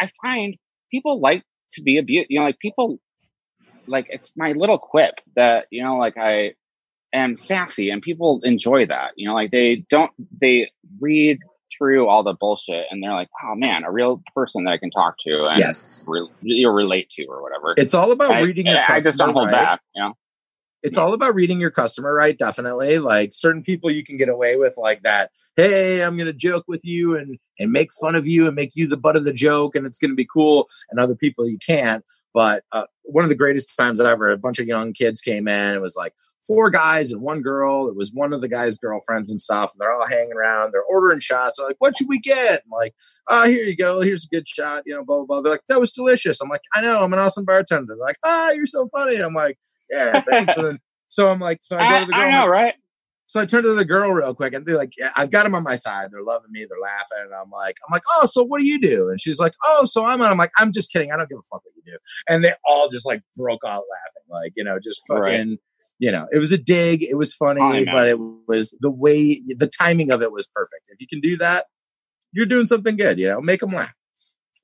I 0.00 0.08
find 0.22 0.56
people 0.90 1.20
like 1.20 1.42
to 1.72 1.82
be 1.82 1.98
abused. 1.98 2.28
You 2.30 2.40
know, 2.40 2.46
like 2.46 2.58
people 2.58 2.98
like 3.86 4.06
it's 4.10 4.36
my 4.36 4.52
little 4.52 4.78
quip 4.78 5.20
that, 5.36 5.66
you 5.70 5.82
know, 5.82 5.96
like 5.96 6.16
I 6.16 6.54
am 7.12 7.36
sassy 7.36 7.90
and 7.90 8.02
people 8.02 8.40
enjoy 8.42 8.86
that. 8.86 9.12
You 9.16 9.28
know, 9.28 9.34
like 9.34 9.50
they 9.50 9.84
don't 9.88 10.10
they 10.40 10.70
read 11.00 11.38
through 11.76 12.06
all 12.08 12.22
the 12.22 12.32
bullshit 12.32 12.86
and 12.90 13.02
they're 13.02 13.12
like, 13.12 13.28
oh 13.42 13.54
man, 13.54 13.84
a 13.84 13.90
real 13.90 14.22
person 14.34 14.64
that 14.64 14.70
I 14.70 14.78
can 14.78 14.90
talk 14.90 15.16
to 15.20 15.44
and 15.44 15.58
yes. 15.58 16.04
re- 16.08 16.28
you 16.42 16.70
relate 16.70 17.08
to 17.10 17.26
or 17.26 17.42
whatever. 17.42 17.74
It's 17.76 17.94
all 17.94 18.12
about 18.12 18.30
I, 18.30 18.40
reading 18.40 18.68
I 18.68 18.86
customer. 18.86 19.00
just 19.00 19.18
don't 19.18 19.32
hold 19.32 19.46
right? 19.46 19.64
back. 19.64 19.80
You 19.94 20.02
know, 20.02 20.14
it's 20.82 20.98
all 20.98 21.14
about 21.14 21.34
reading 21.34 21.60
your 21.60 21.70
customer 21.70 22.12
right? 22.12 22.38
Definitely. 22.38 22.98
Like 22.98 23.32
certain 23.32 23.62
people 23.62 23.90
you 23.90 24.04
can 24.04 24.16
get 24.16 24.28
away 24.28 24.56
with 24.56 24.74
like 24.76 25.02
that 25.02 25.30
hey 25.56 26.02
i'm 26.02 26.16
gonna 26.16 26.32
joke 26.32 26.64
with 26.68 26.84
you 26.84 27.16
and 27.16 27.38
and 27.58 27.72
make 27.72 27.90
fun 28.00 28.14
of 28.14 28.26
you 28.26 28.46
and 28.46 28.54
make 28.54 28.72
you 28.74 28.86
the 28.86 28.96
butt 28.96 29.16
of 29.16 29.24
the 29.24 29.32
joke 29.32 29.74
and 29.74 29.86
it's 29.86 29.98
gonna 29.98 30.14
be 30.14 30.26
cool 30.30 30.68
and 30.90 31.00
other 31.00 31.14
people 31.14 31.48
you 31.48 31.58
can't 31.58 32.04
but 32.34 32.64
uh, 32.72 32.84
one 33.04 33.24
of 33.24 33.30
the 33.30 33.34
greatest 33.34 33.74
times 33.76 34.00
ever 34.00 34.30
a 34.30 34.36
bunch 34.36 34.58
of 34.58 34.66
young 34.66 34.92
kids 34.92 35.20
came 35.20 35.48
in 35.48 35.74
it 35.74 35.80
was 35.80 35.96
like 35.96 36.12
four 36.46 36.70
guys 36.70 37.10
and 37.10 37.22
one 37.22 37.42
girl 37.42 37.88
it 37.88 37.96
was 37.96 38.12
one 38.12 38.32
of 38.32 38.40
the 38.40 38.48
guys 38.48 38.78
girlfriends 38.78 39.30
and 39.30 39.40
stuff 39.40 39.72
and 39.72 39.80
they're 39.80 39.92
all 39.92 40.06
hanging 40.06 40.32
around 40.32 40.72
they're 40.72 40.82
ordering 40.82 41.18
shots 41.18 41.56
they're 41.56 41.66
like 41.66 41.76
what 41.78 41.96
should 41.96 42.08
we 42.08 42.20
get? 42.20 42.62
I'm 42.64 42.70
like 42.70 42.94
oh 43.28 43.46
here 43.46 43.64
you 43.64 43.76
go 43.76 44.00
here's 44.00 44.24
a 44.24 44.28
good 44.28 44.46
shot 44.46 44.82
you 44.86 44.94
know 44.94 45.04
blah 45.04 45.24
blah 45.24 45.26
blah 45.26 45.40
they're 45.40 45.52
like 45.52 45.66
that 45.68 45.80
was 45.80 45.90
delicious. 45.90 46.40
I'm 46.40 46.48
like 46.48 46.62
i 46.74 46.80
know 46.80 47.02
i'm 47.02 47.12
an 47.12 47.18
awesome 47.18 47.44
bartender. 47.44 47.94
They're 47.96 48.06
like 48.06 48.18
ah 48.24 48.50
you're 48.50 48.66
so 48.66 48.88
funny. 48.94 49.16
I'm 49.16 49.34
like 49.34 49.58
yeah, 49.90 50.20
thanks. 50.22 50.56
and 50.56 50.66
then, 50.66 50.78
so 51.08 51.28
I'm 51.28 51.40
like, 51.40 51.58
so 51.60 51.78
I 51.78 51.88
go 51.90 52.00
to 52.00 52.06
the 52.06 52.12
girl. 52.12 52.20
I 52.20 52.30
know, 52.30 52.40
like- 52.40 52.48
right? 52.50 52.74
So 53.28 53.40
I 53.40 53.44
turn 53.46 53.64
to 53.64 53.74
the 53.74 53.84
girl 53.84 54.12
real 54.12 54.32
quick, 54.36 54.52
and 54.52 54.64
they're 54.64 54.76
like, 54.76 54.92
yeah, 54.96 55.10
I've 55.16 55.32
got 55.32 55.42
them 55.42 55.54
on 55.56 55.64
my 55.64 55.74
side. 55.74 56.10
They're 56.12 56.22
loving 56.22 56.52
me. 56.52 56.64
They're 56.68 56.78
laughing, 56.80 57.24
and 57.24 57.34
I'm 57.34 57.50
like, 57.50 57.74
I'm 57.86 57.92
like, 57.92 58.04
oh, 58.14 58.26
so 58.26 58.44
what 58.44 58.60
do 58.60 58.64
you 58.66 58.80
do? 58.80 59.08
And 59.08 59.20
she's 59.20 59.40
like, 59.40 59.52
oh, 59.64 59.84
so 59.84 60.04
I'm. 60.04 60.22
On. 60.22 60.30
I'm 60.30 60.38
like, 60.38 60.52
I'm 60.58 60.70
just 60.70 60.92
kidding. 60.92 61.10
I 61.10 61.16
don't 61.16 61.28
give 61.28 61.38
a 61.38 61.42
fuck 61.50 61.64
what 61.64 61.72
you 61.74 61.82
do. 61.92 61.98
And 62.28 62.44
they 62.44 62.52
all 62.64 62.88
just 62.88 63.04
like 63.04 63.22
broke 63.36 63.62
out 63.66 63.82
laughing, 63.90 64.28
like 64.30 64.52
you 64.56 64.62
know, 64.62 64.78
just 64.78 65.02
fucking. 65.08 65.22
Right. 65.22 65.58
You 65.98 66.12
know, 66.12 66.26
it 66.30 66.38
was 66.38 66.52
a 66.52 66.58
dig. 66.58 67.02
It 67.02 67.14
was 67.16 67.32
funny, 67.34 67.60
but 67.94 68.06
it 68.06 68.18
was 68.46 68.76
the 68.80 68.90
way 68.90 69.42
the 69.48 69.66
timing 69.66 70.12
of 70.12 70.22
it 70.22 70.30
was 70.30 70.46
perfect. 70.54 70.82
If 70.88 71.00
you 71.00 71.08
can 71.08 71.20
do 71.20 71.36
that, 71.38 71.64
you're 72.32 72.46
doing 72.46 72.66
something 72.66 72.96
good. 72.96 73.18
You 73.18 73.28
know, 73.28 73.40
make 73.40 73.60
them 73.60 73.72
laugh. 73.72 73.90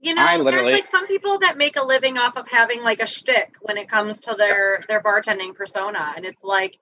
You 0.03 0.15
know, 0.15 0.23
I 0.23 0.37
literally- 0.37 0.73
there's 0.73 0.81
like 0.81 0.87
some 0.87 1.07
people 1.07 1.39
that 1.39 1.57
make 1.57 1.77
a 1.77 1.85
living 1.85 2.19
off 2.19 2.37
of 2.37 2.49
having 2.49 2.83
like 2.83 3.01
a 3.01 3.07
shtick 3.07 3.55
when 3.61 3.79
it 3.79 3.89
comes 3.89 4.21
to 4.23 4.35
their 4.37 4.85
their 4.89 5.01
bartending 5.01 5.55
persona, 5.55 6.13
and 6.17 6.25
it's 6.25 6.43
like 6.43 6.77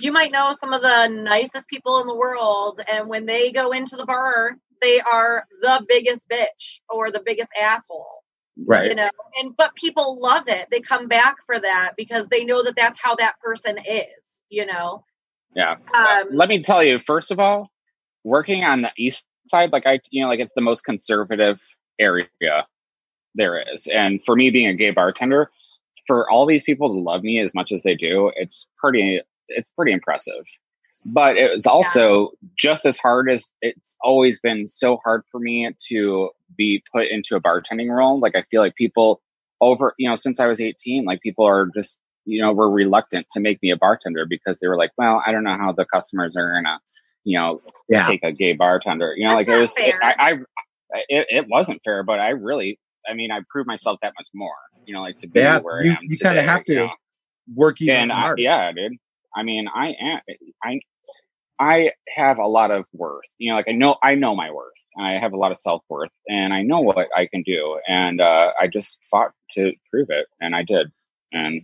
you 0.00 0.10
might 0.10 0.32
know 0.32 0.54
some 0.54 0.72
of 0.72 0.80
the 0.80 1.06
nicest 1.08 1.68
people 1.68 2.00
in 2.00 2.06
the 2.06 2.14
world, 2.16 2.80
and 2.90 3.08
when 3.08 3.26
they 3.26 3.52
go 3.52 3.72
into 3.72 3.96
the 3.96 4.06
bar, 4.06 4.56
they 4.80 5.00
are 5.00 5.44
the 5.60 5.84
biggest 5.86 6.28
bitch 6.30 6.80
or 6.88 7.10
the 7.10 7.20
biggest 7.22 7.50
asshole, 7.60 8.24
Right. 8.66 8.88
you 8.88 8.94
know. 8.94 9.10
And 9.38 9.54
but 9.54 9.74
people 9.74 10.18
love 10.18 10.48
it; 10.48 10.68
they 10.70 10.80
come 10.80 11.08
back 11.08 11.36
for 11.44 11.60
that 11.60 11.92
because 11.94 12.28
they 12.28 12.44
know 12.44 12.62
that 12.62 12.74
that's 12.74 12.98
how 12.98 13.16
that 13.16 13.34
person 13.44 13.76
is, 13.84 14.40
you 14.48 14.64
know. 14.64 15.04
Yeah. 15.54 15.76
Um, 15.94 16.28
Let 16.30 16.48
me 16.48 16.60
tell 16.60 16.82
you, 16.82 16.98
first 16.98 17.30
of 17.30 17.38
all, 17.38 17.70
working 18.24 18.64
on 18.64 18.80
the 18.80 18.90
east 18.96 19.26
side, 19.48 19.72
like 19.72 19.86
I, 19.86 20.00
you 20.10 20.22
know, 20.22 20.28
like 20.30 20.40
it's 20.40 20.54
the 20.54 20.62
most 20.62 20.86
conservative 20.86 21.60
area 21.98 22.26
there 23.34 23.62
is. 23.72 23.86
And 23.86 24.22
for 24.24 24.36
me 24.36 24.50
being 24.50 24.68
a 24.68 24.74
gay 24.74 24.90
bartender, 24.90 25.50
for 26.06 26.28
all 26.30 26.46
these 26.46 26.62
people 26.62 26.88
to 26.88 26.98
love 26.98 27.22
me 27.22 27.40
as 27.40 27.54
much 27.54 27.72
as 27.72 27.82
they 27.82 27.94
do, 27.94 28.32
it's 28.36 28.68
pretty, 28.76 29.20
it's 29.48 29.70
pretty 29.70 29.92
impressive. 29.92 30.44
But 31.04 31.36
it 31.36 31.50
was 31.52 31.66
also 31.66 32.32
just 32.56 32.84
as 32.86 32.98
hard 32.98 33.30
as 33.30 33.50
it's 33.62 33.96
always 34.02 34.38
been 34.38 34.66
so 34.66 34.98
hard 35.02 35.22
for 35.30 35.40
me 35.40 35.70
to 35.88 36.30
be 36.56 36.82
put 36.92 37.08
into 37.08 37.34
a 37.34 37.40
bartending 37.40 37.90
role. 37.90 38.20
Like 38.20 38.36
I 38.36 38.42
feel 38.50 38.60
like 38.60 38.74
people 38.74 39.20
over, 39.60 39.94
you 39.98 40.08
know, 40.08 40.14
since 40.14 40.38
I 40.38 40.46
was 40.46 40.60
18, 40.60 41.04
like 41.04 41.20
people 41.22 41.46
are 41.46 41.68
just 41.74 41.98
you 42.24 42.40
know, 42.42 42.52
were 42.52 42.70
reluctant 42.70 43.26
to 43.30 43.40
make 43.40 43.60
me 43.62 43.70
a 43.70 43.76
bartender 43.76 44.26
because 44.26 44.60
they 44.60 44.68
were 44.68 44.76
like, 44.76 44.92
well, 44.96 45.22
I 45.26 45.32
don't 45.32 45.44
know 45.44 45.56
how 45.56 45.72
the 45.72 45.84
customers 45.84 46.36
are 46.36 46.52
gonna, 46.52 46.78
you 47.24 47.38
know, 47.38 47.60
Yeah. 47.88 48.06
take 48.06 48.22
a 48.22 48.32
gay 48.32 48.52
bartender. 48.54 49.14
You 49.16 49.26
know, 49.26 49.36
That's 49.36 49.48
like 49.48 49.56
it 49.56 49.60
was, 49.60 49.74
it. 49.78 49.94
I, 50.02 50.14
I 50.18 50.38
it, 51.08 51.26
it 51.30 51.48
wasn't 51.48 51.80
fair, 51.84 52.02
but 52.02 52.20
I 52.20 52.30
really, 52.30 52.78
I 53.08 53.14
mean, 53.14 53.30
I 53.30 53.40
proved 53.50 53.66
myself 53.66 53.98
that 54.02 54.12
much 54.18 54.28
more. 54.34 54.54
You 54.86 54.94
know, 54.94 55.02
like 55.02 55.16
to 55.16 55.28
be 55.28 55.40
Yeah, 55.40 55.58
where 55.60 55.82
you- 55.84 55.92
I 55.92 55.94
am. 55.96 56.00
you 56.02 56.18
kinda 56.18 56.42
have 56.42 56.64
to 56.64 56.72
you 56.72 56.78
know? 56.80 56.92
Work 57.54 57.82
even 57.82 57.96
and 57.96 58.12
I, 58.12 58.34
yeah, 58.36 58.70
dude. 58.72 58.92
I 59.34 59.42
mean, 59.42 59.66
I 59.74 59.94
am. 60.00 60.20
I 60.62 60.80
I 61.58 61.92
have 62.16 62.38
a 62.38 62.46
lot 62.46 62.70
of 62.70 62.86
worth. 62.92 63.24
You 63.38 63.50
know, 63.50 63.56
like 63.56 63.68
I 63.68 63.72
know 63.72 63.96
I 64.02 64.14
know 64.14 64.34
my 64.34 64.50
worth. 64.50 64.72
I 64.98 65.12
have 65.12 65.32
a 65.32 65.36
lot 65.36 65.52
of 65.52 65.58
self 65.58 65.82
worth, 65.88 66.10
and 66.28 66.52
I 66.52 66.62
know 66.62 66.80
what 66.80 67.08
I 67.16 67.26
can 67.26 67.42
do. 67.42 67.80
And 67.88 68.20
uh, 68.20 68.52
I 68.60 68.66
just 68.68 68.98
fought 69.10 69.32
to 69.52 69.72
prove 69.90 70.08
it, 70.10 70.26
and 70.40 70.54
I 70.54 70.62
did. 70.62 70.90
And 71.32 71.62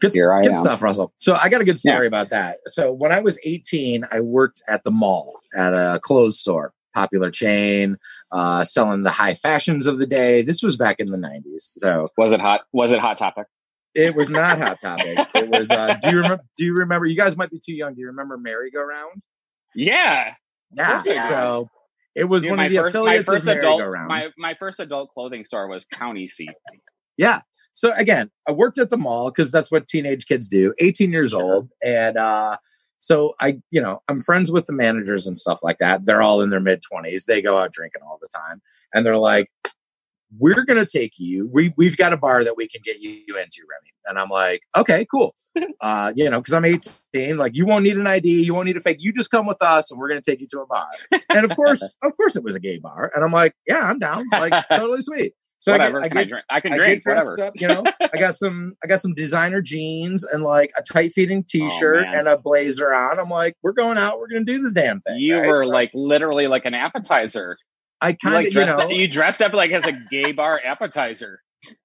Good, 0.00 0.12
Here 0.12 0.32
I 0.32 0.42
good 0.42 0.56
stuff, 0.56 0.82
Russell. 0.82 1.12
So 1.18 1.34
I 1.34 1.48
got 1.48 1.60
a 1.60 1.64
good 1.64 1.78
story 1.78 2.06
about 2.06 2.28
that. 2.30 2.58
So 2.66 2.92
when 2.92 3.12
I 3.12 3.20
was 3.20 3.38
18, 3.44 4.04
I 4.10 4.20
worked 4.20 4.62
at 4.68 4.84
the 4.84 4.90
mall 4.90 5.40
at 5.56 5.72
a 5.72 5.98
clothes 6.02 6.38
store, 6.38 6.72
popular 6.94 7.30
chain, 7.30 7.98
uh, 8.32 8.64
selling 8.64 9.02
the 9.02 9.10
high 9.10 9.34
fashions 9.34 9.86
of 9.86 9.98
the 9.98 10.06
day. 10.06 10.42
This 10.42 10.62
was 10.62 10.76
back 10.76 11.00
in 11.00 11.10
the 11.10 11.18
90s. 11.18 11.72
So 11.76 12.06
was 12.16 12.32
it 12.32 12.40
hot? 12.40 12.62
Was 12.72 12.92
it 12.92 13.00
hot 13.00 13.18
topic? 13.18 13.46
it 13.94 14.14
was 14.14 14.28
not 14.28 14.58
hot 14.58 14.80
topic. 14.80 15.18
It 15.36 15.48
was. 15.48 15.70
Uh, 15.70 15.96
do 16.02 16.10
you 16.10 16.16
remember? 16.16 16.42
Do 16.56 16.64
you 16.64 16.74
remember? 16.74 17.06
You 17.06 17.16
guys 17.16 17.36
might 17.36 17.50
be 17.50 17.60
too 17.64 17.74
young. 17.74 17.94
Do 17.94 18.00
you 18.00 18.06
remember 18.08 18.36
Merry 18.38 18.70
Go 18.70 18.84
Round? 18.84 19.22
Yeah. 19.74 20.34
Yeah. 20.72 21.02
So 21.28 21.68
it 22.14 22.24
was 22.24 22.42
Dude, 22.42 22.50
one 22.50 22.60
of 22.60 22.70
the 22.70 22.76
first, 22.76 22.94
my 22.94 23.22
first 23.22 23.42
of 23.42 23.46
Merry 23.46 23.58
adult 23.58 23.80
Go 23.80 23.86
Round. 23.86 24.08
my, 24.08 24.30
my 24.38 24.54
first 24.54 24.80
adult 24.80 25.10
clothing 25.10 25.44
store 25.44 25.68
was 25.68 25.84
County 25.84 26.26
Seat. 26.26 26.50
Yeah. 27.16 27.42
So 27.74 27.92
again, 27.94 28.30
I 28.48 28.52
worked 28.52 28.78
at 28.78 28.90
the 28.90 28.96
mall 28.96 29.30
because 29.30 29.50
that's 29.52 29.70
what 29.70 29.88
teenage 29.88 30.26
kids 30.26 30.48
do. 30.48 30.74
18 30.78 31.10
years 31.12 31.34
old, 31.34 31.70
and 31.82 32.16
uh, 32.16 32.56
so 33.04 33.34
I, 33.38 33.58
you 33.70 33.82
know, 33.82 34.00
I'm 34.08 34.22
friends 34.22 34.50
with 34.50 34.64
the 34.64 34.72
managers 34.72 35.26
and 35.26 35.36
stuff 35.36 35.58
like 35.62 35.76
that. 35.76 36.06
They're 36.06 36.22
all 36.22 36.40
in 36.40 36.48
their 36.48 36.58
mid 36.58 36.80
20s. 36.90 37.26
They 37.26 37.42
go 37.42 37.58
out 37.58 37.70
drinking 37.70 38.00
all 38.02 38.18
the 38.18 38.30
time, 38.34 38.62
and 38.94 39.04
they're 39.04 39.18
like, 39.18 39.50
"We're 40.38 40.64
gonna 40.64 40.86
take 40.86 41.18
you. 41.18 41.46
We 41.52 41.74
we've 41.76 41.98
got 41.98 42.14
a 42.14 42.16
bar 42.16 42.44
that 42.44 42.56
we 42.56 42.66
can 42.66 42.80
get 42.82 43.00
you 43.00 43.18
into, 43.28 43.60
Remy." 43.68 43.92
And 44.06 44.18
I'm 44.18 44.30
like, 44.30 44.62
"Okay, 44.74 45.06
cool." 45.10 45.34
uh, 45.82 46.14
you 46.16 46.30
know, 46.30 46.40
because 46.40 46.54
I'm 46.54 46.64
18. 46.64 47.36
Like, 47.36 47.54
you 47.54 47.66
won't 47.66 47.84
need 47.84 47.98
an 47.98 48.06
ID. 48.06 48.42
You 48.42 48.54
won't 48.54 48.64
need 48.64 48.78
a 48.78 48.80
fake. 48.80 48.96
You 49.00 49.12
just 49.12 49.30
come 49.30 49.44
with 49.44 49.60
us, 49.60 49.90
and 49.90 50.00
we're 50.00 50.08
gonna 50.08 50.22
take 50.22 50.40
you 50.40 50.46
to 50.52 50.60
a 50.60 50.66
bar. 50.66 50.88
And 51.28 51.44
of 51.44 51.54
course, 51.54 51.82
of 52.02 52.16
course, 52.16 52.36
it 52.36 52.42
was 52.42 52.56
a 52.56 52.60
gay 52.60 52.78
bar. 52.78 53.12
And 53.14 53.22
I'm 53.22 53.32
like, 53.32 53.52
"Yeah, 53.66 53.82
I'm 53.82 53.98
down. 53.98 54.24
Like, 54.32 54.64
totally 54.70 55.02
sweet." 55.02 55.34
So 55.64 55.72
I 55.72 55.78
get- 55.78 55.92
whatever. 55.94 56.00
I 56.04 56.08
can 56.08 56.18
I 56.18 56.20
get 56.24 56.28
drink? 56.28 56.44
I 56.50 56.60
can 56.60 56.72
I 56.72 56.76
drink. 56.76 57.04
get 57.04 57.14
Whatever. 57.14 57.42
up, 57.44 57.52
you 57.56 57.68
know. 57.68 57.84
I 58.14 58.18
got 58.18 58.34
some 58.34 58.74
I 58.84 58.86
got 58.86 59.00
some 59.00 59.14
designer 59.14 59.62
jeans 59.62 60.22
and 60.22 60.42
like 60.42 60.70
a 60.76 60.82
tight 60.82 61.14
fitting 61.14 61.38
oh, 61.40 61.46
t-shirt 61.48 62.04
Oh, 62.06 62.12
and 62.18 62.28
a 62.28 62.36
blazer 62.36 62.92
on. 62.94 63.18
I'm 63.18 63.30
like, 63.30 63.56
we're 63.62 63.72
going 63.72 63.96
out, 63.96 64.18
we're 64.18 64.28
gonna 64.28 64.44
do 64.44 64.60
the 64.62 64.70
damn 64.70 65.00
thing. 65.00 65.16
You 65.20 65.38
right? 65.38 65.48
were 65.48 65.64
like 65.64 65.90
literally 65.94 66.48
like 66.48 66.66
an 66.66 66.74
appetizer. 66.74 67.56
I 68.02 68.10
You 68.10 68.16
kind 68.22 68.34
like 68.34 68.46
of 68.48 68.52
you 68.52 68.60
dressed 68.60 68.76
know 68.76 68.84
up, 68.84 68.92
you 68.92 69.08
dressed 69.08 69.40
up 69.40 69.54
like 69.54 69.70
as 69.70 69.86
a 69.86 69.92
gay 70.10 70.32
bar 70.32 70.60
appetizer. 70.62 71.40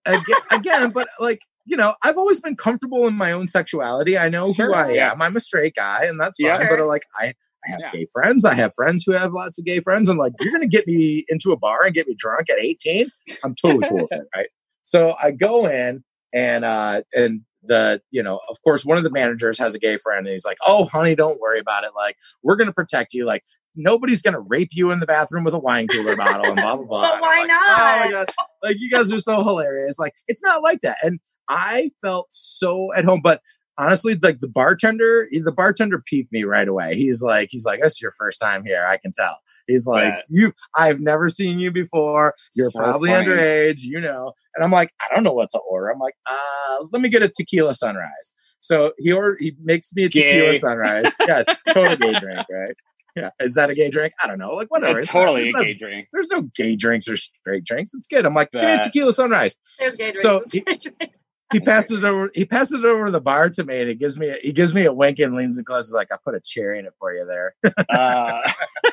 again, 0.05 0.35
again, 0.51 0.89
but 0.91 1.07
like 1.21 1.39
you 1.65 1.77
know, 1.77 1.93
I've 2.03 2.17
always 2.17 2.39
been 2.39 2.55
comfortable 2.57 3.07
in 3.07 3.13
my 3.13 3.31
own 3.31 3.47
sexuality. 3.47 4.17
I 4.17 4.27
know 4.27 4.51
Sure, 4.53 4.67
who 4.67 4.73
I 4.73 4.91
yeah. 4.91 5.11
am. 5.11 5.21
I'm 5.21 5.35
a 5.35 5.39
straight 5.39 5.75
guy, 5.75 6.03
and 6.05 6.19
that's 6.19 6.37
Yeah. 6.39 6.57
fine. 6.57 6.67
But 6.67 6.79
uh, 6.81 6.85
like 6.87 7.03
I, 7.15 7.33
I 7.65 7.71
have 7.71 7.79
Yeah. 7.81 7.91
gay 7.91 8.07
friends. 8.13 8.45
I 8.45 8.53
have 8.55 8.73
friends 8.73 9.03
who 9.05 9.11
have 9.13 9.33
lots 9.33 9.59
of 9.59 9.65
gay 9.65 9.79
friends, 9.79 10.07
and 10.09 10.17
like 10.17 10.33
you're 10.39 10.51
gonna 10.51 10.67
get 10.67 10.87
me 10.87 11.25
into 11.29 11.51
a 11.51 11.57
bar 11.57 11.79
and 11.85 11.93
get 11.93 12.07
me 12.07 12.15
drunk 12.17 12.49
at 12.49 12.57
18. 12.59 13.09
I'm 13.43 13.55
totally 13.55 13.87
cool 13.87 14.07
with 14.09 14.11
it, 14.19 14.27
right? 14.35 14.47
So 14.85 15.13
I 15.21 15.31
go 15.31 15.67
in 15.67 16.03
and 16.33 16.63
uh, 16.65 17.01
and 17.13 17.41
the 17.63 18.01
you 18.11 18.23
know 18.23 18.39
of 18.49 18.57
course 18.63 18.85
one 18.85 18.97
of 18.97 19.03
the 19.03 19.09
managers 19.09 19.59
has 19.59 19.75
a 19.75 19.79
gay 19.79 19.97
friend 19.97 20.25
and 20.25 20.31
he's 20.31 20.45
like 20.45 20.55
oh 20.65 20.85
honey 20.85 21.13
don't 21.13 21.41
worry 21.41 21.59
about 21.59 21.83
it 21.83 21.89
like 21.93 22.15
we're 22.41 22.55
gonna 22.55 22.71
protect 22.71 23.13
you 23.13 23.25
like 23.25 23.43
nobody's 23.75 24.21
gonna 24.21 24.39
rape 24.39 24.69
you 24.71 24.91
in 24.91 25.01
the 25.01 25.05
bathroom 25.05 25.43
with 25.43 25.53
a 25.53 25.59
wine 25.59 25.85
cooler 25.89 26.15
bottle 26.15 26.45
and 26.45 26.55
blah 26.55 26.77
blah 26.77 26.85
blah 26.85 27.01
But 27.01 27.19
why 27.21 27.39
like, 27.41 27.49
oh 27.51 27.97
my 27.99 28.07
not? 28.07 28.11
god 28.11 28.31
like 28.63 28.77
you 28.79 28.89
guys 28.89 29.11
are 29.11 29.19
so 29.19 29.43
hilarious 29.43 29.99
like 29.99 30.13
it's 30.29 30.41
not 30.41 30.63
like 30.63 30.79
that 30.81 30.99
and 31.03 31.19
i 31.49 31.91
felt 32.01 32.27
so 32.29 32.93
at 32.95 33.03
home 33.03 33.19
but 33.21 33.41
honestly 33.79 34.15
like 34.21 34.39
the 34.41 34.47
bartender 34.47 35.27
the 35.31 35.51
bartender 35.51 35.99
peeped 36.05 36.31
me 36.31 36.43
right 36.43 36.67
away. 36.67 36.95
He's 36.95 37.23
like 37.23 37.47
he's 37.51 37.65
like 37.65 37.81
this 37.81 37.93
is 37.93 38.01
your 38.01 38.11
first 38.17 38.39
time 38.39 38.63
here 38.63 38.85
i 38.85 38.97
can 38.97 39.11
tell. 39.11 39.37
He's 39.67 39.87
like 39.87 40.03
Yeah. 40.13 40.19
you 40.29 40.53
i've 40.77 40.99
never 40.99 41.29
seen 41.29 41.57
you 41.59 41.71
before. 41.71 42.35
You're 42.55 42.69
So 42.69 42.79
probably 42.79 43.09
funny. 43.09 43.25
underage 43.27 43.79
you 43.79 43.99
know. 43.99 44.33
And 44.55 44.63
i'm 44.63 44.71
like 44.71 44.91
i 45.01 45.15
don't 45.15 45.23
know 45.23 45.33
what 45.33 45.49
to 45.51 45.59
order. 45.59 45.89
I'm 45.89 45.99
like 45.99 46.15
uh 46.29 46.85
let 46.91 47.01
me 47.01 47.09
get 47.09 47.23
a 47.23 47.29
tequila 47.29 47.73
sunrise. 47.73 48.33
So 48.59 48.91
he 48.97 49.11
ordered 49.13 49.37
he 49.39 49.55
makes 49.61 49.93
me 49.95 50.03
a 50.03 50.09
tequila 50.09 50.51
Gay. 50.53 50.59
sunrise. 50.59 51.05
Yeah 51.27 51.43
total 51.73 51.95
gay 51.97 52.19
drink 52.19 52.45
right? 52.51 52.75
Yeah. 53.15 53.29
Is 53.39 53.55
that 53.55 53.69
a 53.69 53.75
gay 53.75 53.89
drink? 53.89 54.13
I 54.21 54.27
don't 54.27 54.37
know. 54.37 54.51
Like 54.51 54.69
whatever. 54.69 54.99
It's 54.99 55.07
It's 55.07 55.13
not- 55.15 55.21
totally 55.21 55.43
there's 55.51 55.55
a 55.55 55.57
no- 55.57 55.63
gay 55.63 55.73
drink. 55.73 56.07
there's 56.13 56.27
no 56.29 56.41
gay 56.55 56.75
drinks 56.75 57.07
or 57.07 57.17
straight 57.17 57.63
drinks. 57.65 57.91
It's 57.93 58.07
good. 58.07 58.25
I'm 58.25 58.33
like 58.35 58.51
give 58.51 58.61
me 58.61 58.71
a 58.71 58.81
tequila 58.81 59.13
sunrise. 59.13 59.57
There's 59.79 59.95
gay 59.95 60.11
drinks. 60.11 60.21
So 60.21 60.43
he- 60.51 60.59
gay 60.61 60.75
drinks. 60.75 61.17
He 61.51 61.59
passes 61.59 61.99
it 61.99 62.03
over. 62.03 62.31
He 62.33 62.45
passes 62.45 62.79
it 62.79 62.85
over 62.85 63.11
the 63.11 63.21
bar 63.21 63.49
to 63.49 63.63
me, 63.63 63.79
and 63.79 63.89
he 63.89 63.95
gives 63.95 64.17
me 64.17 64.29
a, 64.29 64.35
he 64.41 64.51
gives 64.51 64.73
me 64.75 64.85
a 64.85 64.93
wink 64.93 65.19
and 65.19 65.35
leans 65.35 65.57
in 65.57 65.65
close. 65.65 65.87
He's 65.87 65.93
like, 65.95 66.11
"I 66.11 66.17
put 66.23 66.35
a 66.35 66.41
cherry 66.41 66.79
in 66.79 66.85
it 66.85 66.93
for 66.99 67.13
you 67.13 67.25
there." 67.25 67.55
Uh, 67.89 68.41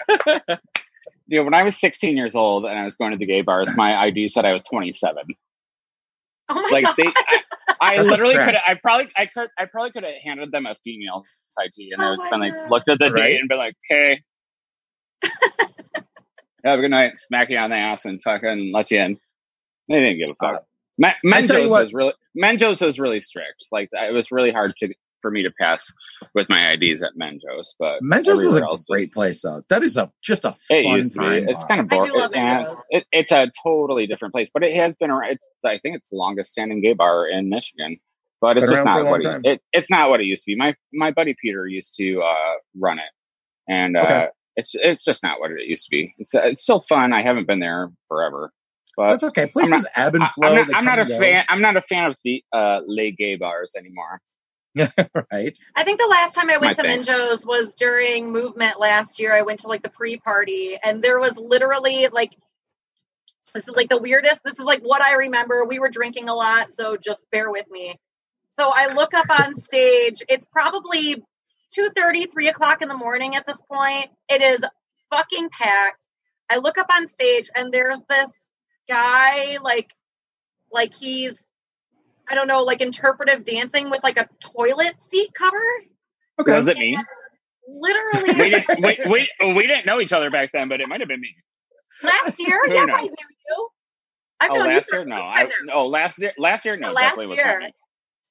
you 1.27 1.39
know, 1.39 1.45
when 1.45 1.55
I 1.55 1.63
was 1.65 1.79
16 1.79 2.17
years 2.17 2.35
old 2.35 2.65
and 2.67 2.79
I 2.79 2.85
was 2.85 2.97
going 2.97 3.13
to 3.13 3.19
the 3.19 3.27
gay 3.27 3.43
bars, 3.43 3.75
my 3.77 3.97
ID 3.97 4.29
said 4.29 4.45
I 4.45 4.53
was 4.53 4.63
27. 4.65 5.25
Oh 6.49 6.55
my 6.55 6.63
Like 6.71 6.85
god. 6.85 6.95
they, 6.97 7.17
I, 7.81 7.97
I 7.97 7.99
literally 8.03 8.39
could. 8.39 8.57
I 8.67 8.75
probably, 8.75 9.09
I 9.17 9.27
could, 9.27 9.49
I 9.59 9.67
probably 9.67 9.93
could 9.93 10.05
have 10.05 10.15
handed 10.25 10.53
them 10.53 10.67
a 10.67 10.77
female 10.85 11.25
ID, 11.61 11.91
and 11.93 12.03
they 12.03 12.07
Oh 12.07 12.11
would 12.11 12.21
my 12.21 12.27
spend 12.27 12.43
like 12.43 12.55
God. 12.55 12.71
looked 12.71 12.89
at 12.91 12.99
the 12.99 13.11
Right? 13.11 13.33
date 13.33 13.41
and 13.41 13.49
be 13.49 13.57
like, 13.57 13.75
"Okay, 13.91 14.23
have 16.65 16.79
a 16.79 16.83
good 16.83 16.91
night." 16.91 17.15
Smack 17.19 17.51
you 17.51 17.59
on 17.59 17.71
the 17.71 17.77
ass 17.77 18.05
and 18.07 18.23
fucking 18.23 18.73
let 18.75 18.91
you 18.91 19.01
in. 19.01 19.19
They 19.89 19.97
didn't 19.97 20.19
give 20.19 20.31
a 20.31 20.35
fuck. 20.37 20.57
Uh, 20.57 20.76
Ma- 20.99 21.09
I 21.09 21.43
tell 21.43 21.57
Menjo's 21.59 21.71
was 21.71 21.93
really 21.93 22.13
Menjo's 22.35 22.81
was 22.81 22.99
really 22.99 23.21
strict. 23.21 23.67
Like 23.73 23.89
it 23.93 24.13
was 24.13 24.31
really 24.33 24.51
hard 24.53 24.75
to 24.79 24.95
for 25.23 25.31
me 25.31 25.43
to 25.43 25.51
pass 25.59 25.93
with 26.35 26.49
my 26.49 26.73
IDs 26.73 27.03
at 27.03 27.13
Menjo's, 27.17 27.75
but 27.79 28.01
Menjo's 28.03 28.41
is 28.41 28.45
a 28.45 28.49
everywhere 28.49 28.65
else 28.71 28.81
was- 28.81 28.87
great 28.87 29.13
place, 29.13 29.43
though. 29.43 29.63
That 29.69 29.83
is 29.83 29.97
a 29.97 30.11
just 30.23 30.45
a 30.45 30.55
It 30.71 30.85
fun 30.85 30.97
used 30.97 31.13
to 31.15 31.19
be. 31.19 31.25
time. 31.25 31.49
It's 31.49 31.65
kind 31.65 31.81
of 31.81 31.87
I 31.87 31.97
boring. 31.97 32.13
do 32.13 32.19
love 32.19 32.31
yeah, 32.35 32.75
it, 32.91 33.07
it's 33.13 33.33
a 33.33 33.51
totally 33.65 34.07
different 34.07 34.33
place, 34.35 34.51
but 34.53 34.63
it 34.63 34.73
has 34.75 34.95
been 34.97 35.11
around. 35.11 35.33
It's, 35.33 35.47
I 35.65 35.79
think 35.79 35.97
it's 35.97 36.09
the 36.11 36.17
longest 36.17 36.53
standing 36.53 36.81
gay 36.81 36.93
bar 36.93 37.27
in 37.29 37.49
Michigan, 37.49 37.99
but 38.41 38.57
it's 38.57 38.67
Been 38.67 38.77
just 38.77 38.87
around 38.87 38.95
for 38.95 39.01
a 39.01 39.05
not 39.05 39.11
what 39.11 39.23
time. 39.23 39.41
it, 39.45 39.51
it. 39.53 39.61
It's 39.73 39.91
not 39.91 40.11
what 40.11 40.21
it 40.21 40.25
used 40.27 40.45
to 40.45 40.51
be. 40.53 40.57
My 40.57 40.75
my 40.93 41.11
buddy 41.11 41.35
Peter 41.41 41.67
used 41.67 41.95
to 41.97 42.21
uh, 42.23 42.55
run 42.79 42.99
it, 42.99 43.11
and 43.69 43.97
uh, 43.97 44.29
it's 44.55 44.75
it's 44.75 45.05
just 45.05 45.23
not 45.23 45.41
what 45.41 45.51
it 45.51 45.67
used 45.67 45.85
to 45.87 45.91
be. 45.91 46.15
It's 46.19 46.35
uh, 46.35 46.43
it's 46.45 46.63
still 46.63 46.81
fun. 46.83 47.13
I 47.13 47.23
haven't 47.23 47.47
been 47.49 47.61
there 47.61 47.91
forever, 48.07 48.53
but 48.97 49.11
That's 49.11 49.25
okay. 49.25 49.47
Places 49.47 49.87
ebb 49.95 50.15
and 50.15 50.25
I- 50.25 50.29
flow. 50.29 50.49
I'm 50.49 50.55
not, 50.69 50.77
I'm 50.77 50.85
not 50.85 50.99
a 51.01 51.05
go. 51.05 51.19
fan. 51.19 51.45
I'm 51.49 51.61
not 51.61 51.77
a 51.77 51.83
fan 51.83 52.11
of 52.11 52.17
the 52.25 52.43
uh, 52.53 52.81
lay 52.87 53.11
gay 53.13 53.37
bars 53.37 53.75
anymore. 53.77 54.21
right? 55.33 55.59
I 55.75 55.85
think 55.85 55.99
the 55.99 56.07
last 56.11 56.35
time 56.35 56.51
I 56.51 56.59
went 56.59 56.63
My 56.63 56.73
to 56.75 56.83
thing. 56.83 57.01
Menjo's 57.03 57.47
was 57.47 57.75
during 57.75 58.31
movement 58.31 58.79
last 58.79 59.19
year. 59.19 59.35
I 59.35 59.43
went 59.43 59.61
to 59.61 59.69
like 59.69 59.83
the 59.83 59.89
pre-party 59.89 60.79
and 60.83 61.03
there 61.03 61.19
was 61.19 61.37
literally 61.39 62.09
like 62.13 62.33
this 63.55 63.69
is 63.69 63.75
like 63.75 63.89
the 63.89 63.97
weirdest. 63.99 64.43
This 64.45 64.59
is 64.59 64.65
like 64.67 64.83
what 64.83 65.01
I 65.01 65.15
remember. 65.15 65.65
We 65.65 65.79
were 65.79 65.89
drinking 65.89 66.29
a 66.29 66.35
lot, 66.35 66.71
so 66.71 66.97
just 66.97 67.31
bear 67.31 67.51
with 67.51 67.65
me. 67.71 67.99
So 68.59 68.69
I 68.69 68.93
look 68.93 69.15
up 69.15 69.31
on 69.31 69.55
stage. 69.59 70.23
It's 70.29 70.47
probably 70.47 71.23
2 71.75 71.89
30, 71.95 72.27
3 72.27 72.49
o'clock 72.49 72.83
in 72.83 72.89
the 72.89 72.97
morning 72.97 73.35
at 73.37 73.47
this 73.47 73.63
point. 73.63 74.09
It 74.29 74.43
is 74.43 74.63
fucking 75.11 75.49
packed. 75.51 76.07
I 76.51 76.59
look 76.59 76.77
up 76.77 76.89
on 76.93 77.07
stage 77.07 77.49
and 77.55 77.73
there's 77.73 78.03
this 78.11 78.51
guy 78.89 79.59
like 79.63 79.91
like 80.73 80.95
he's 80.95 81.39
I 82.29 82.35
don't 82.35 82.49
know, 82.49 82.63
like 82.63 82.81
interpretive 82.81 83.45
dancing 83.45 83.91
with 83.91 84.03
like 84.03 84.17
a 84.17 84.29
toilet 84.41 85.01
seat 85.01 85.33
cover. 85.33 85.63
Okay. 86.41 86.53
What 86.53 86.57
does 86.57 86.69
it 86.69 86.77
mean? 86.77 86.99
Literally 87.69 88.35
we 88.35 88.51
didn't 88.51 88.83
we, 88.83 88.99
we, 89.41 89.55
we 89.55 89.67
didn't 89.67 89.87
know 89.87 90.01
each 90.01 90.13
other 90.13 90.31
back 90.31 90.51
then, 90.53 90.69
but 90.69 90.81
it 90.81 90.89
might 90.89 91.01
have 91.01 91.09
been 91.09 91.21
me. 91.21 91.35
last 92.03 92.39
year. 92.41 92.61
Who 92.67 92.75
yes, 92.75 92.89
I 92.93 93.03
knew 93.03 93.11
you. 93.49 93.69
I've 94.41 94.51
Oh, 94.51 94.55
last 94.57 94.93
year? 94.93 95.05
No, 95.05 95.17
long 95.17 95.33
I 95.33 95.43
time 95.43 95.51
now. 95.67 95.73
Oh, 95.75 95.83
no 95.85 95.87
last 95.87 96.19
year. 96.19 96.33
Last 96.39 96.65
year, 96.65 96.77
no, 96.77 96.93
Last 96.93 97.19
year. 97.19 97.71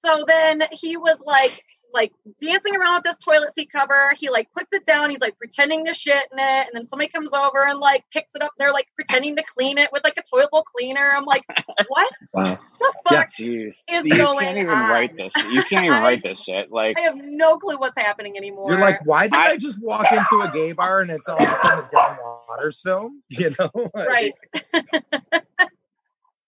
So 0.03 0.23
then 0.27 0.63
he 0.71 0.97
was 0.97 1.17
like, 1.25 1.63
like 1.95 2.11
dancing 2.39 2.75
around 2.75 2.95
with 2.95 3.03
this 3.05 3.17
toilet 3.17 3.51
seat 3.55 3.71
cover. 3.71 4.13
He 4.17 4.29
like 4.29 4.51
puts 4.53 4.67
it 4.73 4.85
down. 4.85 5.09
He's 5.09 5.19
like 5.21 5.35
pretending 5.37 5.85
to 5.85 5.93
shit 5.93 6.23
in 6.31 6.37
it, 6.37 6.67
and 6.67 6.69
then 6.73 6.85
somebody 6.85 7.09
comes 7.09 7.33
over 7.33 7.65
and 7.65 7.79
like 7.79 8.03
picks 8.13 8.35
it 8.35 8.43
up. 8.43 8.51
They're 8.59 8.73
like 8.73 8.87
pretending 8.95 9.35
to 9.37 9.43
clean 9.43 9.77
it 9.79 9.89
with 9.91 10.03
like 10.03 10.17
a 10.17 10.21
toilet 10.21 10.51
bowl 10.51 10.63
cleaner. 10.63 11.13
I'm 11.15 11.25
like, 11.25 11.43
what 11.87 12.11
Wow. 12.33 12.59
the 12.79 12.93
Yeah. 13.11 13.19
fuck? 13.21 13.29
Jeez, 13.29 13.83
is 13.89 14.05
you 14.05 14.17
going 14.17 14.39
can't 14.45 14.57
even 14.57 14.69
on? 14.73 14.89
write 14.89 15.15
this. 15.17 15.33
You 15.37 15.63
can't 15.63 15.85
even 15.85 15.97
I- 15.97 16.01
write 16.01 16.21
this 16.23 16.43
shit. 16.43 16.71
Like 16.71 16.97
I 16.99 17.01
have 17.01 17.15
no 17.17 17.57
clue 17.57 17.77
what's 17.77 17.97
happening 17.97 18.37
anymore. 18.37 18.71
You're 18.71 18.81
like, 18.81 19.03
why 19.05 19.27
did 19.27 19.35
I, 19.35 19.51
I- 19.51 19.57
just 19.57 19.81
walk 19.81 20.05
into 20.11 20.41
a 20.43 20.51
gay 20.53 20.73
bar 20.73 20.99
and 20.99 21.09
it's 21.09 21.27
all 21.29 21.37
of 21.37 21.41
a 21.41 21.45
sudden 21.45 21.85
a 21.85 21.89
John 21.95 22.17
Waters 22.49 22.81
film? 22.81 23.23
You 23.29 23.49
know, 23.59 23.89
right? 23.95 24.33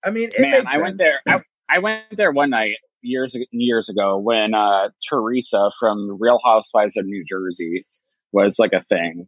I 0.03 0.12
mean, 0.12 0.29
it 0.36 0.39
man, 0.41 0.51
makes 0.51 0.73
I 0.73 0.77
went 0.79 0.97
there. 0.97 1.19
I, 1.27 1.41
I 1.69 1.79
went 1.79 2.03
there 2.15 2.31
one 2.31 2.49
night 2.51 2.75
years 3.01 3.36
years 3.51 3.89
ago 3.89 4.17
when 4.17 4.53
uh, 4.53 4.89
Teresa 5.07 5.71
from 5.79 6.17
Real 6.19 6.39
Housewives 6.45 6.97
of 6.97 7.05
New 7.05 7.23
Jersey 7.27 7.86
was 8.31 8.60
like 8.60 8.73
a 8.73 8.81
thing, 8.81 9.27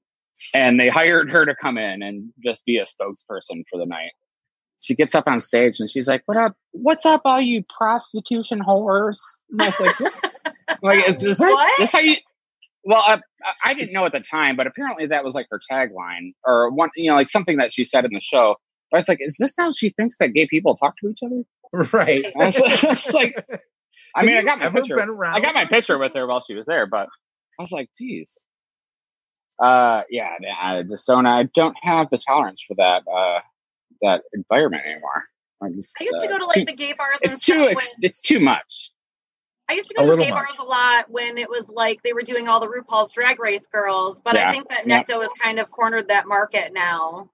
and 0.53 0.79
they 0.79 0.89
hired 0.89 1.29
her 1.29 1.45
to 1.45 1.55
come 1.55 1.77
in 1.77 2.01
and 2.01 2.31
just 2.43 2.65
be 2.65 2.77
a 2.77 2.83
spokesperson 2.83 3.63
for 3.69 3.77
the 3.77 3.85
night. 3.85 4.11
She 4.81 4.95
gets 4.95 5.13
up 5.13 5.27
on 5.27 5.41
stage 5.41 5.79
and 5.79 5.89
she's 5.89 6.07
like, 6.07 6.23
"What 6.25 6.37
up? 6.37 6.55
What's 6.71 7.05
up, 7.05 7.21
all 7.25 7.41
you 7.41 7.63
prostitution 7.77 8.61
whores?" 8.61 9.19
And 9.51 9.61
I 9.61 9.65
was 9.65 9.79
like? 9.79 9.99
"Like, 10.81 11.07
is 11.07 11.21
this 11.21 11.37
this 11.77 11.91
how 11.91 11.99
you?" 11.99 12.15
Well, 12.83 13.03
uh, 13.05 13.17
I 13.65 13.73
didn't 13.73 13.91
know 13.91 14.05
at 14.05 14.13
the 14.13 14.21
time, 14.21 14.55
but 14.55 14.67
apparently 14.67 15.05
that 15.07 15.23
was 15.23 15.35
like 15.35 15.47
her 15.51 15.59
tagline 15.69 16.33
or 16.45 16.71
one, 16.71 16.89
you 16.95 17.09
know, 17.09 17.15
like 17.15 17.27
something 17.27 17.57
that 17.57 17.71
she 17.71 17.83
said 17.83 18.05
in 18.05 18.11
the 18.13 18.21
show. 18.21 18.55
I 18.93 18.97
was 18.97 19.09
like, 19.09 19.19
"Is 19.21 19.35
this 19.37 19.53
how 19.57 19.71
she 19.71 19.89
thinks 19.89 20.17
that 20.17 20.29
gay 20.29 20.47
people 20.47 20.75
talk 20.75 20.95
to 21.01 21.09
each 21.09 21.19
other?" 21.23 21.43
Right. 21.71 22.25
I 22.39 22.45
was 22.45 22.55
it's 22.83 23.13
like, 23.13 23.35
I 24.15 24.25
mean, 24.25 24.37
I 24.37 24.43
got 24.43 24.59
my 24.59 24.69
picture. 24.69 24.95
Around 24.95 25.35
I 25.35 25.39
got 25.39 25.53
my 25.53 25.65
picture 25.65 25.97
with 25.97 26.13
her 26.15 26.25
while 26.27 26.41
she 26.41 26.55
was 26.55 26.65
there, 26.65 26.85
but 26.87 27.07
I 27.59 27.61
was 27.63 27.71
like, 27.71 27.89
geez. 27.97 28.45
Uh, 29.59 30.03
yeah, 30.09 30.29
I 30.61 30.83
just 30.83 31.05
don't. 31.05 31.25
I 31.25 31.43
don't 31.53 31.75
have 31.81 32.09
the 32.09 32.17
tolerance 32.17 32.63
for 32.65 32.75
that. 32.75 33.03
Uh, 33.07 33.39
that 34.01 34.21
environment 34.33 34.83
anymore. 34.85 35.25
I, 35.61 35.69
just, 35.75 35.93
I 35.99 36.05
used 36.05 36.17
uh, 36.17 36.21
to 36.21 36.27
go 36.29 36.37
to 36.37 36.45
like 36.45 36.55
too, 36.59 36.65
the 36.65 36.73
gay 36.75 36.93
bars. 36.93 37.19
and 37.21 37.33
It's 37.33 37.43
too. 37.45 37.55
stuff 37.55 37.67
Ex- 37.71 37.95
when- 37.97 38.05
it's 38.05 38.21
too 38.21 38.39
much. 38.39 38.91
I 39.69 39.73
used 39.73 39.89
to 39.89 39.95
A 39.95 39.97
go 39.97 40.03
to 40.03 40.09
little 40.11 40.23
gay 40.25 40.31
much. 40.31 40.45
bars 40.45 40.57
a 40.59 40.63
lot 40.63 41.11
when 41.11 41.37
it 41.37 41.49
was 41.49 41.67
like 41.69 42.01
they 42.01 42.13
were 42.13 42.21
doing 42.23 42.47
all 42.47 42.59
the 42.61 42.67
RuPaul's 42.67 43.11
Drag 43.11 43.39
Race 43.39 43.67
girls, 43.67 44.21
but 44.21 44.35
I 44.37 44.51
think 44.51 44.69
that 44.69 44.87
Yeah. 44.87 45.03
Necto 45.03 45.21
has 45.21 45.29
kind 45.43 45.59
of 45.59 45.69
cornered 45.69 46.07
that 46.07 46.27
market 46.27 46.71
now. 46.73 47.29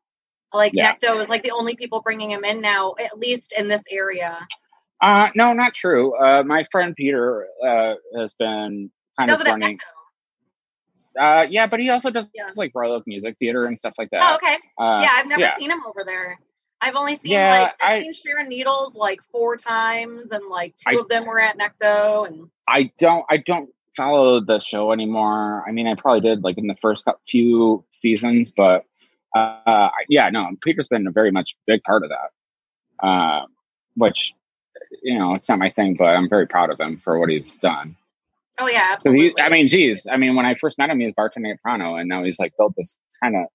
Like 0.56 0.74
Yeah. 0.74 0.96
Necto 0.96 1.20
is 1.22 1.30
like 1.30 1.44
the 1.44 1.52
only 1.52 1.76
people 1.76 2.02
bringing 2.02 2.32
him 2.32 2.44
in 2.44 2.62
now, 2.62 2.96
at 3.00 3.18
least 3.20 3.54
in 3.58 3.68
this 3.68 3.84
area. 3.92 4.40
Uh, 5.02 5.28
no, 5.36 5.54
not 5.54 5.74
true. 5.74 6.16
Uh, 6.18 6.44
my 6.46 6.64
friend 6.72 6.96
Peter 6.96 7.48
uh, 7.66 7.94
has 8.18 8.34
been 8.34 8.90
kind 9.20 9.30
Does 9.30 9.42
of 9.42 9.46
running. 9.46 9.78
Uh, 11.20 11.46
yeah, 11.50 11.66
but 11.68 11.80
he 11.80 11.90
also 11.90 12.10
does 12.10 12.30
Yeah. 12.34 12.50
like 12.56 12.72
Royal 12.76 12.94
Oak 12.94 13.04
Music 13.08 13.38
Theater 13.40 13.66
and 13.66 13.78
stuff 13.78 13.94
like 13.98 14.10
Oh, 14.14 14.18
that. 14.18 14.36
okay. 14.36 14.56
Uh, 14.78 15.00
yeah, 15.02 15.12
I've 15.14 15.28
never 15.28 15.42
yeah. 15.44 15.58
seen 15.58 15.72
him 15.72 15.80
over 15.88 16.04
there. 16.06 16.40
I've 16.82 16.96
only 16.96 17.16
seen 17.16 17.32
Yeah, 17.34 17.50
like 17.62 17.72
I've 17.82 18.00
I- 18.00 18.02
seen 18.02 18.14
Sharon 18.14 18.50
Needles 18.50 18.96
like 18.96 19.20
four 19.32 19.56
times, 19.56 20.32
and 20.32 20.44
like 20.50 20.76
two 20.76 20.98
I- 20.98 21.02
of 21.02 21.08
them 21.08 21.26
were 21.26 21.40
at 21.40 21.58
Necto, 21.58 22.28
and 22.28 22.50
I 22.68 22.92
don't 23.00 23.26
I 23.30 23.38
don't 23.38 23.70
follow 23.96 24.42
the 24.42 24.60
show 24.60 24.92
anymore. 24.92 25.64
I 25.66 25.72
mean, 25.72 25.88
I 25.88 25.96
probably 25.96 26.20
did 26.20 26.44
like 26.44 26.58
in 26.58 26.68
the 26.68 26.76
first 26.76 27.08
few 27.26 27.86
seasons, 27.92 28.52
but 28.52 28.84
uh, 29.36 29.90
yeah, 30.10 30.30
no, 30.30 30.50
Peter's 30.64 30.88
been 30.88 31.06
a 31.08 31.12
very 31.12 31.32
much 31.32 31.56
big 31.68 31.84
part 31.84 32.04
of 32.04 32.10
that. 32.10 33.06
Uh, 33.06 33.46
which 33.96 34.34
you 35.04 35.18
know, 35.18 35.36
it's 35.36 35.50
not 35.50 35.60
my 35.60 35.70
thing, 35.70 35.96
but 35.96 36.06
I'm 36.06 36.30
very 36.30 36.48
proud 36.48 36.70
of 36.70 36.80
him 36.80 36.98
for 36.98 37.20
what 37.20 37.30
he's 37.30 37.56
done. 37.56 37.96
oh 38.60 38.68
yeah, 38.68 38.92
absolutely. 38.94 39.34
he, 39.36 39.42
I 39.42 39.50
mean, 39.50 39.68
geez, 39.68 40.08
I 40.10 40.18
mean, 40.18 40.36
when 40.36 40.46
I 40.46 40.54
first 40.56 40.78
met 40.78 40.90
him, 40.90 41.00
he 41.00 41.06
was 41.06 41.14
bartending 41.14 41.52
at 41.52 41.62
Pronto, 41.62 41.96
and 41.96 42.08
now 42.10 42.24
he's 42.24 42.40
like 42.40 42.54
built 42.58 42.74
this 42.78 42.96
kind 43.22 43.36
of 43.36 43.46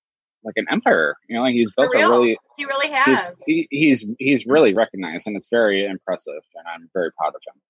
like 0.44 0.54
an 0.56 0.66
empire. 0.70 1.16
You 1.28 1.36
know, 1.36 1.42
like 1.42 1.54
he's 1.54 1.70
For 1.74 1.88
built 1.90 2.02
a 2.04 2.08
really 2.08 2.38
he 2.56 2.64
really 2.64 2.88
he's 2.88 2.96
has. 2.96 3.34
he, 3.46 3.66
he's 3.70 4.06
he's 4.18 4.46
really 4.46 4.74
recognized, 4.74 5.26
and 5.26 5.36
it's 5.36 5.48
very 5.50 5.84
impressive, 5.86 6.42
and 6.54 6.66
I'm 6.74 6.90
very 6.94 7.10
proud 7.12 7.34
of 7.34 7.40
him. 7.46 7.60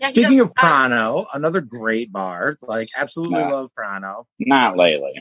Yeah, 0.00 0.08
Speaking 0.08 0.40
of 0.40 0.52
Pronto, 0.54 1.26
another 1.32 1.60
great 1.60 2.10
bar. 2.12 2.58
Like, 2.62 2.88
absolutely 2.98 3.38
Yeah. 3.38 3.52
love 3.52 3.70
Pronto. 3.76 4.26
Not 4.40 4.76
lately. 4.76 5.12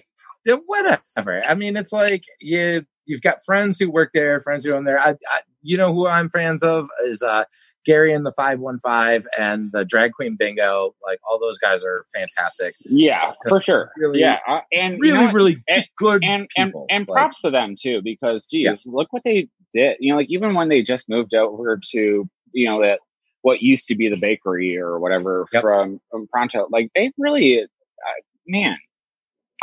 Yeah, 0.45 0.57
whatever. 0.65 1.41
I 1.47 1.55
mean, 1.55 1.75
it's 1.77 1.93
like 1.93 2.25
you 2.39 2.85
you've 3.05 3.21
got 3.21 3.37
friends 3.45 3.77
who 3.79 3.89
work 3.91 4.11
there, 4.13 4.39
friends 4.41 4.65
who 4.65 4.73
own 4.73 4.83
there. 4.85 4.99
I, 4.99 5.11
I 5.27 5.39
you 5.61 5.77
know 5.77 5.93
who 5.93 6.07
I'm 6.07 6.29
fans 6.29 6.63
of 6.63 6.87
is 7.05 7.21
uh 7.23 7.45
Gary 7.85 8.13
and 8.13 8.25
the 8.25 8.31
five 8.31 8.59
one 8.59 8.79
five 8.79 9.27
and 9.37 9.69
the 9.73 9.83
drag 9.83 10.13
queen 10.13 10.37
bingo, 10.39 10.95
like 11.05 11.19
all 11.29 11.37
those 11.39 11.59
guys 11.59 11.83
are 11.83 12.05
fantastic. 12.15 12.73
Yeah, 12.85 13.33
for 13.49 13.59
sure. 13.61 13.91
Really- 13.97 14.21
yeah, 14.21 14.39
uh, 14.47 14.61
and 14.71 14.93
you 14.95 14.99
Really, 15.01 15.25
know 15.25 15.31
really 15.33 15.53
and- 15.67 15.75
just 15.75 15.89
good 15.97 16.23
and 16.23 16.47
and 16.57 16.67
people. 16.69 16.85
and 16.89 17.07
Like, 17.07 17.13
props 17.13 17.41
to 17.41 17.51
them 17.51 17.75
too 17.77 18.01
because 18.01 18.45
geez 18.45 18.85
look 18.85 19.11
what 19.11 19.23
they 19.25 19.49
did 19.73 19.97
you 19.99 20.11
know 20.13 20.17
like 20.17 20.29
even 20.29 20.53
when 20.53 20.69
they 20.69 20.81
just 20.81 21.09
moved 21.09 21.33
over 21.33 21.77
to 21.91 22.29
you 22.53 22.65
know 22.65 22.79
that 22.81 22.99
what 23.41 23.61
used 23.61 23.87
to 23.89 23.95
be 23.95 24.07
the 24.07 24.15
bakery 24.15 24.77
or 24.77 24.99
whatever 24.99 25.45
Yep. 25.51 25.61
from, 25.61 25.99
from 26.09 26.27
pronto 26.27 26.67
like 26.71 26.89
they 26.95 27.11
really 27.17 27.59
uh, 27.63 28.21
man 28.47 28.77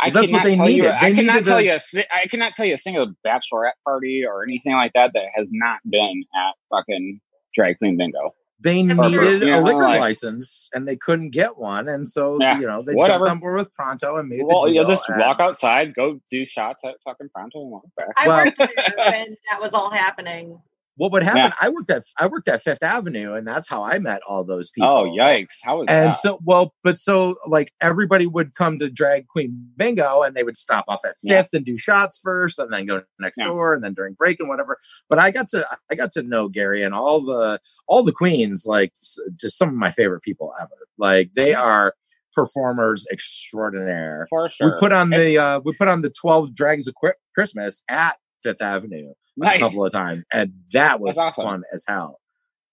I 0.01 0.07
Well, 0.07 0.13
that's 0.23 0.31
what 0.31 0.41
cannot 0.41 0.43
they 0.49 0.55
tell 0.55 0.69
you. 0.69 0.81
needed. 0.81 0.95
I 0.99 1.13
cannot 1.13 1.45
tell 1.45 1.57
a- 1.57 1.61
you. 1.61 1.73
A, 1.75 1.79
si- 1.79 2.05
I 2.11 2.25
cannot 2.27 2.53
tell 2.53 2.65
you 2.65 2.73
a 2.73 2.77
single 2.77 3.13
bachelorette 3.25 3.73
party 3.85 4.23
or 4.27 4.43
anything 4.43 4.73
like 4.73 4.93
that 4.93 5.11
that 5.13 5.25
has 5.35 5.49
not 5.53 5.79
been 5.87 6.23
at 6.35 6.55
fucking 6.71 7.21
drag 7.53 7.77
queen 7.77 7.97
bingo. 7.97 8.33
they 8.63 8.79
I'm 8.81 8.89
sure. 8.95 9.09
needed 9.23 9.49
a 9.49 9.59
liquor 9.61 9.79
like- 9.81 9.99
license 9.99 10.69
and 10.73 10.87
they 10.87 10.95
couldn't 10.95 11.31
get 11.31 11.57
one, 11.57 11.87
and 11.87 12.07
so 12.07 12.37
Yeah, 12.39 12.59
you 12.59 12.67
know 12.67 12.83
they 12.83 12.93
whatever. 12.93 13.25
jumped 13.25 13.31
on 13.31 13.39
board 13.39 13.57
with 13.57 13.73
Pronto 13.73 14.17
and 14.17 14.29
made 14.29 14.41
Well, 14.43 14.63
the 14.63 14.71
you'll 14.73 14.87
just 14.87 15.07
and- 15.09 15.19
walk 15.19 15.39
outside, 15.39 15.93
go 15.95 16.19
do 16.29 16.45
shots 16.45 16.83
at 16.85 16.95
fucking 17.03 17.29
pronto, 17.33 17.61
and 17.61 17.71
walk 17.71 17.85
back. 17.97 18.07
I 18.17 18.27
Well- 18.27 18.45
worked 18.45 18.57
there 18.57 18.69
when 18.97 19.35
that 19.51 19.59
was 19.61 19.73
all 19.73 19.89
happening. 19.91 20.59
What 20.97 21.13
would 21.13 21.23
happen? 21.23 21.39
Yeah. 21.45 21.51
I 21.61 21.69
worked 21.69 21.89
at 21.89 22.03
I 22.19 22.27
worked 22.27 22.47
at 22.47 22.61
Fifth 22.61 22.83
Avenue, 22.83 23.33
and 23.33 23.47
that's 23.47 23.67
how 23.69 23.81
I 23.83 23.97
met 23.99 24.21
all 24.27 24.43
those 24.43 24.69
people. 24.71 24.89
Oh 24.89 25.05
yikes! 25.05 25.55
How 25.63 25.77
was 25.79 25.87
that? 25.87 25.93
And 25.93 26.09
that? 26.13 26.17
so, 26.17 26.39
well, 26.43 26.73
but 26.83 26.97
so 26.97 27.35
like 27.47 27.71
everybody 27.81 28.27
would 28.27 28.53
come 28.55 28.77
to 28.79 28.89
drag 28.89 29.27
queen 29.27 29.69
bingo 29.77 30.21
and 30.21 30.35
they 30.35 30.43
would 30.43 30.57
stop 30.57 30.85
off 30.89 30.99
at 31.05 31.15
Yeah. 31.23 31.41
fifth 31.41 31.53
and 31.53 31.65
do 31.65 31.77
shots 31.77 32.19
first 32.21 32.59
and 32.59 32.71
then 32.71 32.85
go 32.85 33.03
next 33.19 33.39
Yeah. 33.39 33.47
door 33.47 33.73
and 33.73 33.83
then 33.83 33.93
during 33.93 34.13
break 34.13 34.39
and 34.39 34.49
whatever. 34.49 34.77
But 35.09 35.17
I 35.19 35.31
got 35.31 35.47
to, 35.49 35.65
I 35.89 35.95
got 35.95 36.11
to 36.13 36.23
know 36.23 36.49
Gary 36.49 36.83
and 36.83 36.93
all 36.93 37.21
the, 37.23 37.59
all 37.87 38.03
the 38.03 38.11
queens, 38.11 38.65
like 38.67 38.91
just 39.39 39.57
some 39.57 39.69
of 39.69 39.75
my 39.75 39.91
favorite 39.91 40.21
people 40.21 40.51
ever. 40.61 40.69
Like 40.97 41.31
they 41.35 41.53
are 41.53 41.95
performers 42.35 43.05
extraordinaire. 43.11 44.27
For 44.29 44.49
sure. 44.49 44.71
We 44.71 44.79
put 44.79 44.91
on 44.91 45.11
It's 45.13 45.31
the, 45.31 45.37
uh, 45.37 45.59
we 45.63 45.73
put 45.73 45.87
on 45.87 46.01
the 46.01 46.09
12 46.09 46.53
drags 46.53 46.87
of 46.87 46.95
Qu- 47.01 47.13
Christmas 47.33 47.81
at 47.89 48.17
Fifth 48.43 48.61
Avenue 48.61 49.13
nice. 49.45 49.57
a 49.57 49.63
couple 49.65 49.85
of 49.85 49.91
times. 49.91 50.23
And 50.31 50.53
that 50.73 50.99
was 50.99 51.17
awesome. 51.17 51.45
fun 51.45 51.63
as 51.73 51.83
hell. 51.87 52.19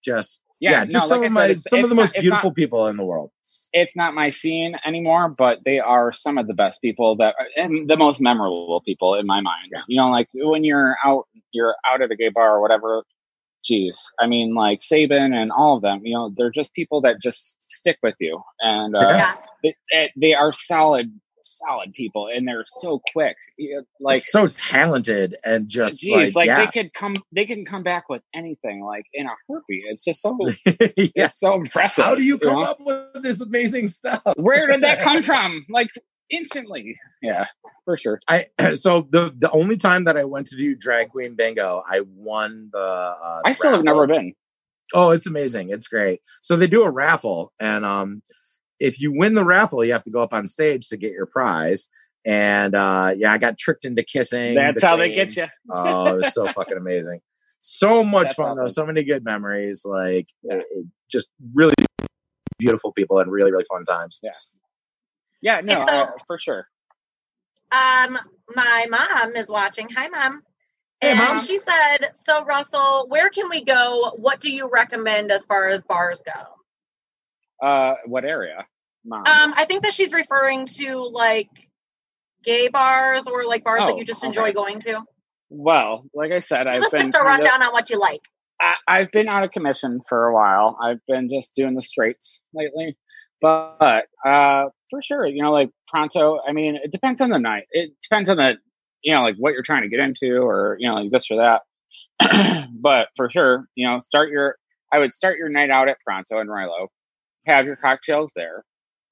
Just, 0.03 0.41
Yeah, 0.59 0.71
yeah, 0.71 0.79
no, 0.81 0.85
just 0.89 1.07
some 1.09 1.19
like 1.21 1.27
of 1.27 1.33
said, 1.33 1.39
my, 1.39 1.45
it's- 1.47 1.63
some 1.69 1.83
of 1.83 1.89
the 1.89 1.95
not- 1.95 2.01
most 2.03 2.13
beautiful 2.15 2.49
not- 2.51 2.55
people 2.55 2.87
in 2.87 2.97
the 2.97 3.05
world. 3.05 3.31
it's 3.73 3.95
not 3.95 4.13
my 4.13 4.29
scene 4.29 4.75
anymore, 4.85 5.29
but 5.29 5.59
they 5.65 5.79
are 5.79 6.11
some 6.11 6.37
of 6.37 6.47
the 6.47 6.53
best 6.53 6.81
people 6.81 7.15
that 7.17 7.35
and 7.55 7.87
the 7.89 7.95
most 7.97 8.19
memorable 8.21 8.81
people 8.85 9.13
in 9.15 9.25
my 9.27 9.41
mind. 9.41 9.69
Yeah. 9.71 9.81
You 9.87 9.97
know, 10.01 10.09
like 10.09 10.27
when 10.33 10.63
you're 10.63 10.95
out, 11.05 11.25
you're 11.51 11.75
out 11.89 12.01
at 12.01 12.11
a 12.11 12.15
gay 12.15 12.29
bar 12.29 12.55
or 12.55 12.61
whatever. 12.61 13.03
Geez, 13.65 14.09
I 14.19 14.25
mean, 14.25 14.55
like 14.55 14.79
Saban 14.79 15.33
and 15.35 15.51
all 15.51 15.75
of 15.75 15.81
them. 15.83 15.99
You 16.03 16.13
know, 16.15 16.31
they're 16.35 16.49
just 16.51 16.73
people 16.73 17.01
that 17.01 17.21
just 17.21 17.57
stick 17.69 17.97
with 18.01 18.15
you, 18.19 18.41
and 18.61 18.95
uh, 18.95 18.99
Yeah. 19.01 19.17
Yeah. 19.17 19.35
they, 19.63 19.75
eh, 19.93 20.07
they 20.15 20.33
are 20.33 20.53
solid, 20.53 21.11
solid 21.67 21.93
people, 21.93 22.27
and 22.27 22.47
they're 22.47 22.63
so 22.65 23.01
quick. 23.13 23.35
You- 23.57 23.83
Like 23.99 24.21
so 24.21 24.47
talented 24.47 25.35
and 25.43 25.67
just 25.69 26.01
Jeez, 26.01 26.27
like, 26.27 26.35
like, 26.35 26.47
yeah. 26.47 26.65
they 26.65 26.71
could 26.71 26.93
come, 26.93 27.15
they 27.31 27.45
can 27.45 27.65
come 27.65 27.83
back 27.83 28.09
with 28.09 28.21
anything, 28.33 28.83
like 28.83 29.05
in 29.13 29.25
a 29.27 29.35
heartbeat. 29.47 29.83
It's 29.89 30.03
just 30.03 30.21
so, 30.21 30.37
yeah. 30.65 30.73
it's 30.95 31.39
so 31.39 31.55
impressive. 31.55 32.05
How 32.05 32.15
do 32.15 32.23
you 32.23 32.37
come 32.37 32.55
know? 32.55 32.63
up 32.63 32.77
with 32.79 33.23
this 33.23 33.41
amazing 33.41 33.87
stuff? 33.87 34.21
Where 34.37 34.67
did 34.67 34.83
that 34.83 35.01
come 35.01 35.23
from? 35.29 35.65
Like 35.69 35.89
instantly. 36.31 36.95
Yeah, 37.21 37.45
for 37.85 37.97
sure. 37.97 38.19
I 38.27 38.47
so 38.75 39.07
the 39.09 39.33
the 39.37 39.51
only 39.51 39.77
time 39.77 40.03
that 40.05 40.17
I 40.17 40.23
went 40.23 40.47
to 40.47 40.55
do 40.55 40.75
drag 40.75 41.09
queen 41.09 41.35
bingo, 41.35 41.83
I 41.87 42.01
won 42.15 42.69
the. 42.71 42.79
Uh, 42.79 43.41
I 43.45 43.51
still 43.53 43.71
have 43.71 43.83
never 43.83 44.07
been. 44.07 44.33
Oh, 44.93 45.11
it's 45.11 45.27
amazing! 45.27 45.69
It's 45.69 45.87
great. 45.87 46.21
So 46.41 46.55
they 46.57 46.67
do 46.67 46.83
a 46.83 46.89
raffle, 46.89 47.53
and 47.59 47.85
um, 47.85 48.23
if 48.79 48.99
you 48.99 49.11
win 49.15 49.33
the 49.33 49.43
raffle, 49.45 49.83
you 49.83 49.91
have 49.93 50.03
to 50.03 50.11
go 50.11 50.21
up 50.21 50.33
on 50.33 50.47
stage 50.47 50.87
to 50.89 50.97
get 50.97 51.11
your 51.11 51.25
prize. 51.25 51.87
And 52.25 52.75
uh, 52.75 53.13
yeah, 53.15 53.31
I 53.31 53.37
got 53.37 53.57
tricked 53.57 53.85
into 53.85 54.03
kissing. 54.03 54.55
That's 54.55 54.81
the 54.81 54.87
how 54.87 54.97
they 54.97 55.13
get 55.13 55.35
you. 55.35 55.45
oh, 55.71 56.13
it 56.13 56.17
was 56.17 56.33
so 56.33 56.47
fucking 56.49 56.77
amazing. 56.77 57.21
So 57.61 58.03
much 58.03 58.27
That's 58.27 58.35
fun 58.35 58.55
though. 58.55 58.67
So 58.67 58.85
many 58.85 59.03
good 59.03 59.23
memories. 59.23 59.83
Like 59.85 60.27
Yeah. 60.43 60.55
it- 60.55 60.65
it- 60.71 60.85
just 61.09 61.29
really 61.55 61.73
beautiful 62.59 62.91
people 62.93 63.17
and 63.19 63.31
really 63.31 63.51
really 63.51 63.65
fun 63.69 63.83
times. 63.83 64.19
Yeah. 64.21 64.31
Yeah, 65.41 65.61
no, 65.61 65.75
So- 65.75 65.91
uh, 65.91 66.11
for 66.27 66.37
sure. 66.37 66.67
Um, 67.71 68.17
my 68.55 68.85
mom 68.89 69.35
is 69.35 69.49
watching. 69.49 69.87
Hi, 69.89 70.07
mom. 70.07 70.43
Hey, 71.01 71.11
and 71.11 71.19
Mom. 71.19 71.39
she 71.39 71.57
said, 71.59 72.11
"So, 72.13 72.43
Russell, 72.43 73.05
where 73.07 73.29
can 73.29 73.47
we 73.49 73.63
go? 73.63 74.11
What 74.17 74.41
do 74.41 74.51
you 74.51 74.67
recommend 74.67 75.31
as 75.31 75.45
far 75.45 75.69
as 75.69 75.81
bars 75.83 76.21
go?" 76.23 76.58
Uh, 77.61 77.95
what 78.05 78.25
area? 78.25 78.65
Mom. 79.05 79.25
Um, 79.25 79.53
I 79.55 79.65
think 79.65 79.83
that 79.83 79.93
she's 79.93 80.13
referring 80.13 80.65
to 80.77 81.09
like 81.11 81.49
gay 82.43 82.67
bars 82.69 83.27
or 83.27 83.45
like 83.45 83.63
bars 83.63 83.81
that 83.81 83.93
Oh, 83.93 83.97
you 83.97 84.03
just 84.05 84.19
okay. 84.19 84.27
enjoy 84.27 84.53
going 84.53 84.79
to. 84.81 85.01
well, 85.49 86.03
like 86.13 86.31
I 86.31 86.39
said, 86.39 86.67
I've 86.67 86.81
been 86.91 86.91
just 86.91 86.93
a 86.93 86.97
kind 86.97 87.15
of- 87.15 87.25
rundown 87.25 87.61
on 87.63 87.71
what 87.73 87.89
you 87.89 87.99
like. 87.99 88.21
I, 88.61 88.75
I've 88.87 89.11
been 89.11 89.29
out 89.29 89.43
of 89.43 89.51
commission 89.51 90.01
for 90.07 90.27
a 90.27 90.33
while. 90.33 90.77
I've 90.83 90.99
been 91.07 91.29
just 91.29 91.55
doing 91.55 91.75
the 91.75 91.81
straights 91.81 92.41
lately, 92.53 92.97
but 93.41 94.05
uh, 94.27 94.65
for 94.89 95.01
sure, 95.01 95.25
you 95.25 95.41
know, 95.41 95.53
like 95.53 95.69
pronto. 95.87 96.39
I 96.45 96.51
mean, 96.51 96.77
it 96.83 96.91
depends 96.91 97.21
on 97.21 97.29
the 97.29 97.39
night. 97.39 97.63
It 97.71 97.91
depends 98.03 98.29
on 98.29 98.35
the, 98.35 98.55
you 99.01 99.13
know, 99.15 99.21
like 99.21 99.35
what 99.37 99.53
you're 99.53 99.63
trying 99.63 99.83
to 99.83 99.89
get 99.89 100.01
into, 100.01 100.39
or 100.41 100.75
you 100.77 100.89
know, 100.89 100.95
like 100.95 101.09
this 101.11 101.27
or 101.31 101.37
that. 101.37 101.61
but 102.81 103.07
for 103.15 103.29
sure, 103.29 103.65
you 103.75 103.87
know, 103.87 103.99
start 103.99 104.29
your. 104.29 104.57
I 104.91 104.99
would 104.99 105.13
start 105.13 105.37
your 105.37 105.47
night 105.49 105.69
out 105.69 105.87
at 105.87 105.97
Pronto 106.05 106.39
and 106.39 106.49
Rilo, 106.49 106.87
have 107.49 107.65
your 107.65 107.75
cocktails 107.75 108.31
there. 108.35 108.63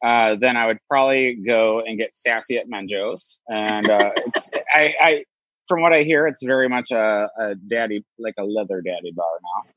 Uh, 0.04 0.36
then 0.40 0.56
I 0.56 0.68
would 0.68 0.78
probably 0.90 1.36
go 1.36 1.82
and 1.82 1.98
get 1.98 2.16
sassy 2.16 2.58
at 2.58 2.70
Menjo's, 2.70 3.40
and 3.50 3.90
uh, 3.90 4.12
it's 4.18 4.52
I, 4.74 4.94
I 5.02 5.24
from 5.68 5.82
what 5.82 5.92
I 5.92 6.04
hear, 6.04 6.28
it's 6.28 6.44
very 6.44 6.70
much 6.70 6.92
a, 6.92 7.30
a 7.40 7.56
daddy, 7.56 8.06
like 8.18 8.36
a 8.38 8.44
leather 8.44 8.82
daddy 8.82 9.12
bar 9.12 9.26
now. 9.44 9.72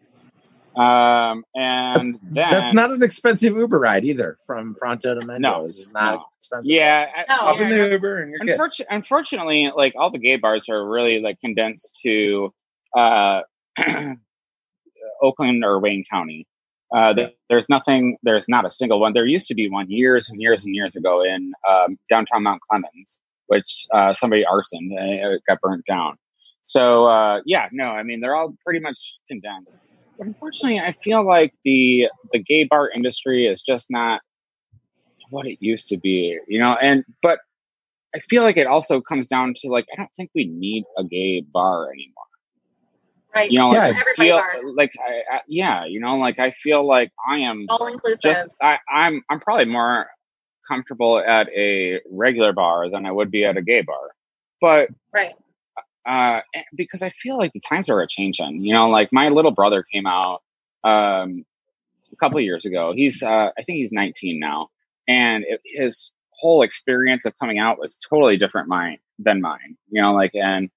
Um, 0.77 1.45
and 1.57 1.97
That's, 1.97 2.19
then 2.23 2.51
that's 2.51 2.73
not 2.73 2.93
an 2.93 3.03
expensive 3.03 3.57
Uber 3.57 3.77
ride 3.77 4.05
either. 4.05 4.39
From 4.47 4.77
Pronto 4.77 5.19
to 5.19 5.27
Menjo's 5.27 5.79
It's 5.81 5.91
not 5.93 6.15
no. 6.15 6.25
expensive. 6.39 6.73
yeah. 6.73 7.07
I- 7.17 7.25
No. 7.29 7.37
Hop 7.47 7.57
yeah, 7.59 7.63
in 7.65 7.71
the 7.71 7.89
Uber 7.91 8.23
and 8.23 8.31
you're 8.31 8.39
good. 8.39 8.51
Unfortunately, 8.51 8.97
unfortunately, 8.97 9.73
like 9.77 9.95
all 9.99 10.11
the 10.13 10.19
gay 10.21 10.37
bars 10.37 10.69
are 10.69 10.89
really 10.89 11.21
like 11.21 11.41
condensed 11.41 11.99
to 12.05 12.55
uh, 12.97 13.41
Oakland 15.23 15.65
or 15.65 15.81
Wayne 15.81 16.05
County. 16.11 16.47
Uh, 16.95 17.15
th- 17.15 17.37
there's 17.49 17.69
nothing. 17.69 18.17
There's 18.23 18.49
not 18.49 18.67
a 18.67 18.71
single 18.71 19.01
one. 19.01 19.13
There 19.13 19.27
used 19.27 19.47
to 19.49 19.55
be 19.55 19.69
one 19.69 19.89
years 19.91 20.29
and 20.29 20.41
years 20.41 20.65
and 20.65 20.75
years 20.75 20.97
ago 20.97 21.23
in 21.23 21.53
um, 21.69 21.99
downtown 22.09 22.43
Mount 22.43 22.61
Clemens, 22.69 23.21
which 23.47 23.87
uh, 23.93 24.13
somebody 24.13 24.45
arsoned 24.45 24.99
and 24.99 25.33
it 25.33 25.43
got 25.47 25.61
burnt 25.61 25.85
down. 25.87 26.17
So 26.63 27.07
uh, 27.07 27.41
yeah, 27.47 27.69
no, 27.73 27.85
I 27.85 28.03
mean 28.03 28.21
they're 28.21 28.35
all 28.35 28.55
pretty 28.65 28.81
much 28.81 29.19
condensed. 29.29 29.81
Unfortunately, 30.19 30.81
I 30.81 30.93
feel 30.93 31.27
like 31.27 31.55
the 31.65 32.09
the 32.33 32.39
gay 32.39 32.65
bar 32.65 32.91
industry 32.91 33.47
is 33.47 33.63
just 33.63 33.91
not 33.91 34.21
what 35.31 35.47
it 35.47 35.59
used 35.61 35.89
to 35.89 35.97
be, 35.97 36.39
you 36.49 36.59
know. 36.59 36.77
And 36.83 37.05
but 37.23 37.39
I 38.15 38.19
feel 38.19 38.43
like 38.43 38.57
it 38.57 38.67
also 38.67 39.01
comes 39.01 39.27
down 39.27 39.55
to 39.59 39.69
like 39.69 39.87
I 39.93 39.97
don't 39.97 40.11
think 40.17 40.31
we 40.35 40.47
need 40.47 40.85
a 40.99 41.05
gay 41.05 41.41
bar 41.41 41.87
anymore. 41.87 42.25
Right. 43.35 43.51
You 43.51 43.61
know, 43.61 43.73
Yeah. 43.73 43.87
like, 43.89 43.97
I 43.97 44.01
Everybody 44.01 44.15
feel 44.17 44.75
like 44.75 44.93
I, 44.99 45.37
I, 45.37 45.41
yeah, 45.47 45.85
you 45.87 46.01
know, 46.01 46.17
like 46.17 46.39
I 46.39 46.51
feel 46.51 46.87
like 46.87 47.13
I 47.29 47.39
am 47.39 47.67
All 47.69 47.87
inclusive. 47.87 48.21
just 48.23 48.51
I, 48.61 48.79
I'm 48.93 49.23
I'm 49.31 49.41
probably 49.41 49.67
more 49.67 50.09
comfortable 50.69 51.19
at 51.19 51.49
a 51.51 52.01
regular 52.11 52.53
bar 52.53 52.91
than 52.91 53.07
I 53.07 53.13
would 53.13 53.31
be 53.31 53.45
at 53.45 53.57
a 53.57 53.63
gay 53.63 53.83
bar, 53.83 54.15
but 54.61 54.89
right. 55.13 55.35
uh, 56.07 56.41
because 56.77 57.03
I 57.03 57.11
feel 57.11 57.39
like 57.39 57.53
the 57.53 57.61
times 57.61 57.89
are 57.89 58.01
a 58.01 58.07
changing. 58.09 58.63
You 58.65 58.73
know, 58.75 58.89
like 58.89 59.13
my 59.13 59.29
little 59.29 59.51
brother 59.53 59.83
came 59.83 60.07
out 60.07 60.43
um, 60.85 61.45
a 62.13 62.17
couple 62.17 62.39
of 62.39 62.45
years 62.45 62.67
ago. 62.67 62.93
He's 62.95 63.23
uh, 63.23 63.51
I 63.57 63.63
think 63.65 63.77
he's 63.79 63.93
19 63.93 64.39
now, 64.41 64.69
and 65.09 65.45
it, 65.47 65.61
his 65.65 66.11
whole 66.31 66.63
experience 66.63 67.27
of 67.27 67.37
coming 67.39 67.59
out 67.59 67.79
was 67.79 67.99
totally 67.99 68.37
different 68.37 68.67
mine 68.69 68.99
than 69.19 69.41
mine. 69.41 69.77
You 69.91 70.03
know, 70.03 70.15
like 70.15 70.33
and 70.35 70.71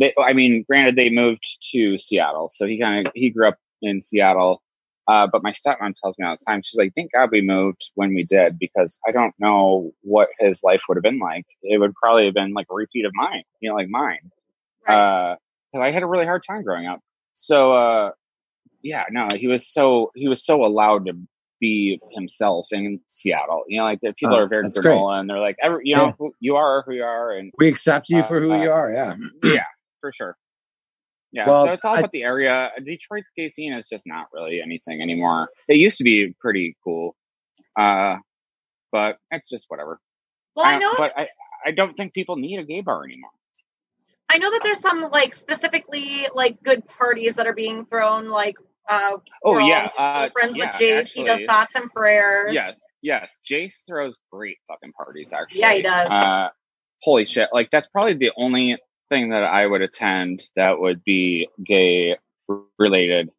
they, 0.00 0.12
I 0.18 0.32
mean, 0.32 0.64
granted, 0.68 0.96
they 0.96 1.10
moved 1.10 1.58
to 1.72 1.96
Seattle, 1.98 2.50
so 2.52 2.66
he 2.66 2.80
kind 2.80 3.06
of 3.06 3.12
he 3.14 3.30
grew 3.30 3.48
up 3.48 3.58
in 3.82 4.00
Seattle. 4.00 4.62
Uh, 5.08 5.26
but 5.32 5.42
my 5.42 5.50
stepmom 5.50 5.92
tells 6.00 6.16
me 6.18 6.24
all 6.26 6.36
the 6.38 6.44
time, 6.46 6.62
she's 6.64 6.78
like, 6.78 6.92
"Thank 6.94 7.12
God 7.12 7.30
we 7.32 7.40
moved 7.40 7.90
when 7.96 8.14
we 8.14 8.22
did, 8.24 8.58
because 8.58 8.98
I 9.06 9.12
don't 9.12 9.34
know 9.38 9.92
what 10.02 10.28
his 10.38 10.62
life 10.62 10.82
would 10.88 10.96
have 10.96 11.02
been 11.02 11.18
like. 11.18 11.44
It 11.62 11.78
would 11.78 11.94
probably 11.94 12.26
have 12.26 12.34
been 12.34 12.52
like 12.52 12.66
a 12.70 12.74
repeat 12.74 13.04
of 13.04 13.12
mine, 13.14 13.42
you 13.60 13.68
know, 13.68 13.74
like 13.76 13.88
mine. 13.88 14.18
Right. 14.86 14.94
Uh, 14.96 15.36
'cause 15.72 15.82
I 15.82 15.90
had 15.90 16.02
a 16.02 16.06
really 16.06 16.26
hard 16.26 16.44
time 16.44 16.62
growing 16.62 16.86
up. 16.86 17.00
So, 17.36 17.72
uh, 17.72 18.12
yeah, 18.82 19.04
no, 19.10 19.28
he 19.34 19.46
was 19.48 19.66
so 19.66 20.10
he 20.14 20.28
was 20.28 20.44
so 20.44 20.64
allowed 20.64 21.06
to 21.06 21.14
be 21.60 22.00
himself 22.12 22.68
in 22.70 23.00
Seattle. 23.08 23.64
You 23.68 23.78
know, 23.78 23.84
like 23.84 24.00
the 24.00 24.12
people 24.14 24.36
Oh, 24.36 24.40
are 24.40 24.46
very 24.48 24.62
that's 24.64 24.78
great. 24.80 24.96
granola 24.96 25.18
and 25.20 25.28
they're 25.28 25.40
like, 25.40 25.56
every, 25.62 25.82
you 25.84 25.94
know, 25.96 26.06
Yeah. 26.06 26.12
who 26.18 26.34
you 26.40 26.56
are 26.56 26.82
who 26.86 26.92
you 26.94 27.02
are, 27.04 27.32
and 27.32 27.52
We 27.58 27.68
accept 27.68 28.08
you 28.10 28.20
Uh, 28.20 28.22
for 28.22 28.40
who 28.40 28.52
uh, 28.52 28.62
you 28.62 28.70
are. 28.70 28.90
Yeah. 28.92 29.16
yeah, 29.42 29.64
for 30.00 30.12
sure. 30.12 30.36
Yeah, 31.32 31.46
Well, 31.46 31.66
so 31.66 31.72
it's 31.72 31.84
all 31.84 31.94
I- 31.94 31.98
about 32.00 32.12
the 32.12 32.22
area. 32.24 32.70
Detroit's 32.84 33.30
gay 33.36 33.48
scene 33.48 33.72
is 33.72 33.88
just 33.88 34.04
not 34.06 34.26
really 34.32 34.60
anything 34.60 35.00
anymore. 35.00 35.48
It 35.68 35.76
used 35.76 35.98
to 35.98 36.04
be 36.04 36.34
pretty 36.40 36.76
cool, 36.82 37.14
uh, 37.78 38.16
but 38.90 39.18
it's 39.30 39.48
just 39.48 39.66
whatever. 39.68 40.00
Well, 40.56 40.66
I 40.66 40.78
don't- 40.78 40.92
know 40.92 40.94
but 40.98 41.12
I, 41.16 41.28
I 41.64 41.70
don't 41.70 41.96
think 41.96 42.14
people 42.14 42.36
need 42.36 42.58
a 42.58 42.64
gay 42.64 42.80
bar 42.80 43.04
anymore. 43.04 43.30
I 44.28 44.38
know 44.38 44.50
that 44.50 44.60
there's 44.62 44.80
some 44.80 45.02
like 45.10 45.34
specifically 45.34 46.26
like 46.34 46.62
good 46.62 46.86
parties 46.86 47.36
that 47.36 47.46
are 47.46 47.52
being 47.54 47.84
thrown. 47.86 48.28
Like, 48.28 48.56
uh, 48.88 49.12
Oh 49.44 49.58
yeah, 49.58 49.82
mutual 49.82 49.92
uh, 49.98 50.28
friends 50.30 50.56
yeah, 50.56 50.66
with 50.66 50.76
Jace. 50.76 51.12
he 51.12 51.24
does 51.24 51.42
thoughts 51.42 51.74
and 51.74 51.90
prayers. 51.90 52.50
Yes, 52.54 52.80
yes. 53.02 53.38
Jace 53.48 53.84
throws 53.86 54.18
great 54.32 54.58
fucking 54.68 54.92
parties. 54.92 55.32
Actually, 55.32 55.60
Yeah, 55.60 55.74
he 55.74 55.82
does. 55.82 56.08
Uh, 56.08 56.48
holy 57.02 57.24
shit! 57.24 57.48
Like 57.52 57.70
that's 57.70 57.88
probably 57.88 58.14
the 58.14 58.30
only 58.36 58.76
thing 59.10 59.30
that 59.30 59.44
I 59.44 59.66
would 59.66 59.82
attend 59.82 60.42
that 60.56 60.80
would 60.80 61.04
be 61.04 61.48
gay 61.62 62.16
related 62.78 63.30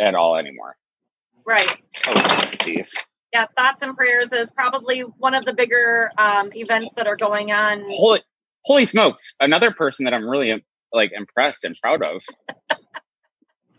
at 0.00 0.14
all 0.14 0.36
anymore. 0.36 0.76
Right. 1.44 1.82
Oh. 2.06 2.44
Yeah, 3.32 3.46
thoughts 3.56 3.82
and 3.82 3.96
prayers 3.96 4.32
is 4.32 4.50
probably 4.52 5.00
one 5.00 5.34
of 5.34 5.44
the 5.44 5.52
bigger 5.52 6.08
um, 6.16 6.50
events 6.54 6.90
that 6.96 7.08
are 7.08 7.16
going 7.16 7.50
on. 7.50 7.84
Holy, 7.88 8.22
holy 8.64 8.86
smokes! 8.86 9.34
Another 9.40 9.72
person 9.72 10.04
that 10.04 10.14
I'm 10.14 10.28
really 10.28 10.62
like 10.92 11.10
impressed 11.12 11.64
and 11.64 11.76
proud 11.82 12.02
of. 12.06 12.22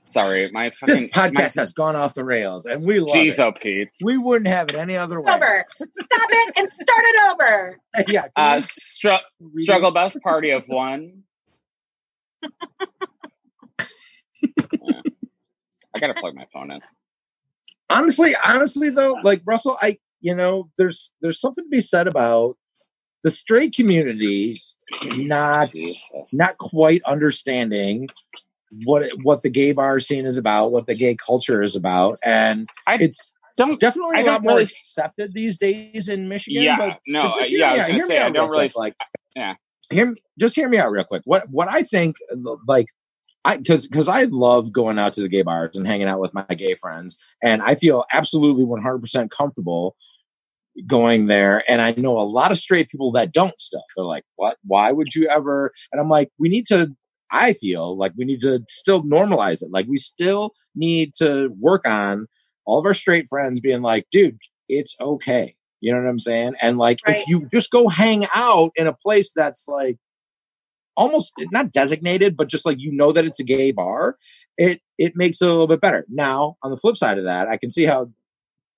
Sorry, 0.08 0.49
my 0.53 0.72
This 0.86 1.03
podcast 1.10 1.56
my, 1.56 1.62
has 1.62 1.74
gone 1.74 1.95
off 1.95 2.14
the 2.14 2.24
rails, 2.24 2.66
and 2.66 2.86
we 2.86 2.99
love 2.99 3.16
Jeez, 3.16 3.34
it. 3.34 3.39
oh 3.39 3.51
Pete. 3.51 3.89
We 4.03 4.18
wouldn't 4.18 4.47
have 4.47 4.70
it 4.70 4.76
any 4.76 4.95
other 4.95 5.20
way. 5.20 5.34
Over. 5.34 5.66
Stop 5.78 6.30
it 6.30 6.53
and 6.58 6.72
start 6.72 7.03
it 7.06 7.32
over. 7.32 7.80
yeah. 8.08 8.22
can 8.24 8.32
Uh, 8.36 8.56
we 8.58 8.62
str- 8.62 9.64
struggle 9.64 9.91
bus 9.91 10.16
party 10.24 10.51
of 10.51 10.66
one. 10.68 11.24
Yeah. 12.41 12.49
I 15.95 15.99
gotta 15.99 16.14
plug 16.14 16.36
my 16.36 16.45
phone 16.53 16.72
in. 16.72 16.82
honestly, 17.89 18.36
honestly 18.45 18.89
though, 18.89 19.18
like 19.24 19.41
Russell, 19.45 19.78
I 19.82 19.97
you 20.22 20.36
know, 20.36 20.70
there's 20.78 21.12
there's 21.22 21.39
something 21.39 21.64
to 21.66 21.70
be 21.70 21.82
said 21.82 22.08
about 22.08 22.58
the 23.24 23.32
straight 23.32 23.74
community 23.74 24.60
not 25.16 25.72
Jesus. 25.72 26.34
not 26.34 26.58
quite 26.60 27.01
understanding 27.06 28.08
what 28.86 29.09
what 29.23 29.41
the 29.41 29.49
gay 29.49 29.71
bar 29.71 29.99
scene 29.99 30.26
is 30.26 30.38
about, 30.38 30.71
what 30.71 30.86
the 30.86 30.95
gay 30.95 31.15
culture 31.15 31.61
is 31.61 31.76
about, 31.76 32.17
and 32.23 32.63
I 32.88 32.97
it's 32.99 33.32
don't. 33.57 33.80
definitely 33.80 34.17
I 34.17 34.21
a 34.21 34.26
lot 34.26 34.32
don't 34.34 34.43
more 34.43 34.51
really- 34.53 34.63
accepted 34.63 35.34
these 35.34 35.57
days 35.57 36.09
in 36.09 36.28
Michigan. 36.28 36.63
Yeah, 36.63 36.95
no, 37.07 37.21
uh, 37.21 37.34
yeah. 37.47 37.71
I 37.71 37.76
was 37.78 37.86
hear 37.86 37.95
me 37.95 38.01
say 38.01 38.19
I 38.19 38.30
don't 38.30 38.49
really. 38.49 38.69
quick, 38.69 38.78
like 38.78 38.95
yeah. 39.36 39.53
hear 39.89 40.15
just 40.39 40.55
hear 40.55 40.67
me 40.67 40.78
out 40.78 40.91
real 40.91 41.05
quick. 41.05 41.21
What 41.26 41.49
what 41.49 41.67
I 41.67 41.84
think 41.84 42.17
like 42.67 42.88
I 43.45 43.57
because 43.57 43.88
because 43.88 44.07
I 44.07 44.23
love 44.23 44.71
going 44.71 44.99
out 44.99 45.13
to 45.13 45.21
the 45.21 45.30
gay 45.30 45.43
bars 45.43 45.78
and 45.78 45.86
hanging 45.86 46.07
out 46.07 46.19
with 46.19 46.34
my 46.34 46.45
gay 46.55 46.76
friends, 46.76 47.17
and 47.41 47.61
I 47.61 47.76
feel 47.76 48.03
absolutely 48.11 48.63
one 48.63 48.82
hundred 48.82 48.99
percent 48.99 49.32
comfortable 49.32 49.95
going 50.88 51.28
there. 51.28 51.63
And 51.69 51.82
I 51.82 51.93
know 51.93 52.19
a 52.19 52.23
lot 52.23 52.51
of 52.51 52.57
straight 52.57 52.89
people 52.89 53.11
that 53.13 53.32
don't 53.32 53.57
stuff 53.61 53.84
They're 53.95 54.03
like, 54.03 54.23
"What? 54.36 54.57
Why 54.65 54.91
would 54.91 55.13
you 55.15 55.30
ever?" 55.30 55.71
And 55.91 56.01
I'm 56.01 56.09
like, 56.09 56.30
we 56.39 56.49
need 56.49 56.65
to. 56.67 56.95
I 57.32 57.53
feel 57.53 57.97
like 57.97 58.13
we 58.17 58.26
need 58.26 58.41
to 58.41 58.63
still 58.69 59.03
normalize 59.03 59.61
it. 59.61 59.69
Like 59.71 59.88
we 59.88 59.97
still 59.97 60.53
need 60.76 61.15
to 61.15 61.49
work 61.59 61.88
on 61.88 62.28
all 62.65 62.80
of 62.80 62.86
our 62.86 62.93
straight 62.93 63.28
friends 63.30 63.59
being 63.59 63.82
like, 63.82 64.07
dude, 64.11 64.38
it's 64.69 64.95
okay. 64.99 65.55
You 65.82 65.91
know 65.91 66.01
what 66.01 66.09
I'm 66.09 66.19
saying? 66.19 66.55
And 66.61 66.78
like, 66.78 66.99
Right. 67.05 67.17
if 67.17 67.28
you 67.28 67.47
just 67.51 67.71
go 67.71 67.88
hang 67.88 68.28
out 68.34 68.71
in 68.76 68.88
a 68.88 68.93
place 68.93 69.32
that's 69.36 69.67
like 69.67 69.97
almost 70.97 71.34
not 71.51 71.71
designated, 71.71 72.38
but 72.38 72.47
just 72.47 72.65
like 72.65 72.78
you 72.80 72.91
know 72.91 73.11
that 73.11 73.26
it's 73.26 73.39
a 73.39 73.43
gay 73.43 73.71
bar, 73.71 74.17
it 74.57 74.82
it 74.97 75.15
makes 75.15 75.41
it 75.41 75.47
a 75.47 75.51
little 75.51 75.67
bit 75.67 75.82
better. 75.82 76.05
Now, 76.09 76.55
on 76.63 76.71
the 76.71 76.78
flip 76.78 76.97
side 76.97 77.17
of 77.17 77.26
that, 77.26 77.47
I 77.47 77.57
can 77.57 77.69
see 77.69 77.86
how 77.86 78.09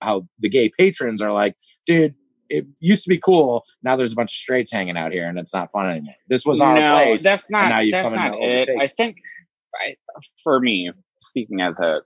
how 0.02 0.28
the 0.40 0.50
gay 0.50 0.70
patrons 0.70 1.22
are 1.22 1.32
like, 1.32 1.56
dude, 1.86 2.16
it 2.50 2.66
used 2.80 3.04
to 3.04 3.10
be 3.10 3.20
cool. 3.20 3.66
Now 3.84 3.96
there's 3.96 4.14
a 4.14 4.16
bunch 4.16 4.32
of 4.34 4.38
straights 4.38 4.72
hanging 4.72 4.98
out 4.98 5.12
here, 5.12 5.28
and 5.28 5.38
it's 5.40 5.54
not 5.54 5.72
fun 5.72 5.88
anymore. 5.92 6.16
This 6.28 6.46
was 6.46 6.60
our 6.62 6.80
no, 6.80 6.94
place. 6.96 7.24
that's 7.24 7.50
not. 7.50 7.70
now 7.70 7.80
you've 7.80 7.92
That's 7.94 8.12
not 8.12 8.34
it. 8.34 8.70
overtake. 8.70 8.82
I 8.82 8.88
think, 8.88 9.18
I, 9.76 9.96
for 10.44 10.60
me, 10.60 10.92
speaking 11.22 11.62
as 11.62 11.80
a 11.80 12.02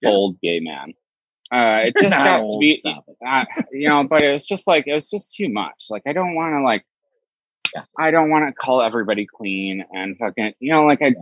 Yeah. 0.00 0.10
old 0.10 0.40
gay 0.40 0.60
man, 0.60 0.92
uh, 1.52 1.82
it 1.86 1.94
just 2.00 2.16
got 2.16 2.38
to 2.48 2.58
be, 2.58 2.82
uh, 3.26 3.44
you 3.72 3.88
know. 3.88 4.04
But 4.04 4.22
it 4.22 4.32
was 4.32 4.46
just 4.46 4.66
like 4.66 4.86
it 4.86 4.94
was 4.94 5.08
just 5.10 5.34
too 5.34 5.48
much. 5.48 5.86
Like 5.90 6.02
I 6.06 6.12
don't 6.12 6.34
want 6.34 6.54
to 6.54 6.62
like. 6.62 6.84
Yeah. 7.74 7.84
I 7.98 8.10
don't 8.10 8.28
want 8.30 8.46
to 8.48 8.52
call 8.52 8.82
everybody 8.82 9.26
clean 9.26 9.84
and 9.92 10.16
fucking, 10.18 10.52
you 10.60 10.72
know, 10.72 10.84
like 10.84 11.00
I, 11.02 11.14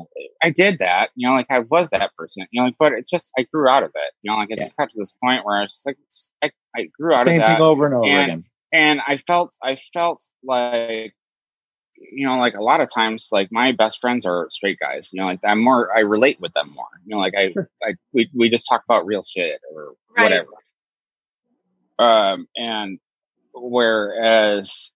I 0.42 0.51
did 0.51 0.78
that, 0.80 1.11
you 1.14 1.28
know, 1.28 1.34
like 1.34 1.46
I 1.51 1.61
was 1.61 1.90
that 1.90 2.11
person, 2.16 2.46
you 2.51 2.61
know, 2.61 2.66
like, 2.66 2.76
but 2.78 2.92
it 2.92 3.07
just, 3.09 3.30
I 3.38 3.42
grew 3.53 3.68
out 3.68 3.82
of 3.84 3.90
it, 3.94 4.14
you 4.22 4.30
know, 4.30 4.36
like 4.38 4.51
it 4.51 4.59
Yeah. 4.59 4.64
just 4.64 4.76
got 4.76 4.90
to 4.90 4.98
this 4.98 5.14
point 5.22 5.44
where 5.44 5.59
I 5.59 5.62
was 5.62 5.72
just 5.72 5.86
like, 5.86 5.96
I, 6.42 6.51
I 6.76 6.84
grew 6.98 7.14
out 7.14 7.26
Same 7.26 7.40
of 7.40 7.46
that 7.46 7.53
thing 7.59 7.62
over 7.62 7.86
and 7.86 7.94
over 7.94 8.07
and- 8.07 8.24
again. 8.24 8.44
and 8.72 9.01
I 9.07 9.16
felt 9.18 9.57
I 9.62 9.76
felt 9.76 10.24
like 10.44 11.14
you 12.12 12.26
know 12.26 12.38
like 12.38 12.55
a 12.55 12.62
lot 12.62 12.80
of 12.80 12.88
times 12.92 13.28
like 13.30 13.48
my 13.53 13.72
best 13.72 14.01
friends 14.01 14.24
are 14.24 14.46
straight 14.51 14.78
guys 14.80 15.11
you 15.12 15.20
know 15.20 15.26
like 15.26 15.40
I'm 15.44 15.62
more 15.62 15.94
I 15.94 16.01
relate 16.01 16.40
with 16.40 16.53
them 16.55 16.72
more 16.74 16.86
you 17.05 17.14
know 17.14 17.20
like 17.20 17.34
I, 17.36 17.51
Sure. 17.51 17.68
I 17.82 17.94
we, 18.14 18.30
we 18.34 18.48
just 18.48 18.66
talk 18.68 18.82
about 18.88 19.05
real 19.05 19.22
shit 19.22 19.61
or 19.74 19.92
Right. 20.16 20.22
whatever 20.24 20.46
um 21.98 22.46
and 22.57 22.98
whereas 23.53 24.92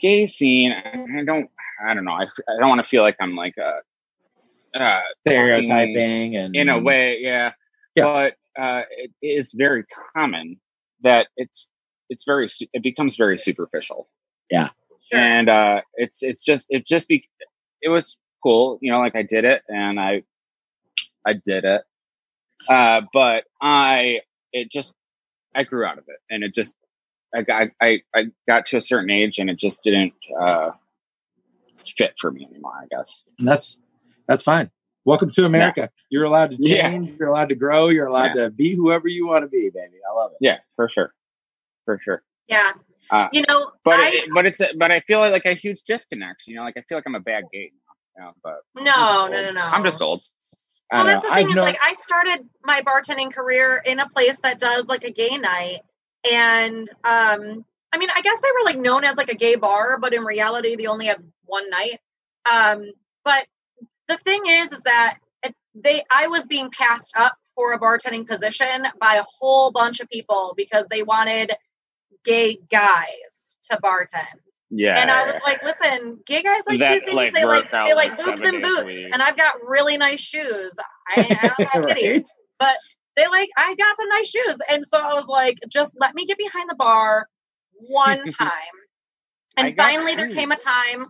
gay 0.00 0.26
scene 0.26 0.72
I 0.72 1.24
don't 1.24 1.50
I 1.86 1.94
don't 1.94 2.04
know 2.04 2.12
I, 2.12 2.24
I 2.24 2.58
don't 2.58 2.68
want 2.68 2.82
to 2.82 2.88
feel 2.88 3.02
like 3.02 3.16
I'm 3.20 3.36
like 3.36 3.56
a 3.58 3.80
uh, 4.78 5.00
Stereotyping 5.20 6.36
and 6.36 6.56
in 6.56 6.68
a 6.68 6.78
way 6.78 7.18
yeah, 7.20 7.52
Yeah. 7.94 8.04
but 8.04 8.34
uh, 8.60 8.82
it 8.90 9.10
is 9.22 9.52
very 9.52 9.84
common 10.14 10.60
that 11.02 11.28
it's 11.36 11.70
it's 12.10 12.24
very 12.24 12.48
it 12.72 12.82
becomes 12.82 13.16
very 13.16 13.38
superficial 13.38 14.08
Sure. 14.50 15.18
and 15.18 15.48
uh 15.50 15.82
it's 15.94 16.22
it's 16.22 16.42
just 16.42 16.66
it 16.70 16.86
just 16.86 17.08
be 17.08 17.28
it 17.82 17.88
was 17.90 18.16
cool 18.42 18.78
you 18.80 18.90
know 18.90 19.00
like 19.00 19.14
i 19.14 19.22
did 19.22 19.44
it 19.44 19.62
and 19.68 20.00
i 20.00 20.22
i 21.26 21.34
did 21.34 21.64
it 21.64 21.82
uh 22.68 23.02
but 23.12 23.44
i 23.60 24.20
it 24.52 24.70
just 24.72 24.92
i 25.54 25.62
grew 25.62 25.84
out 25.84 25.98
of 25.98 26.04
it 26.08 26.16
and 26.30 26.42
it 26.42 26.54
just 26.54 26.74
i 27.34 27.42
got 27.42 27.68
i 27.80 28.00
i 28.14 28.24
got 28.46 28.66
to 28.66 28.76
a 28.76 28.80
certain 28.80 29.10
age 29.10 29.38
and 29.38 29.48
it 29.50 29.58
just 29.58 29.82
didn't 29.82 30.12
uh 30.40 30.70
fit 31.96 32.14
for 32.20 32.30
me 32.30 32.46
anymore 32.50 32.72
i 32.82 32.86
guess 32.90 33.22
And 33.38 33.46
that's 33.48 33.78
that's 34.26 34.42
fine. 34.42 34.70
Welcome 35.04 35.28
to 35.32 35.44
America. 35.44 35.90
You're 36.08 36.24
allowed 36.24 36.52
to 36.52 36.56
Yeah. 36.58 36.88
change. 36.88 37.10
You're 37.20 37.28
allowed 37.28 37.50
to 37.50 37.54
grow. 37.54 37.88
You're 37.90 38.06
allowed 38.06 38.32
to 38.32 38.48
be 38.48 38.74
whoever 38.74 39.06
you 39.06 39.26
want 39.26 39.42
to 39.42 39.48
be, 39.48 39.68
baby. 39.68 39.98
I 40.10 40.14
love 40.14 40.30
it. 40.32 40.38
yeah 40.40 40.56
for 40.76 40.88
sure 40.88 41.12
for 41.84 42.00
sure 42.02 42.22
Yeah. 42.48 42.72
Uh, 43.10 43.28
you 43.32 43.42
know, 43.46 43.70
but 43.84 44.00
I, 44.00 44.08
it, 44.14 44.24
but 44.34 44.46
it's 44.46 44.60
a, 44.62 44.68
but 44.78 44.90
i 44.90 45.00
feel 45.00 45.20
like 45.20 45.44
a 45.44 45.52
huge 45.52 45.82
disconnect 45.86 46.44
you 46.46 46.56
know 46.56 46.62
like 46.62 46.78
i 46.78 46.80
feel 46.88 46.96
like 46.96 47.04
i'm 47.06 47.14
a 47.14 47.20
bad 47.20 47.44
gay 47.52 47.70
now 48.16 48.16
you 48.16 48.24
know, 48.24 48.32
but 48.42 48.60
no, 48.82 49.26
no, 49.28 49.42
no, 49.44 49.50
no. 49.50 49.60
i'm 49.60 49.84
just 49.84 50.00
old 50.00 50.24
Well, 50.90 51.04
that's 51.04 51.22
the 51.22 51.28
thing 51.34 51.44
I've 51.44 51.48
is, 51.50 51.54
known- 51.54 51.64
like, 51.66 51.78
I 51.82 51.92
started 51.94 52.48
my 52.62 52.80
bartending 52.80 53.30
career 53.30 53.82
in 53.84 54.00
a 54.00 54.08
place 54.08 54.38
that 54.40 54.58
does 54.58 54.86
like 54.86 55.04
a 55.04 55.10
gay 55.10 55.36
night, 55.36 55.80
and 56.30 56.88
um, 57.04 57.64
I 57.92 57.98
mean, 57.98 58.08
I 58.14 58.22
guess 58.22 58.38
they 58.40 58.48
were 58.50 58.64
like 58.64 58.78
known 58.78 59.04
as 59.04 59.16
like 59.16 59.30
a 59.30 59.36
gay 59.36 59.54
bar, 59.54 59.98
but 59.98 60.14
in 60.14 60.24
reality, 60.24 60.76
they 60.76 60.86
only 60.86 61.06
had 61.06 61.22
one 61.44 61.70
night. 61.70 62.00
Um, 62.50 62.92
but 63.24 63.46
the 64.08 64.18
thing 64.24 64.42
is, 64.46 64.72
is 64.72 64.80
that 64.84 65.18
it, 65.42 65.54
they, 65.74 66.02
I 66.10 66.26
was 66.26 66.44
being 66.46 66.70
passed 66.70 67.12
up 67.16 67.34
for 67.54 67.72
a 67.72 67.78
bartending 67.78 68.26
position 68.26 68.84
by 69.00 69.14
a 69.16 69.24
whole 69.38 69.70
bunch 69.70 70.00
of 70.00 70.08
people 70.08 70.54
because 70.56 70.86
they 70.90 71.02
wanted 71.02 71.52
gay 72.24 72.58
guys 72.68 73.56
to 73.70 73.78
bartend. 73.82 74.40
yeah 74.70 74.98
And 74.98 75.10
I 75.10 75.26
was 75.26 75.40
like, 75.46 75.62
listen, 75.62 76.18
gay 76.26 76.42
guys 76.42 76.62
like 76.66 76.80
That, 76.80 76.94
two 76.94 77.00
things. 77.00 77.14
like, 77.14 77.34
they 77.34 77.44
like 77.44 77.70
they 77.70 77.94
like 77.94 78.16
boobs 78.16 78.42
and 78.42 78.60
boots, 78.60 79.04
and 79.12 79.22
I've 79.22 79.36
got 79.36 79.54
really 79.66 79.96
nice 79.96 80.20
shoes. 80.20 80.74
I, 81.16 81.20
I 81.42 81.48
don't 81.58 81.84
got 81.84 81.96
titties, 81.96 82.26
right? 82.60 82.76
They 83.16 83.26
like 83.28 83.50
I 83.56 83.74
got 83.74 83.96
some 83.96 84.08
nice 84.08 84.28
shoes, 84.28 84.58
and 84.68 84.86
so 84.86 84.98
I 84.98 85.14
was 85.14 85.26
like, 85.26 85.58
just 85.68 85.94
let 86.00 86.14
me 86.14 86.26
get 86.26 86.38
behind 86.38 86.68
the 86.68 86.76
bar 86.76 87.28
one 87.88 88.24
time. 88.38 88.50
And 89.56 89.76
finally, 89.76 90.14
there 90.14 90.30
came 90.32 90.52
a 90.52 90.56
time. 90.56 91.06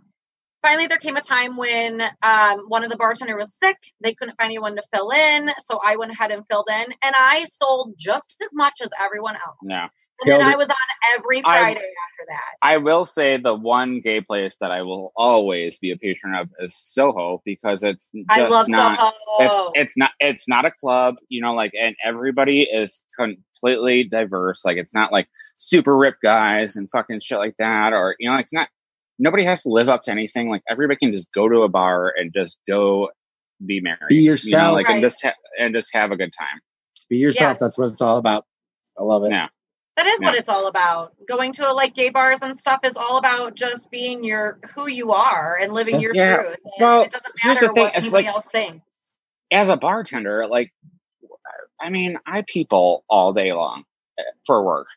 Finally, 0.63 0.87
there 0.87 0.99
came 0.99 1.17
a 1.17 1.21
time 1.21 1.57
when 1.57 2.03
um, 2.23 2.65
one 2.69 2.85
of 2.85 2.91
the 2.91 2.97
bartender 2.97 3.37
was 3.37 3.55
sick. 3.55 3.77
They 4.03 4.15
couldn't 4.15 4.37
find 4.37 4.47
anyone 4.47 4.77
to 4.77 4.83
fill 4.95 5.11
in, 5.11 5.51
so 5.59 5.79
I 5.85 5.97
went 5.97 6.13
ahead 6.13 6.31
and 6.31 6.43
filled 6.51 6.69
in, 6.71 6.87
and 7.03 7.15
I 7.19 7.45
sold 7.45 7.95
just 7.99 8.37
as 8.43 8.51
much 8.55 8.81
as 8.83 8.91
everyone 8.99 9.35
else. 9.35 9.59
no 9.63 9.89
And 10.23 10.33
then 10.33 10.43
I 10.43 10.57
was 10.57 10.69
on 10.69 10.77
every 11.17 11.39
I- 11.39 11.43
Friday 11.43 11.81
after 11.81 12.27
that. 12.29 12.57
I 12.63 12.77
will 12.79 13.05
say 13.05 13.37
the 13.37 13.55
one 13.55 14.01
gay 14.01 14.21
place 14.21 14.57
that 14.61 14.71
I 14.71 14.83
will 14.83 15.13
always 15.17 15.79
be 15.79 15.91
a 15.91 15.97
patron 15.97 16.35
of 16.35 16.49
is 16.61 16.75
Soho 16.77 17.43
because 17.45 17.83
it's 17.83 18.11
just 18.13 18.25
I 18.31 18.47
love 18.47 18.69
not 18.69 18.99
Soho. 18.99 19.13
it's 19.41 19.71
it's 19.75 19.97
not 19.97 20.13
it's 20.21 20.49
not 20.49 20.65
a 20.65 20.71
club, 20.71 21.17
you 21.29 21.43
know, 21.43 21.55
like 21.55 21.73
and 21.79 21.95
everybody 22.05 22.63
is 22.63 23.03
completely 23.19 24.05
diverse. 24.05 24.65
Like 24.65 24.77
it's 24.77 24.95
not 24.95 25.13
like 25.13 25.29
super 25.57 25.97
ripped 25.97 26.23
guys 26.23 26.77
and 26.77 26.89
fucking 26.91 27.21
shit 27.21 27.39
like 27.39 27.57
that, 27.59 27.93
or 27.93 28.17
you 28.19 28.31
know, 28.31 28.37
it's 28.39 28.53
not 28.53 28.69
nobody 29.19 29.45
has 29.45 29.63
to 29.63 29.69
live 29.69 29.89
up 29.89 30.03
to 30.05 30.11
anything. 30.11 30.49
Like 30.49 30.63
everybody 30.69 30.99
can 30.99 31.13
just 31.13 31.29
go 31.35 31.49
to 31.49 31.63
a 31.63 31.69
bar 31.69 32.13
and 32.17 32.33
just 32.35 32.57
go 32.67 33.11
be 33.65 33.81
merry, 33.81 33.99
Be 34.09 34.17
you 34.17 34.23
know, 34.23 34.31
yourself. 34.33 34.75
like 34.75 34.89
and 34.89 35.01
just 35.03 35.23
ha- 35.23 35.35
and 35.59 35.75
just 35.75 35.91
have 35.93 36.13
a 36.13 36.17
good 36.17 36.33
time. 36.39 36.61
Be 37.11 37.17
yourself. 37.19 37.57
Yeah. 37.57 37.59
That's 37.61 37.77
what 37.79 37.91
it's 37.93 38.01
all 38.01 38.17
about. 38.17 38.47
I 38.99 39.03
love 39.03 39.25
it. 39.25 39.31
Yeah. 39.31 39.49
That 39.97 40.07
is 40.07 40.21
what 40.21 40.35
it's 40.35 40.49
all 40.49 40.67
about. 40.67 41.13
Going 41.29 41.53
to 41.55 41.73
like 41.73 41.95
gay 41.95 42.11
bars 42.11 42.43
and 42.43 42.59
stuff 42.59 42.81
is 42.85 42.97
all 42.97 43.17
about 43.17 43.55
just 43.55 43.91
being 43.91 44.25
your 44.25 44.59
who 44.75 44.89
you 44.89 45.13
are 45.13 45.57
and 45.61 45.73
living 45.73 46.01
your 46.01 46.15
Yeah. 46.15 46.37
truth. 46.37 46.57
And 46.65 46.73
Well, 46.81 47.03
it 47.03 47.13
doesn't 47.13 47.33
here's 47.41 47.61
the 47.61 47.67
matter 47.67 47.75
thing, 47.75 47.85
what 47.85 47.97
it's 47.97 48.05
anybody 48.07 48.27
like- 48.27 48.35
else 48.35 48.47
thinks. 48.47 48.87
As 49.53 49.69
a 49.69 49.77
bartender, 49.77 50.47
like, 50.49 50.73
I 51.81 51.91
mean, 51.91 52.19
I 52.27 52.43
people 52.47 53.05
all 53.09 53.33
day 53.33 53.53
long 53.53 53.85
eh, 54.19 54.23
for 54.47 54.65
work. 54.65 54.89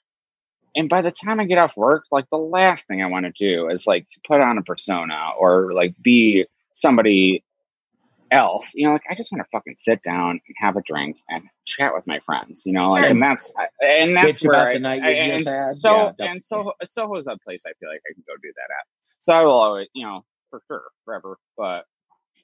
And 0.76 0.90
by 0.90 1.02
the 1.02 1.12
time 1.12 1.40
I 1.40 1.46
get 1.46 1.58
off 1.58 1.76
work, 1.78 2.06
like 2.12 2.26
the 2.32 2.38
last 2.38 2.88
thing 2.88 3.02
I 3.04 3.08
want 3.08 3.26
to 3.26 3.32
do 3.32 3.70
is 3.70 3.86
like 3.86 4.08
put 4.28 4.42
on 4.42 4.58
a 4.58 4.64
persona 4.64 5.32
or 5.38 5.74
like 5.74 5.96
be 6.02 6.46
somebody 6.74 7.44
else. 8.32 8.72
You 8.76 8.88
know, 8.88 8.94
like 8.94 9.04
I 9.10 9.16
just 9.16 9.32
want 9.32 9.44
to 9.44 9.50
fucking 9.52 9.76
sit 9.78 10.02
down 10.04 10.32
and 10.32 10.56
have 10.58 10.76
a 10.76 10.82
drink 10.82 11.18
and 11.30 11.44
chat 11.66 11.94
with 11.94 12.06
my 12.08 12.20
friends. 12.26 12.64
You 12.66 12.74
know, 12.74 12.90
like 12.90 13.04
Sure. 13.04 13.12
and 13.12 13.22
that's 13.22 13.54
and 13.82 14.16
that's 14.16 14.28
Bitch 14.28 14.48
where 14.48 14.54
about 14.60 14.68
I, 14.70 14.74
the 14.74 14.80
night 14.80 15.02
you 15.02 15.08
I- 15.08 15.28
just 15.38 15.48
and 15.48 15.56
had. 15.56 15.76
so 15.76 15.92
Yeah, 15.92 16.04
definitely. 16.10 16.28
and 16.28 16.44
so 16.44 16.72
Soho's 16.86 17.28
a 17.28 17.38
place 17.44 17.64
I 17.66 17.72
feel 17.80 17.90
like 17.90 18.02
I 18.10 18.14
can 18.14 18.24
go 18.28 18.34
do 18.42 18.52
that 18.56 18.74
at. 18.74 18.86
So 19.20 19.34
I 19.34 19.44
will 19.44 19.52
always, 19.54 19.88
you 19.94 20.06
know, 20.06 20.24
for 20.50 20.62
sure, 20.68 20.84
forever. 21.06 21.38
But 21.58 21.84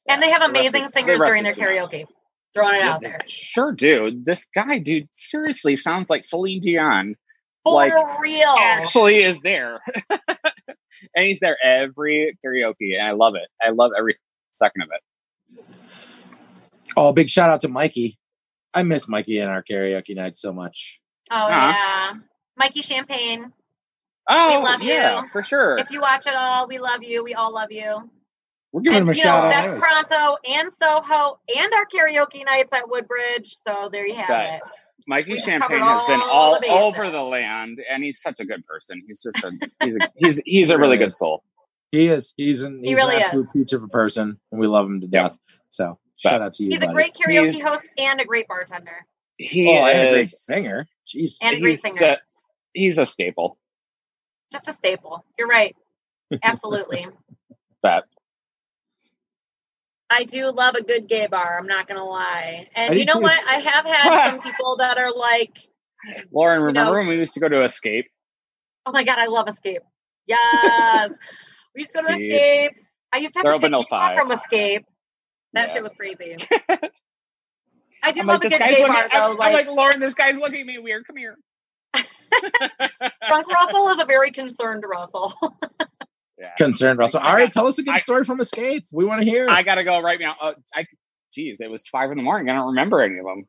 And 0.07 0.21
they 0.21 0.29
have 0.31 0.41
the 0.41 0.49
amazing 0.49 0.84
is- 0.84 0.88
the 0.88 0.93
singers 0.93 1.19
rest 1.19 1.29
during 1.29 1.43
their 1.43 1.51
is 1.51 1.57
too 1.57 1.63
much. 1.63 1.69
karaoke. 1.91 2.05
Throwing 2.53 2.75
it 2.75 2.79
Yeah, 2.79 2.93
out 2.93 3.01
there. 3.01 3.19
Sure, 3.27 3.71
dude. 3.71 4.25
This 4.25 4.45
guy, 4.53 4.77
dude, 4.77 5.07
seriously 5.13 5.75
sounds 5.75 6.09
like 6.11 6.23
Celine 6.23 6.59
Dion 6.61 7.15
For 7.63 7.73
like, 7.73 7.93
real. 8.19 8.55
actually 8.59 9.23
is 9.23 9.39
there. 9.39 9.79
and 11.15 11.25
he's 11.25 11.39
there 11.39 11.57
every 11.63 12.38
karaoke, 12.45 12.93
and 12.97 13.01
I 13.07 13.11
love 13.13 13.34
it. 13.36 13.47
I 13.61 13.71
love 13.71 13.91
every 13.97 14.15
second 14.51 14.84
of 14.84 14.89
it. 14.93 15.01
Oh, 16.97 17.11
big 17.13 17.29
shout 17.29 17.49
out 17.49 17.61
to 17.61 17.67
Mikey. 17.69 18.17
I 18.73 18.83
miss 18.83 19.07
Mikey 19.07 19.39
and 19.39 19.49
our 19.51 19.63
karaoke 19.63 20.15
night 20.15 20.35
so 20.35 20.51
much. 20.53 20.99
oh 21.31 21.35
Huh? 21.35 21.47
yeah. 21.49 22.13
Mikey 22.57 22.81
Champagne. 22.81 23.51
Oh, 24.29 24.49
we 24.57 24.63
love 24.63 24.81
yeah, 24.81 25.21
you. 25.23 25.27
for 25.31 25.43
sure. 25.43 25.77
If 25.77 25.91
you 25.91 25.99
watch 25.99 26.27
it 26.27 26.33
all, 26.35 26.67
we 26.67 26.79
love 26.79 27.03
you. 27.03 27.23
We 27.23 27.33
all 27.33 27.53
love 27.53 27.71
you. 27.71 28.09
We're 28.71 28.81
giving 28.81 28.99
and 28.99 29.03
him 29.09 29.13
a 29.13 29.17
you 29.17 29.21
shout 29.21 29.43
know, 29.43 29.47
out. 29.47 29.51
that's 29.51 29.67
anyways. 29.67 29.83
Pronto 29.83 30.37
and 30.49 30.71
Soho 30.71 31.39
and 31.55 31.73
our 31.73 31.85
karaoke 31.93 32.45
nights 32.45 32.73
at 32.73 32.89
Woodbridge. 32.89 33.55
So 33.67 33.89
there 33.91 34.07
you 34.07 34.15
have 34.15 34.27
That- 34.29 34.55
it. 34.55 34.61
Mikey 35.05 35.31
we 35.33 35.37
Champagne 35.37 35.81
has 35.81 36.03
been 36.05 36.21
all 36.21 36.53
all 36.53 36.59
the 36.61 36.67
over 36.69 37.09
the 37.11 37.21
land, 37.21 37.79
and 37.91 38.01
he's 38.03 38.21
such 38.21 38.39
a 38.39 38.45
good 38.45 38.65
person. 38.65 39.01
He's 39.05 39.21
just 39.21 39.43
a 39.43 39.51
he's 39.83 39.97
a, 39.97 40.11
he's 40.15 40.41
he's 40.45 40.69
a 40.69 40.77
really 40.77 40.91
Really 40.95 41.05
good 41.05 41.13
soul. 41.13 41.43
He 41.91 42.07
is. 42.07 42.33
He's 42.37 42.63
an 42.63 42.79
He 42.81 42.89
he's 42.89 42.97
really 42.97 43.15
an 43.17 43.21
is. 43.23 43.27
absolute 43.27 43.51
peach 43.51 43.73
of 43.73 43.83
a 43.83 43.87
person, 43.89 44.39
and 44.51 44.61
we 44.61 44.67
love 44.67 44.85
him 44.85 45.01
to 45.01 45.07
Yeah. 45.11 45.23
death. 45.23 45.37
So 45.71 45.99
But- 45.99 46.03
shout 46.30 46.41
out 46.41 46.53
to 46.55 46.63
you. 46.63 46.69
He's 46.71 46.82
a 46.82 46.88
great 46.88 47.13
karaoke 47.13 47.51
He's- 47.51 47.63
host 47.65 47.88
and 47.97 48.19
a 48.21 48.26
great 48.26 48.47
bartender. 48.47 49.05
He 49.38 49.67
oh, 49.67 49.86
and 49.86 50.01
a 50.07 50.11
great 50.11 50.21
is 50.21 50.43
singer. 50.45 50.88
Jesus. 51.07 51.38
And 51.41 51.57
a 51.57 51.59
great 51.59 51.71
he's 51.71 51.82
singer. 51.82 52.03
a- 52.03 52.17
he's 52.74 52.97
a 52.97 53.05
staple. 53.05 53.57
Just 54.51 54.67
a 54.67 54.74
staple. 54.74 55.26
You're 55.38 55.47
right. 55.47 55.76
Absolutely. 56.43 57.07
that. 57.82 58.03
I 60.09 60.26
do 60.26 60.51
love 60.51 60.76
a 60.76 60.84
good 60.84 61.07
gay 61.09 61.28
bar. 61.28 61.57
I'm 61.59 61.65
not 61.67 61.88
gonna 61.88 62.03
lie. 62.05 62.67
And 62.76 62.93
do 62.93 62.99
you 62.99 63.05
know 63.05 63.15
too. 63.15 63.21
what? 63.21 63.39
I 63.47 63.59
have 63.59 63.86
had 63.86 64.30
some 64.32 64.41
people 64.41 64.78
that 64.78 64.97
are 64.97 65.11
like, 65.11 65.57
Lauren, 66.32 66.59
You 66.61 66.65
remember 66.67 66.91
know- 66.91 66.97
when 66.99 67.07
we 67.07 67.15
used 67.17 67.34
to 67.34 67.39
go 67.39 67.49
to 67.49 67.63
Escape? 67.63 68.05
"Oh 68.86 68.91
my 68.91 69.03
god, 69.03 69.17
I 69.17 69.26
love 69.26 69.47
Escape." 69.47 69.82
Yes, 70.28 71.11
we 71.76 71.82
used 71.82 71.93
to 71.95 72.01
go 72.01 72.07
to 72.07 72.13
Jeez. 72.13 72.26
Escape. 72.28 72.71
I 73.11 73.17
used 73.17 73.34
to 73.34 73.39
have 73.39 73.45
They're 73.45 73.53
to 73.53 73.57
open 73.57 73.71
pick 73.71 73.71
till 73.71 73.80
you 73.80 73.84
up 73.84 73.89
five. 73.89 74.17
from 74.17 74.32
Escape. 74.32 74.86
That 75.54 75.68
Yeah. 75.70 75.74
shit 75.74 75.84
was 75.84 75.93
crazy. 75.93 76.36
I 78.04 78.12
do 78.12 78.20
I'm 78.22 78.28
love 78.28 78.41
like, 78.41 78.45
a 78.45 78.49
this 78.49 78.58
good 78.60 78.70
gay 78.70 78.80
looking. 78.82 78.88
bar 78.93 79.08
though. 79.12 79.18
I'm, 79.20 79.32
I'm 79.32 79.38
like, 79.38 79.68
like, 79.68 79.76
Lauren, 79.76 79.99
this 79.99 80.14
guy's 80.14 80.38
looking 80.38 80.62
at 80.62 80.66
me 80.66 80.78
weird. 80.80 81.06
Come 81.08 81.16
here. 81.18 81.38
Frank 81.93 83.47
Russell 83.47 83.89
is 83.89 83.99
a 84.01 84.06
very 84.06 84.32
concerned 84.32 84.84
Russell. 84.88 85.34
yeah. 86.39 86.54
Concerned 86.58 86.99
Russell. 86.99 87.22
All 87.22 87.34
right, 87.34 87.51
tell 87.51 87.68
us 87.68 87.78
a 87.78 87.84
good 87.84 87.93
I- 87.95 87.99
story 87.99 88.26
from 88.26 88.41
Escape. 88.41 88.84
We 88.91 89.06
want 89.06 89.22
to 89.24 89.30
hear. 89.30 89.49
I 89.49 89.64
gotta 89.64 89.84
go 89.84 90.01
right 90.01 90.20
now. 90.20 90.36
Uh, 90.41 90.54
I, 90.76 90.86
geez, 91.34 91.62
it 91.62 91.70
was 91.70 91.88
five 91.88 92.12
in 92.12 92.18
the 92.18 92.24
morning. 92.24 92.49
I 92.49 92.56
don't 92.56 92.68
remember 92.70 93.01
any 93.01 93.20
of 93.20 93.26
them. 93.26 93.47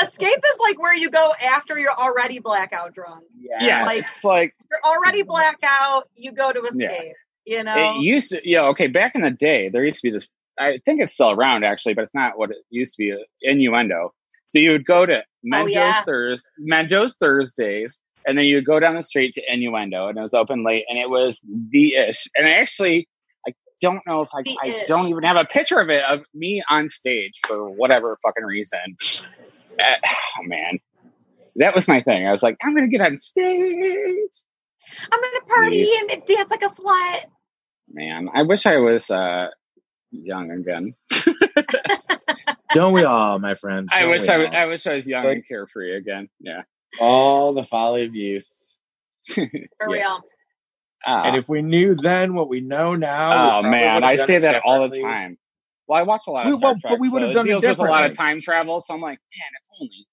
Escape 0.00 0.38
is 0.38 0.58
like 0.60 0.80
where 0.80 0.94
you 0.94 1.10
go 1.10 1.32
after 1.42 1.78
you're 1.78 1.92
already 1.98 2.38
blackout 2.38 2.94
drunk. 2.94 3.24
Yeah, 3.60 3.84
Like- 3.86 3.98
it's 3.98 4.22
like 4.24 4.54
You're 4.70 4.80
already 4.84 5.22
blackout. 5.22 6.08
You 6.14 6.32
go 6.32 6.52
to 6.52 6.60
Yeah. 6.74 6.88
Escape. 6.90 7.12
You 7.44 7.64
know. 7.64 7.96
it 7.98 8.02
used 8.02 8.30
to. 8.30 8.40
Yeah, 8.48 8.66
okay. 8.68 8.86
Back 8.86 9.16
in 9.16 9.22
the 9.22 9.30
day, 9.30 9.68
there 9.68 9.84
used 9.84 10.00
to 10.02 10.06
be 10.08 10.12
this. 10.12 10.28
I 10.58 10.78
think 10.84 11.00
it's 11.00 11.14
still 11.14 11.30
around 11.30 11.64
actually, 11.64 11.94
but 11.94 12.02
it's 12.02 12.14
not 12.14 12.38
what 12.38 12.50
it 12.50 12.58
used 12.70 12.94
to 12.94 12.98
be. 12.98 13.12
uh, 13.12 13.16
Innuendo. 13.42 14.12
So 14.48 14.58
you 14.58 14.70
would 14.72 14.84
go 14.84 15.06
to 15.06 15.22
Menjo's 15.42 15.74
Oh, 15.74 15.78
yeah. 15.78 16.04
Thurs, 16.04 16.44
Menjo's 16.58 17.16
Thursdays, 17.16 17.98
and 18.26 18.36
then 18.36 18.44
you 18.44 18.56
would 18.56 18.66
go 18.66 18.78
down 18.78 18.94
the 18.96 19.02
street 19.02 19.32
to 19.34 19.42
Innuendo, 19.52 20.08
and 20.08 20.18
it 20.18 20.20
was 20.20 20.34
open 20.34 20.62
late, 20.64 20.84
and 20.88 20.98
it 20.98 21.08
was 21.10 21.40
the 21.70 21.94
ish. 21.94 22.28
And 22.36 22.46
I 22.46 22.50
actually, 22.52 23.08
I 23.48 23.54
don't 23.80 24.06
know 24.06 24.20
if 24.20 24.28
I, 24.34 24.42
The 24.42 24.58
I 24.62 24.66
ish. 24.82 24.86
don't 24.88 25.08
even 25.08 25.22
have 25.22 25.36
a 25.36 25.46
picture 25.46 25.80
of 25.80 25.88
it 25.88 26.04
of 26.04 26.20
me 26.34 26.62
on 26.68 26.88
stage 26.88 27.32
for 27.46 27.70
whatever 27.70 28.16
fucking 28.22 28.44
reason. 28.44 28.78
Uh, 29.80 29.84
oh 30.38 30.42
man, 30.42 30.78
that 31.56 31.74
was 31.74 31.88
my 31.88 32.00
thing. 32.02 32.26
I 32.26 32.30
was 32.30 32.42
like, 32.42 32.56
I'm 32.62 32.74
gonna 32.74 32.88
get 32.88 33.00
on 33.00 33.16
stage. 33.18 34.30
I'm 35.10 35.20
gonna 35.20 35.40
party 35.54 35.86
Jeez. 35.86 36.12
and 36.12 36.26
dance 36.26 36.50
like 36.50 36.62
a 36.62 36.66
slut. 36.68 37.24
Man, 37.90 38.28
I 38.34 38.42
wish 38.42 38.66
I 38.66 38.76
was 38.76 39.10
uh, 39.10 39.48
young 40.12 40.50
again. 40.50 40.94
Don't 42.74 42.92
we 42.92 43.04
all, 43.04 43.38
my 43.38 43.54
friends? 43.54 43.90
I 43.92 44.02
Don't 44.02 44.10
wish 44.10 44.28
I, 44.28 44.38
was. 44.38 44.48
I 44.50 44.66
wish 44.66 44.86
I 44.86 44.94
was 44.94 45.06
young 45.08 45.24
Like- 45.24 45.34
and 45.38 45.48
carefree 45.48 45.96
again. 45.96 46.28
Yeah. 46.40 46.62
all 47.00 47.52
the 47.52 47.62
folly 47.64 48.04
of 48.04 48.14
youth. 48.14 48.48
For 49.28 49.42
Yeah. 49.42 49.86
real. 49.86 50.20
Ah. 51.04 51.22
And 51.24 51.36
if 51.36 51.48
we 51.48 51.62
knew 51.62 51.96
then 51.96 52.34
what 52.34 52.48
we 52.48 52.60
know 52.60 52.92
now, 52.94 53.58
oh 53.58 53.62
man, 53.62 54.04
I 54.04 54.16
say 54.16 54.38
that 54.38 54.62
all 54.64 54.88
the 54.88 55.00
time. 55.00 55.36
Well, 55.88 55.98
I 55.98 56.04
watch 56.04 56.22
a 56.28 56.30
lot 56.30 56.46
of 56.46 56.52
We- 56.52 56.58
Star 56.58 56.72
well, 56.72 56.80
Trek, 56.80 56.90
but 56.92 57.00
we 57.00 57.08
would've 57.08 57.30
it 57.30 57.32
done 57.34 57.46
it 57.46 57.50
deals 57.50 57.66
with 57.66 57.78
a 57.80 57.82
lot 57.82 58.04
of 58.08 58.16
time 58.16 58.40
travel. 58.40 58.80
So 58.80 58.94
I'm 58.94 59.00
like, 59.00 59.18
man, 59.18 59.48
if 59.54 59.80
only. 59.82 60.06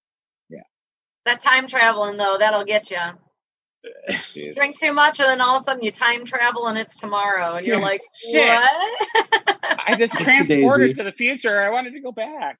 Yeah. 0.49 0.61
That 1.25 1.39
time 1.41 1.67
traveling 1.67 2.17
though, 2.17 2.37
that'll 2.39 2.65
get 2.65 2.89
you. 2.91 2.97
Drink 4.55 4.77
too 4.79 4.91
much, 4.91 5.19
and 5.19 5.29
then 5.29 5.39
all 5.41 5.55
of 5.55 5.61
a 5.61 5.63
sudden 5.63 5.83
you 5.83 5.91
time 5.91 6.25
travel, 6.25 6.67
and 6.67 6.77
it's 6.77 6.97
tomorrow, 6.97 7.55
and 7.55 7.65
you're 7.65 7.77
Yeah. 7.77 7.83
like, 7.85 8.01
Shit. 8.13 8.59
What? 9.89 9.95
I 9.95 9.97
just 9.97 10.13
transported 10.19 10.97
to 10.97 11.03
the 11.03 11.11
future. 11.11 11.61
I 11.61 11.69
wanted 11.69 11.93
to 11.93 11.99
go 11.99 12.11
back. 12.11 12.57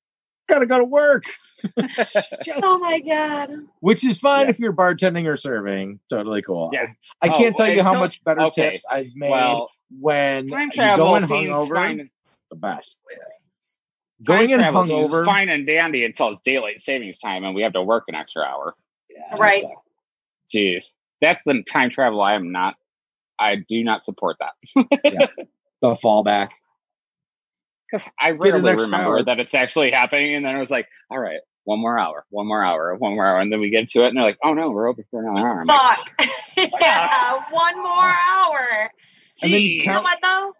Gotta 0.48 0.66
go 0.66 0.80
to 0.80 0.84
work. 0.86 1.26
Shit. 1.64 2.60
oh 2.64 2.80
my 2.80 3.00
god. 3.02 3.52
Which 3.82 4.04
is 4.04 4.18
fine 4.18 4.46
Yeah. 4.46 4.50
if 4.50 4.60
you're 4.60 4.74
bartending 4.74 5.28
or 5.28 5.36
serving. 5.36 6.00
Totally 6.10 6.42
cool. 6.42 6.72
Yeah. 6.74 6.88
I 7.22 7.30
Oh, 7.30 7.38
can't 7.38 7.56
tell 7.56 7.68
you 7.70 7.84
how 7.84 7.90
until- 7.92 8.02
much 8.06 8.24
better 8.24 8.42
okay. 8.44 8.72
tips 8.72 8.84
I've 8.90 9.08
made 9.16 9.30
Well, 9.30 9.70
when 10.00 10.48
time 10.48 10.66
you 10.68 10.72
travel 10.72 11.06
go 11.08 11.16
in 11.18 11.24
hungover. 11.24 11.76
fine. 11.76 12.10
The 12.50 12.56
best. 12.56 13.00
Time 14.26 14.38
Going 14.38 14.50
in 14.50 14.60
travel 14.60 14.86
seems 14.86 15.10
hungover. 15.12 15.24
fine 15.26 15.50
and 15.50 15.68
dandy 15.68 16.04
until 16.04 16.30
it's 16.30 16.40
daylight 16.40 16.80
savings 16.82 17.20
time 17.20 17.44
and 17.44 17.54
we 17.54 17.62
have 17.62 17.74
to 17.74 17.84
work 17.84 18.06
an 18.08 18.16
extra 18.16 18.42
hour. 18.44 18.74
Yeah, 19.10 19.36
Right. 19.38 19.62
that's- 19.62 19.78
Jeez, 20.54 20.94
that's 21.22 21.40
the 21.46 21.62
time 21.64 21.92
travel 21.92 22.22
I 22.22 22.34
am 22.34 22.52
not. 22.52 22.74
I 23.38 23.56
do 23.58 23.84
not 23.84 24.04
support 24.04 24.38
that 24.40 24.54
The 25.82 25.94
fallback. 25.96 26.50
Because 27.92 28.10
I 28.20 28.30
an 28.30 28.38
rarely 28.38 28.76
remember 28.76 28.96
hour. 29.18 29.24
that 29.24 29.40
it's 29.40 29.54
actually 29.54 29.92
happening. 29.92 30.36
And 30.36 30.46
then 30.46 30.56
I 30.56 30.60
was 30.60 30.70
like, 30.70 30.88
"All 31.10 31.20
right, 31.20 31.40
one 31.64 31.80
more 31.80 31.98
hour, 32.00 32.26
one 32.30 32.48
more 32.48 32.64
hour, 32.64 32.96
one 32.96 33.16
more 33.16 33.26
hour," 33.26 33.40
and 33.40 33.52
then 33.52 33.60
we 33.60 33.70
get 33.70 33.88
to 33.90 34.04
it, 34.04 34.10
and 34.10 34.18
they're 34.18 34.24
like, 34.26 34.38
"Oh 34.44 34.54
no, 34.54 34.72
we're 34.72 34.88
open 34.88 35.06
for 35.12 35.22
another 35.22 35.48
hour." 35.48 35.62
I'm 35.62 35.68
like, 35.68 35.98
Fuck. 36.58 36.72
yeah, 36.82 37.40
one 37.52 37.78
more 37.78 38.14
hour. 38.30 38.92
And 39.44 39.54
then 39.54 39.62
you 39.62 39.82
"Jeez." 39.82 39.86
You 39.86 39.92
know 39.92 40.02
what 40.02 40.20
though? 40.22 40.54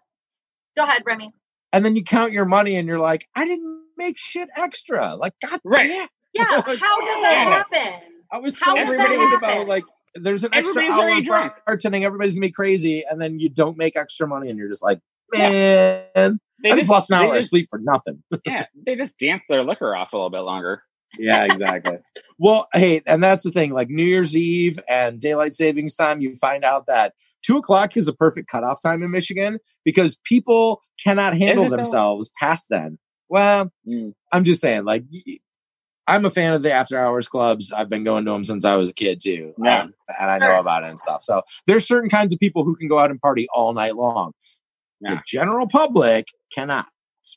Go 0.76 0.82
ahead, 0.84 1.02
Remy. 1.04 1.32
And 1.72 1.84
then 1.84 1.94
you 1.96 2.02
count 2.02 2.32
your 2.32 2.44
money 2.46 2.74
and 2.76 2.88
you're 2.88 2.98
like, 2.98 3.28
I 3.36 3.44
didn't 3.44 3.84
make 3.96 4.18
shit 4.18 4.48
extra. 4.56 5.14
Like, 5.14 5.34
God 5.46 5.60
Right. 5.64 5.88
damn. 5.88 6.08
Yeah, 6.32 6.44
how 6.50 6.64
does 6.64 6.78
that 6.80 7.66
happen? 7.72 8.00
I 8.32 8.38
was 8.38 8.58
How 8.60 8.74
so 8.74 8.84
does 8.86 8.96
that 8.96 9.10
worried 9.10 9.32
about 9.34 9.66
like 9.68 9.84
there's 10.14 10.42
an 10.44 10.54
extra 10.54 10.82
Everybody's 10.82 10.92
hour 10.92 11.20
drunk. 11.22 11.52
bartending, 11.68 12.02
everybody's 12.04 12.34
gonna 12.36 12.46
be 12.48 12.52
crazy, 12.52 13.04
and 13.08 13.20
then 13.20 13.38
you 13.38 13.48
don't 13.48 13.76
make 13.76 13.96
extra 13.96 14.26
money 14.26 14.48
and 14.48 14.58
you're 14.58 14.68
just 14.68 14.82
like, 14.82 15.00
Yeah. 15.32 16.30
They 16.62 16.72
I 16.72 16.76
just 16.76 16.90
lost 16.90 17.10
an 17.10 17.18
hour 17.18 17.36
of 17.36 17.46
sleep 17.46 17.68
for 17.70 17.78
nothing. 17.82 18.22
yeah, 18.46 18.66
they 18.86 18.96
just 18.96 19.18
dance 19.18 19.42
their 19.48 19.64
liquor 19.64 19.94
off 19.96 20.12
a 20.12 20.16
little 20.16 20.30
bit 20.30 20.40
longer. 20.40 20.82
yeah, 21.18 21.44
exactly. 21.44 21.98
well, 22.38 22.68
hey, 22.72 23.02
and 23.06 23.22
that's 23.22 23.42
the 23.42 23.50
thing. 23.50 23.72
Like 23.72 23.88
New 23.88 24.04
Year's 24.04 24.36
Eve 24.36 24.78
and 24.88 25.20
daylight 25.20 25.54
savings 25.54 25.94
time, 25.94 26.20
you 26.20 26.36
find 26.36 26.64
out 26.64 26.86
that 26.86 27.14
two 27.42 27.56
o'clock 27.56 27.96
is 27.96 28.06
a 28.08 28.12
perfect 28.12 28.48
cutoff 28.48 28.78
time 28.82 29.02
in 29.02 29.10
Michigan 29.10 29.58
because 29.84 30.16
people 30.24 30.82
cannot 31.02 31.36
handle 31.36 31.64
it 31.64 31.70
though? 31.70 31.76
themselves 31.76 32.30
past 32.38 32.66
then. 32.70 32.98
Well, 33.28 33.72
Mm. 33.88 34.12
I'm 34.32 34.44
just 34.44 34.60
saying, 34.60 34.84
like, 34.84 35.04
I'm 36.06 36.24
a 36.24 36.30
fan 36.30 36.52
of 36.54 36.62
the 36.62 36.72
after 36.72 36.98
hours 36.98 37.28
clubs. 37.28 37.72
I've 37.72 37.88
been 37.88 38.02
going 38.04 38.24
to 38.24 38.32
them 38.32 38.44
since 38.44 38.64
I 38.64 38.74
was 38.74 38.90
a 38.90 38.94
kid 38.94 39.20
too, 39.22 39.54
Yeah. 39.62 39.82
Um, 39.82 39.94
and 40.18 40.30
I 40.30 40.38
know 40.38 40.58
about 40.58 40.82
it 40.82 40.88
and 40.90 40.98
stuff. 40.98 41.22
So 41.22 41.42
there's 41.66 41.86
certain 41.86 42.10
kinds 42.10 42.34
of 42.34 42.40
people 42.40 42.64
who 42.64 42.74
can 42.74 42.88
go 42.88 42.98
out 42.98 43.10
and 43.10 43.20
party 43.20 43.46
all 43.54 43.72
night 43.72 43.94
long. 43.96 44.32
Yeah. 45.00 45.14
The 45.16 45.22
general 45.26 45.66
public 45.66 46.26
cannot. 46.54 46.86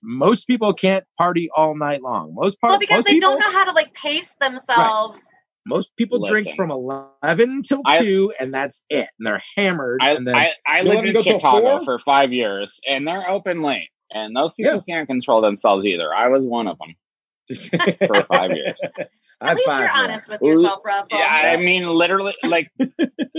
most 0.02 0.46
people 0.48 0.74
can't 0.74 1.04
party 1.18 1.50
all 1.56 1.76
night 1.76 2.02
long. 2.02 2.34
Most 2.36 2.60
part, 2.60 2.72
Well, 2.72 2.80
because 2.80 2.98
most 2.98 3.06
they 3.08 3.14
people, 3.14 3.32
don't 3.32 3.40
know 3.40 3.52
how 3.52 3.66
to 3.66 3.72
like 3.72 3.94
pace 3.94 4.34
themselves. 4.40 5.20
most 5.66 5.96
people 5.98 6.24
drink 6.24 6.48
from 6.56 6.72
eleven 6.72 7.62
till 7.62 7.82
I- 7.86 8.00
two, 8.02 8.34
and 8.40 8.54
that's 8.54 8.84
it. 8.90 9.08
And 9.20 9.26
they're 9.28 9.44
hammered. 9.56 10.00
I, 10.02 10.12
and 10.12 10.28
then 10.28 10.36
I, 10.36 10.52
I 10.68 10.82
lived 10.82 11.08
in 11.08 11.24
Chicago 11.24 11.84
for 11.84 12.00
five 12.00 12.34
years, 12.34 12.80
and 12.88 13.08
they're 13.08 13.30
open 13.30 13.62
late, 13.62 13.90
and 14.12 14.36
those 14.36 14.54
people 14.54 14.82
can't 14.88 15.08
control 15.08 15.42
themselves 15.42 15.86
either. 15.86 16.14
I 16.14 16.28
was 16.30 16.46
one 16.46 16.68
of 16.68 16.78
them. 16.80 16.96
for 18.08 18.24
five 18.24 18.52
years. 18.52 18.76
I 19.42 19.52
At 19.52 19.56
least 19.58 19.68
you're 19.68 19.78
more. 19.80 19.90
honest 19.90 20.30
with 20.30 20.42
yourself, 20.42 20.80
Russell. 20.86 21.20
Yeah, 21.20 21.52
I 21.54 21.58
mean, 21.58 21.86
literally, 21.86 22.34
like, 22.46 22.72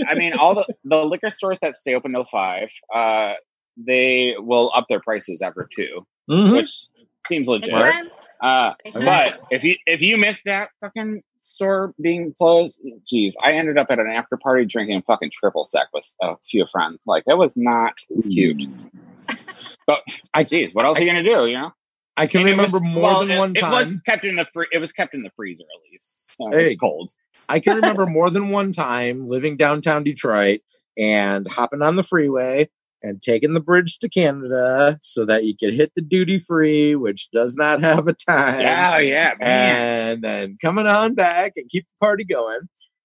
I 0.07 0.13
mean, 0.13 0.33
all 0.33 0.53
the 0.53 0.65
the 0.83 1.03
liquor 1.03 1.31
stores 1.31 1.57
that 1.63 1.75
stay 1.75 1.95
open 1.95 2.11
till 2.13 2.25
five, 2.25 2.69
uh, 2.93 3.33
they 3.77 4.35
will 4.37 4.71
up 4.75 4.85
their 4.87 4.99
prices 4.99 5.41
after 5.41 5.67
2 5.75 6.05
Mhm. 6.29 6.53
which 6.55 6.87
seems 7.27 7.47
legit. 7.47 7.73
Uh, 8.41 8.73
but 8.93 9.39
if 9.51 9.63
you 9.63 9.75
if 9.85 10.01
you 10.01 10.17
missed 10.17 10.43
that 10.45 10.69
fucking 10.81 11.21
store 11.41 11.93
being 12.01 12.33
closed, 12.37 12.79
geez, 13.07 13.35
I 13.43 13.53
ended 13.53 13.77
up 13.77 13.87
at 13.91 13.99
an 13.99 14.07
after 14.07 14.37
party 14.37 14.65
drinking 14.65 15.03
fucking 15.03 15.31
triple 15.33 15.63
sec 15.63 15.87
with 15.93 16.11
a 16.21 16.35
few 16.43 16.65
friends. 16.71 17.01
Like 17.05 17.23
it 17.27 17.37
was 17.37 17.55
not 17.57 17.93
cute. 18.29 18.65
But 19.87 19.99
I- 20.33 20.43
geez, 20.43 20.73
what 20.73 20.85
else 20.85 20.99
are 20.99 21.03
you 21.03 21.07
gonna 21.09 21.23
do? 21.23 21.45
You 21.47 21.53
know, 21.59 21.71
I 22.17 22.25
can 22.27 22.41
And 22.41 22.49
remember 22.51 22.77
was- 22.79 22.83
more 22.87 23.03
well, 23.03 23.19
than 23.21 23.31
it- 23.31 23.37
one 23.37 23.51
It 23.55 23.59
time. 23.61 23.71
was 23.71 23.99
kept 24.01 24.25
in 24.25 24.35
the 24.35 24.45
fr- 24.53 24.63
it 24.71 24.79
was 24.79 24.91
kept 24.91 25.13
in 25.13 25.21
the 25.21 25.29
freezer 25.35 25.63
at 25.63 25.91
least, 25.91 26.35
so 26.35 26.49
There 26.49 26.59
it 26.61 26.63
was 26.63 26.75
cold. 26.79 27.11
I 27.47 27.59
can 27.59 27.75
remember 27.75 28.05
more 28.07 28.29
than 28.31 28.49
one 28.49 28.71
time 28.71 29.27
living 29.27 29.57
downtown 29.57 30.03
Detroit 30.03 30.61
and 30.97 31.47
hopping 31.47 31.81
on 31.83 31.95
the 31.97 32.03
freeway 32.03 32.69
and 33.01 33.21
taking 33.21 33.53
the 33.53 33.59
bridge 33.59 33.99
to 33.99 34.09
Canada 34.09 34.97
so 35.01 35.25
that 35.25 35.43
you 35.43 35.55
could 35.57 35.73
hit 35.73 35.91
the 35.95 36.01
duty 36.01 36.39
free, 36.39 36.95
which 36.95 37.29
does 37.31 37.55
not 37.55 37.79
have 37.81 38.07
a 38.07 38.13
time. 38.13 38.61
Yeah, 38.61 38.97
yeah, 38.99 39.33
man. 39.39 40.09
and 40.11 40.23
then 40.23 40.57
coming 40.61 40.87
on 40.87 41.13
back 41.13 41.53
and 41.55 41.69
keep 41.69 41.85
the 41.85 42.05
party 42.05 42.23
going. 42.23 42.61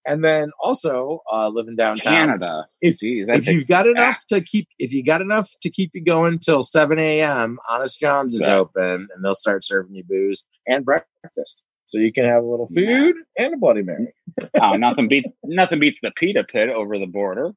And 0.07 0.25
then 0.25 0.51
also 0.59 1.21
uh, 1.31 1.49
living 1.49 1.77
downtown. 1.77 2.15
Canada. 2.15 2.67
If, 2.81 3.01
Jeez, 3.01 3.27
if 3.29 3.47
you've 3.47 3.69
got 3.69 3.87
enough 3.87 4.25
to 4.31 4.41
keep, 4.41 4.67
if 4.79 4.95
you 4.95 5.05
got 5.05 5.21
enough 5.21 5.51
to 5.61 5.69
keep 5.69 5.91
you 5.93 6.03
going 6.03 6.39
till 6.39 6.63
seven 6.63 6.99
a.m., 6.99 7.59
Honest 7.69 8.01
John's 8.01 8.33
is 8.35 8.47
Yeah. 8.47 8.57
open, 8.57 9.09
and 9.15 9.23
they'll 9.23 9.35
start 9.35 9.63
serving 9.63 9.95
you 9.95 10.03
booze 10.03 10.47
and 10.67 10.87
breakfast, 10.87 11.65
so 11.85 11.99
you 11.99 12.15
can 12.15 12.25
have 12.25 12.43
a 12.43 12.47
little 12.47 12.67
food 12.67 13.15
and 13.37 13.55
a 13.55 13.57
Bloody 13.59 13.83
Mary. 13.83 14.15
oh, 14.59 14.73
nothing 14.79 15.07
beats 15.07 15.29
nothing 15.45 15.79
beats 15.81 15.99
the 16.03 16.13
pita 16.17 16.45
pit 16.45 16.71
over 16.71 16.99
the 16.99 17.07
border. 17.07 17.51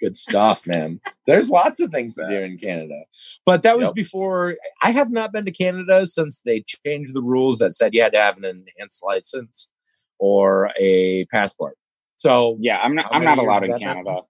Good 0.00 0.16
stuff, 0.16 0.66
man. 0.66 1.00
There's 1.26 1.50
lots 1.50 1.78
of 1.80 1.90
things 1.90 2.14
to 2.14 2.26
do 2.26 2.40
in 2.40 2.56
Canada. 2.58 3.02
But 3.44 3.62
that 3.64 3.76
was 3.78 3.88
Yep. 3.88 3.94
before 3.94 4.56
I 4.82 4.92
have 4.92 5.10
not 5.10 5.30
been 5.32 5.44
to 5.44 5.50
Canada 5.52 6.06
since 6.06 6.40
they 6.40 6.64
changed 6.86 7.12
the 7.14 7.20
rules 7.22 7.58
that 7.58 7.74
said 7.74 7.94
you 7.94 8.00
had 8.02 8.12
to 8.12 8.18
have 8.18 8.38
an 8.38 8.44
enhanced 8.44 9.02
license 9.02 9.70
or 10.18 10.70
a 10.78 11.26
passport. 11.26 11.76
So 12.16 12.56
Yeah, 12.60 12.78
I'm 12.78 12.94
not. 12.94 13.06
I'm 13.14 13.24
not 13.24 13.38
allowed 13.38 13.62
in 13.64 13.70
that 13.70 13.78
been? 13.80 13.88
Canada. 13.88 14.20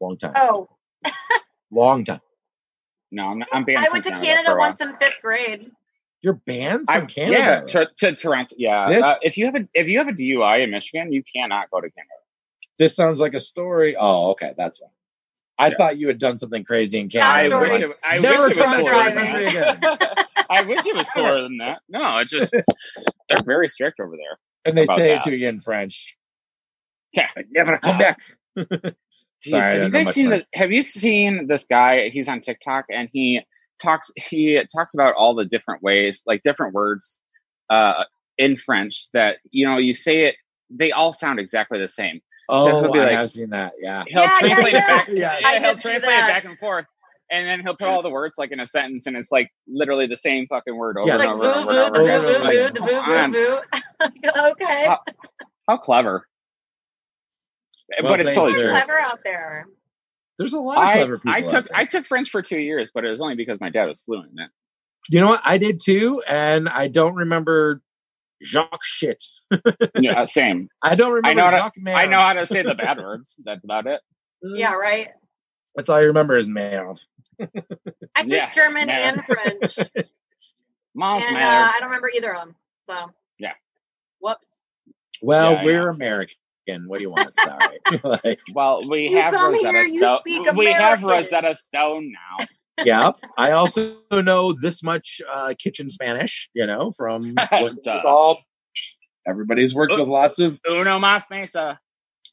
long 0.00 0.18
time. 0.18 0.32
Oh, 0.36 0.68
Long 1.70 2.04
time. 2.04 2.20
No, 3.10 3.24
I'm. 3.28 3.38
Not, 3.38 3.48
I'm 3.52 3.64
banned. 3.64 3.78
I 3.78 3.84
from 3.86 3.92
went 3.94 4.04
to 4.04 4.10
Canada 4.10 4.26
Canada 4.26 4.48
for 4.50 4.56
a 4.56 4.58
while. 4.60 4.68
once 4.70 4.80
in 4.80 4.96
fifth 4.98 5.20
grade. 5.22 5.70
You're 6.20 6.34
banned 6.46 6.86
I, 6.88 6.98
from 7.00 7.06
Canada. 7.08 7.38
Yeah, 7.38 7.60
to, 7.84 7.88
to 7.98 8.14
Toronto. 8.14 8.54
Yeah, 8.58 8.88
This- 8.88 9.02
uh, 9.04 9.14
if 9.22 9.36
you 9.36 9.46
have 9.46 9.54
a 9.56 9.68
if 9.74 9.88
you 9.88 9.98
have 9.98 10.08
a 10.08 10.12
DUI 10.12 10.64
in 10.64 10.70
Michigan, 10.70 11.12
you 11.12 11.22
cannot 11.34 11.70
go 11.70 11.80
to 11.80 11.90
Canada. 11.90 12.10
This 12.78 12.94
sounds 12.96 13.20
like 13.20 13.34
a 13.34 13.40
story. 13.40 13.96
Oh, 13.98 14.30
okay, 14.32 14.52
that's 14.56 14.78
fine. 14.78 14.88
I 15.58 15.68
Yeah. 15.68 15.74
thought 15.76 15.98
you 15.98 16.08
had 16.08 16.18
done 16.18 16.36
something 16.38 16.64
crazy 16.64 16.98
in 16.98 17.08
Canada. 17.08 17.54
I 17.54 17.58
a 17.58 17.60
wish 17.60 17.82
it, 17.82 17.90
I 18.02 18.18
Never 18.18 18.48
wish 18.48 18.56
it 18.56 18.58
was 18.58 18.66
come 18.66 18.80
cooler 18.80 19.04
than 19.04 19.16
that. 19.52 20.26
I 20.50 20.62
wish 20.62 20.86
it 20.86 20.96
was 20.96 21.08
cooler 21.10 21.42
than 21.42 21.58
that. 21.58 21.80
No, 21.88 22.18
it's 22.18 22.32
just 22.32 22.52
they're 23.28 23.42
very 23.44 23.68
strict 23.68 24.00
over 24.00 24.16
there. 24.16 24.38
and 24.64 24.76
they 24.76 24.82
about 24.84 24.98
say 24.98 25.14
it 25.14 25.22
to 25.22 25.36
you 25.36 25.48
in 25.48 25.60
French. 25.60 26.16
Yeah. 27.12 27.28
Never 27.50 27.78
come 27.78 27.96
Uh, 27.96 27.98
back. 27.98 28.20
Sorry, 29.46 29.62
have 29.80 29.82
you 29.84 29.90
guys 29.90 30.14
seen 30.14 30.30
the, 30.30 30.44
Have 30.54 30.72
you 30.72 30.82
seen 30.82 31.46
this 31.46 31.64
guy? 31.64 32.08
He's 32.08 32.28
on 32.28 32.40
TikTok 32.40 32.86
and 32.90 33.08
he 33.12 33.40
talks. 33.80 34.10
He 34.16 34.60
talks 34.74 34.94
about 34.94 35.14
all 35.16 35.34
the 35.34 35.44
different 35.44 35.82
ways, 35.82 36.22
like 36.26 36.42
different 36.42 36.72
words, 36.74 37.20
uh, 37.68 38.04
in 38.38 38.56
French 38.56 39.06
that 39.12 39.36
you 39.50 39.66
know 39.66 39.76
you 39.76 39.92
say 39.94 40.24
it. 40.24 40.36
They 40.70 40.92
all 40.92 41.12
sound 41.12 41.38
exactly 41.38 41.78
the 41.78 41.90
same. 41.90 42.20
Oh, 42.48 42.82
he'll 42.82 42.92
be 42.92 43.00
I 43.00 43.04
like- 43.04 43.12
have 43.12 43.30
seen 43.30 43.50
that. 43.50 43.72
Yeah. 43.80 44.04
He'll 44.06 44.22
Yeah, 44.22 44.30
yeah, 44.32 44.38
translate 44.40 44.72
yeah. 44.72 44.78
it 44.78 44.86
back. 44.86 45.08
Yeah. 45.08 45.38
Yeah, 45.40 45.58
he'll 45.60 45.76
translate 45.78 46.14
it 46.14 46.26
back 46.28 46.44
and 46.44 46.58
forth, 46.58 46.86
and 47.30 47.48
then 47.48 47.60
he'll 47.60 47.76
put 47.76 47.86
all 47.88 48.02
the 48.02 48.10
words 48.10 48.36
like 48.38 48.52
in 48.52 48.60
a 48.60 48.66
sentence, 48.66 49.06
and 49.06 49.16
it's 49.16 49.32
like 49.32 49.50
literally 49.66 50.06
the 50.06 50.16
same 50.16 50.46
fucking 50.48 50.76
word 50.76 50.98
over 50.98 51.08
Yeah. 51.08 51.14
and 51.14 51.22
over 51.24 51.38
boo 51.42 51.52
and 51.52 51.68
over. 51.68 51.90
boo 51.90 51.98
boo 51.98 52.38
boo, 52.38 52.44
Like, 52.44 52.72
the 52.72 52.78
come 52.78 53.32
boo 53.32 53.60
boo 54.02 54.30
boo. 54.34 54.50
Okay. 54.50 54.86
How- 54.86 55.00
How 55.68 55.76
clever! 55.78 56.26
Eh, 57.92 58.00
well 58.02 58.12
but 58.12 58.20
it's 58.20 58.34
played, 58.34 58.34
totally 58.34 58.62
true. 58.64 58.70
Clever 58.70 58.98
out 58.98 59.20
there. 59.24 59.66
There's 60.38 60.52
a 60.52 60.60
lot 60.60 60.78
of 60.78 60.84
I, 60.84 60.92
clever 60.94 61.18
people. 61.18 61.30
I 61.32 61.38
out 61.38 61.48
took 61.48 61.68
there. 61.68 61.76
I 61.78 61.84
took 61.84 62.06
French 62.06 62.30
for 62.30 62.42
two 62.42 62.58
years, 62.58 62.90
but 62.94 63.04
it 63.04 63.08
was 63.10 63.20
only 63.20 63.36
because 63.36 63.60
my 63.60 63.70
dad 63.70 63.86
was 63.86 64.00
fluent 64.00 64.32
in 64.32 64.38
it. 64.44 64.50
You 65.10 65.20
know 65.20 65.28
what? 65.28 65.42
I 65.44 65.58
did 65.58 65.80
too, 65.80 66.22
and 66.28 66.68
I 66.68 66.88
don't 66.88 67.14
remember 67.14 67.82
Jacques 68.42 68.84
shit. 68.84 69.22
Yeah, 69.98 70.20
uh, 70.22 70.26
same. 70.26 70.68
I 70.82 70.94
don't 70.94 71.12
remember 71.12 71.28
I 71.28 71.34
know 71.50 71.56
how 71.56 71.68
to- 71.68 71.92
I 71.92 72.06
know 72.06 72.18
how 72.18 72.32
to 72.34 72.46
say 72.46 72.62
the 72.62 72.74
bad 72.74 72.98
words. 72.98 73.34
That's 73.44 73.64
about 73.64 73.86
it. 73.86 74.00
Yeah, 74.42 74.74
right. 74.74 75.08
That's 75.74 75.88
all 75.88 75.96
I 75.96 76.00
remember 76.02 76.36
is 76.36 76.46
man. 76.46 76.94
I 77.40 78.22
took 78.22 78.30
Yeah, 78.30 78.50
German 78.50 78.88
yeah. 78.88 79.12
and 79.14 79.24
French, 79.24 79.78
Mom's 80.94 81.24
and 81.26 81.36
uh. 81.36 81.40
I 81.74 81.76
don't 81.80 81.88
remember 81.88 82.10
either 82.14 82.34
of 82.34 82.40
them. 82.46 82.56
So 82.88 83.10
Yeah. 83.38 83.54
Whoops. 84.20 84.46
Well, 85.22 85.52
Yeah, 85.52 85.64
we're 85.64 85.88
American. 85.88 86.36
What 86.86 86.98
do 86.98 87.04
you 87.04 87.10
want? 87.10 87.34
Sorry. 87.38 87.78
like, 88.04 88.40
well, 88.52 88.80
we 88.88 89.08
You 89.08 89.16
have 89.16 89.32
Rosetta 89.34 89.84
here, 89.84 89.98
Stone. 89.98 90.18
speak 90.20 90.52
We 90.52 90.70
have 90.72 91.02
Rosetta 91.02 91.56
Stone 91.56 92.12
now. 92.12 92.46
Yep. 92.84 93.18
I 93.36 93.52
also 93.52 93.96
know 94.12 94.52
this 94.52 94.82
much 94.82 95.20
uh, 95.32 95.54
kitchen 95.58 95.90
Spanish. 95.90 96.48
You 96.54 96.66
know, 96.66 96.90
from 96.96 97.34
it's 97.52 97.86
all. 98.04 98.40
Everybody's 99.26 99.74
worked 99.74 99.94
with 99.98 100.08
lots 100.08 100.38
of. 100.38 100.60
Uno 100.68 100.98
más 100.98 101.30
mesa. 101.30 101.80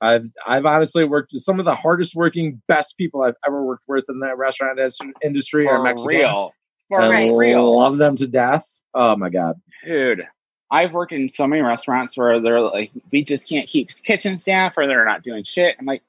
I've 0.01 0.25
I've 0.45 0.65
honestly 0.65 1.03
worked 1.05 1.31
with 1.33 1.43
some 1.43 1.59
of 1.59 1.65
the 1.65 1.75
hardest 1.75 2.15
working, 2.15 2.61
best 2.67 2.97
people 2.97 3.21
I've 3.21 3.35
ever 3.47 3.63
worked 3.63 3.85
with 3.87 4.05
in 4.09 4.19
the 4.19 4.35
restaurant 4.35 4.77
indus- 4.79 4.99
industry 5.23 5.67
are 5.67 5.77
For 5.77 5.83
Mexican. 5.83 6.07
real. 6.17 6.53
For 6.89 7.01
and 7.01 7.11
Right. 7.11 7.31
real. 7.31 7.77
love 7.77 7.97
them 7.97 8.15
to 8.17 8.27
death. 8.27 8.65
Oh 8.93 9.15
my 9.15 9.29
god. 9.29 9.55
Dude, 9.85 10.27
I've 10.71 10.91
worked 10.91 11.11
in 11.13 11.29
so 11.29 11.47
many 11.47 11.61
restaurants 11.61 12.17
where 12.17 12.39
they're 12.41 12.59
like, 12.61 12.91
we 13.11 13.23
just 13.23 13.47
can't 13.47 13.67
keep 13.69 13.89
kitchen 14.03 14.37
staff 14.37 14.77
or 14.77 14.87
they're 14.87 15.05
not 15.05 15.21
doing 15.23 15.43
shit. 15.43 15.75
I'm 15.79 15.85
like, 15.85 16.01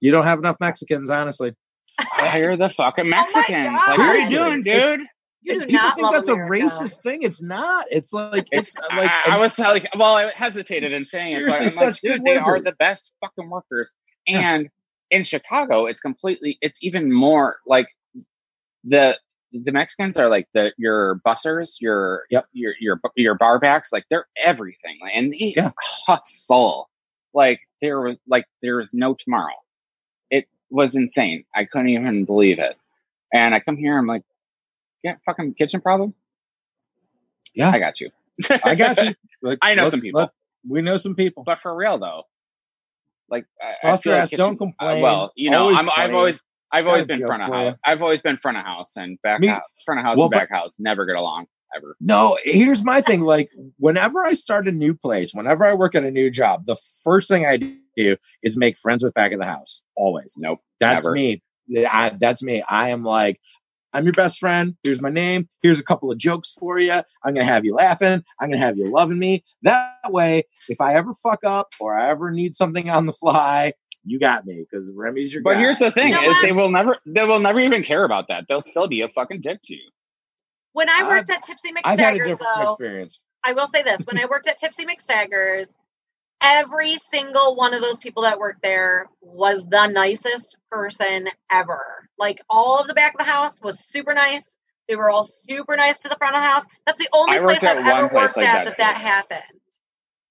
You 0.00 0.10
don't 0.10 0.24
have 0.24 0.38
enough 0.40 0.56
Mexicans, 0.60 1.10
honestly. 1.10 1.54
Hire 1.98 2.56
the 2.56 2.68
fucking 2.68 3.04
oh 3.06 3.08
Mexicans. 3.08 3.68
God. 3.68 3.88
like, 3.88 3.98
what 3.98 4.00
are 4.08 4.18
you 4.18 4.28
doing, 4.30 4.62
dude? 4.62 5.00
You 5.42 5.60
do 5.60 5.66
people 5.66 5.74
not 5.82 5.94
think 5.96 6.12
that's 6.12 6.28
America. 6.28 6.54
a 6.54 6.68
racist 6.68 7.02
thing. 7.02 7.22
It's 7.22 7.42
not. 7.42 7.86
It's 7.90 8.12
like 8.14 8.46
it's 8.50 8.76
like 8.96 9.10
I, 9.10 9.32
I 9.36 9.38
was 9.38 9.58
like, 9.58 9.86
well, 9.94 10.14
I 10.16 10.30
hesitated 10.30 10.92
in 10.92 11.04
saying 11.04 11.36
it, 11.36 11.48
but 11.48 11.60
I'm 11.60 11.86
like, 11.86 12.00
dude, 12.00 12.24
they 12.24 12.36
are 12.36 12.60
the 12.60 12.72
best 12.72 13.12
fucking 13.20 13.50
workers. 13.50 13.92
Yes. 14.26 14.42
And 14.42 14.68
in 15.10 15.22
Chicago, 15.22 15.84
it's 15.84 16.00
completely, 16.00 16.56
it's 16.62 16.82
even 16.82 17.12
more 17.12 17.56
like 17.66 17.88
the 18.84 19.18
the 19.52 19.70
Mexicans 19.70 20.16
are 20.16 20.28
like 20.28 20.48
the 20.54 20.72
your 20.78 21.20
bussers, 21.26 21.74
your 21.80 22.22
Yep. 22.30 22.46
your 22.52 22.72
your 22.80 23.00
your 23.14 23.38
barbacks, 23.38 23.92
like 23.92 24.04
they're 24.10 24.26
everything, 24.42 24.98
and 25.14 25.32
they 25.32 25.52
Yeah. 25.56 25.70
hustle 26.06 26.88
like 27.34 27.60
there 27.82 28.00
was 28.00 28.18
like 28.26 28.46
there 28.62 28.76
was 28.76 28.94
no 28.94 29.14
tomorrow. 29.14 29.52
Was 30.74 30.96
insane. 30.96 31.44
I 31.54 31.66
couldn't 31.66 31.88
even 31.90 32.24
believe 32.24 32.58
it. 32.58 32.74
And 33.32 33.54
I 33.54 33.60
come 33.60 33.76
here, 33.76 33.96
I'm 33.96 34.08
like, 34.08 34.22
yeah, 35.04 35.14
fucking 35.24 35.54
kitchen 35.54 35.80
problem. 35.80 36.14
Yeah. 37.54 37.70
I 37.70 37.78
got 37.78 38.00
you. 38.00 38.10
I 38.50 38.74
got 38.74 38.98
you. 39.02 39.14
Like, 39.42 39.58
I 39.60 39.74
know 39.74 39.90
some 39.90 40.00
people. 40.00 40.20
let- 40.22 40.30
we 40.66 40.80
know 40.80 40.96
some 40.96 41.14
people. 41.14 41.42
But 41.44 41.58
for 41.60 41.74
real 41.76 41.98
though, 41.98 42.22
like 43.28 43.44
I, 43.62 43.90
I 43.92 43.96
feel 43.98 44.14
ass, 44.14 44.30
kitchen- 44.30 44.42
don't 44.42 44.56
complain. 44.56 44.98
uh, 44.98 45.02
well, 45.02 45.32
you 45.36 45.50
know, 45.50 45.64
Always 45.64 45.78
I'm, 45.80 45.90
I've 45.94 46.14
always 46.14 46.42
I've 46.72 46.86
always 46.86 47.04
been 47.04 47.24
front 47.26 47.42
of 47.42 47.52
house. 47.52 47.76
I've 47.84 48.00
always 48.02 48.22
been 48.22 48.38
front 48.38 48.56
of 48.56 48.64
house 48.64 48.96
and 48.96 49.20
back 49.22 49.40
Me- 49.40 49.48
house, 49.48 49.62
front 49.84 50.00
of 50.00 50.06
house 50.06 50.16
Well, 50.16 50.24
and 50.26 50.32
back 50.32 50.50
house 50.50 50.76
never 50.78 51.04
get 51.04 51.16
along 51.16 51.46
ever. 51.76 51.96
No, 52.00 52.38
here's 52.44 52.84
my 52.84 53.00
thing. 53.00 53.20
Like, 53.22 53.50
whenever 53.78 54.24
I 54.24 54.34
start 54.34 54.68
a 54.68 54.72
new 54.72 54.94
place, 54.94 55.32
whenever 55.32 55.64
I 55.64 55.74
work 55.74 55.94
at 55.94 56.04
a 56.04 56.10
new 56.10 56.30
job, 56.30 56.66
the 56.66 56.76
first 57.02 57.28
thing 57.28 57.46
I 57.46 57.56
do 57.96 58.16
is 58.42 58.56
make 58.56 58.76
friends 58.76 59.02
with 59.02 59.14
back 59.14 59.32
of 59.32 59.38
the 59.38 59.46
house. 59.46 59.82
Always. 59.96 60.34
Nope. 60.38 60.60
That's 60.80 61.04
Never. 61.04 61.14
me. 61.14 61.42
I, 61.90 62.12
that's 62.18 62.42
me. 62.42 62.62
I 62.68 62.90
am 62.90 63.04
like, 63.04 63.40
I'm 63.92 64.04
your 64.04 64.12
best 64.12 64.38
friend. 64.40 64.76
Here's 64.82 65.00
my 65.00 65.08
name. 65.10 65.48
Here's 65.62 65.78
a 65.78 65.84
couple 65.84 66.10
of 66.10 66.18
jokes 66.18 66.50
for 66.58 66.78
you. 66.80 66.92
I'm 66.92 67.04
going 67.34 67.36
to 67.36 67.44
have 67.44 67.64
you 67.64 67.74
laughing. 67.74 68.24
I'm 68.40 68.48
going 68.48 68.58
to 68.60 68.66
have 68.66 68.76
you 68.76 68.86
loving 68.86 69.18
me. 69.20 69.44
That 69.62 69.94
way, 70.08 70.44
if 70.68 70.80
I 70.80 70.94
ever 70.94 71.14
fuck 71.14 71.44
up 71.44 71.68
or 71.80 71.96
I 71.96 72.10
ever 72.10 72.32
need 72.32 72.56
something 72.56 72.90
on 72.90 73.06
the 73.06 73.12
fly, 73.12 73.72
you 74.04 74.18
got 74.18 74.44
me 74.46 74.66
because 74.68 74.90
Remy's 74.94 75.32
your 75.32 75.42
But 75.42 75.54
guy. 75.54 75.60
here's 75.60 75.78
the 75.78 75.90
thing: 75.90 76.08
You 76.08 76.14
know 76.16 76.20
is 76.22 76.26
what? 76.28 76.42
they 76.42 76.52
will 76.52 76.70
never 76.70 76.98
they 77.06 77.24
will 77.24 77.38
never 77.38 77.60
even 77.60 77.82
care 77.82 78.04
about 78.04 78.26
that. 78.28 78.44
They'll 78.48 78.60
still 78.60 78.86
be 78.88 79.00
a 79.00 79.08
fucking 79.08 79.40
dick 79.40 79.60
to 79.64 79.74
you. 79.74 79.90
When 80.74 80.90
I 80.90 80.98
I've- 80.98 81.06
worked 81.06 81.30
at 81.30 81.42
Tipsy 81.44 81.72
I've 81.84 81.98
had 81.98 82.16
a 82.16 82.18
McStaggers, 82.18 82.38
though, 82.38 82.62
experience. 82.72 83.20
I 83.44 83.52
will 83.52 83.66
say 83.68 83.82
this: 83.82 84.02
when 84.02 84.18
I 84.18 84.26
worked 84.26 84.48
at 84.48 84.58
Tipsy 84.58 84.84
McStaggers, 84.84 85.76
every 86.42 86.98
single 86.98 87.54
one 87.56 87.72
of 87.74 87.80
those 87.80 87.98
people 87.98 88.24
that 88.24 88.38
worked 88.38 88.60
there 88.62 89.06
was 89.22 89.64
the 89.68 89.86
nicest 89.86 90.58
person 90.70 91.28
ever. 91.50 92.08
Like 92.18 92.42
all 92.50 92.78
of 92.78 92.86
the 92.88 92.94
back 92.94 93.14
of 93.14 93.18
the 93.18 93.24
house 93.24 93.60
was 93.62 93.78
super 93.80 94.14
nice. 94.14 94.58
They 94.88 94.96
were 94.96 95.10
all 95.10 95.24
super 95.24 95.76
nice 95.76 96.00
to 96.00 96.08
the 96.08 96.16
front 96.16 96.34
of 96.36 96.42
the 96.42 96.46
house. 96.46 96.64
That's 96.86 96.98
the 96.98 97.08
only 97.12 97.38
place 97.38 97.62
I've 97.64 97.78
ever 97.78 98.08
place 98.08 98.20
worked 98.20 98.36
like 98.36 98.46
at 98.48 98.64
that, 98.64 98.76
that 98.76 98.76
that 98.76 98.96
happened. 98.96 99.60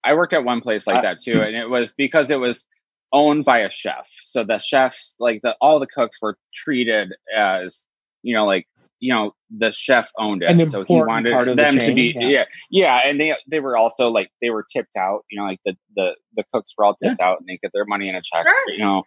I 0.04 0.14
worked 0.14 0.34
at 0.34 0.44
one 0.44 0.62
place 0.62 0.86
like 0.86 0.98
I- 0.98 1.02
that 1.02 1.20
too, 1.20 1.42
and 1.42 1.56
it 1.56 1.70
was 1.70 1.94
because 1.94 2.30
it 2.30 2.40
was 2.40 2.66
owned 3.14 3.46
by 3.46 3.60
a 3.60 3.70
chef. 3.70 4.10
So 4.22 4.44
the 4.44 4.58
chefs, 4.60 5.16
like 5.20 5.42
the 5.42 5.56
all 5.62 5.80
the 5.80 5.88
cooks, 5.88 6.22
were 6.22 6.38
treated 6.54 7.14
as 7.36 7.86
you 8.24 8.36
know, 8.36 8.46
like 8.46 8.68
you 9.04 9.14
know, 9.14 9.32
the 9.56 9.72
chef 9.72 10.10
owned 10.18 10.44
it, 10.44 10.50
An 10.50 10.66
so 10.66 10.84
he 10.84 10.96
wanted 10.96 11.34
part 11.34 11.50
of 11.50 11.58
the 11.58 11.62
them 11.64 11.78
to 11.78 11.94
be 11.94 12.14
yeah. 12.16 12.28
yeah. 12.28 12.44
yeah, 12.72 13.00
and 13.06 13.20
they 13.20 13.36
they 13.52 13.60
were 13.60 13.76
also 13.76 14.08
like 14.08 14.30
they 14.42 14.50
were 14.50 14.66
tipped 14.74 14.96
out. 14.96 15.26
You 15.30 15.40
know, 15.40 15.46
like 15.46 15.60
the 15.66 15.76
the 15.96 16.16
the 16.38 16.44
cooks 16.54 16.74
were 16.78 16.86
all 16.86 16.96
tipped 16.96 17.20
out, 17.20 17.40
and 17.40 17.48
they 17.48 17.58
get 17.62 17.72
their 17.74 17.86
money 17.86 18.08
in 18.08 18.16
a 18.16 18.22
check. 18.22 18.46
Sure. 18.46 18.72
You 18.72 18.80
know, 18.86 19.04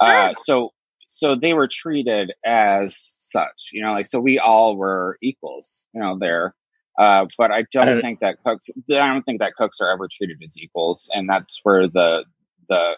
Sure. 0.00 0.28
uh, 0.30 0.34
so 0.36 0.70
so 1.08 1.34
they 1.34 1.54
were 1.54 1.68
treated 1.68 2.32
as 2.46 3.16
such. 3.18 3.70
You 3.72 3.82
know, 3.84 3.92
like 3.92 4.06
so 4.06 4.20
we 4.20 4.38
all 4.38 4.76
were 4.76 5.18
equals. 5.22 5.86
You 5.92 6.00
know, 6.02 6.16
there. 6.18 6.54
Uh, 6.98 7.24
but 7.38 7.50
I 7.50 7.64
don't, 7.72 7.86
don't- 7.86 8.00
think 8.02 8.20
that 8.20 8.36
cooks. 8.44 8.68
I 8.90 9.08
don't 9.08 9.22
think 9.22 9.40
that 9.40 9.54
cooks 9.56 9.78
are 9.80 9.90
ever 9.90 10.08
treated 10.12 10.36
as 10.44 10.54
equals, 10.58 11.10
and 11.12 11.28
that's 11.28 11.58
where 11.64 11.88
the 11.88 12.24
the 12.68 12.92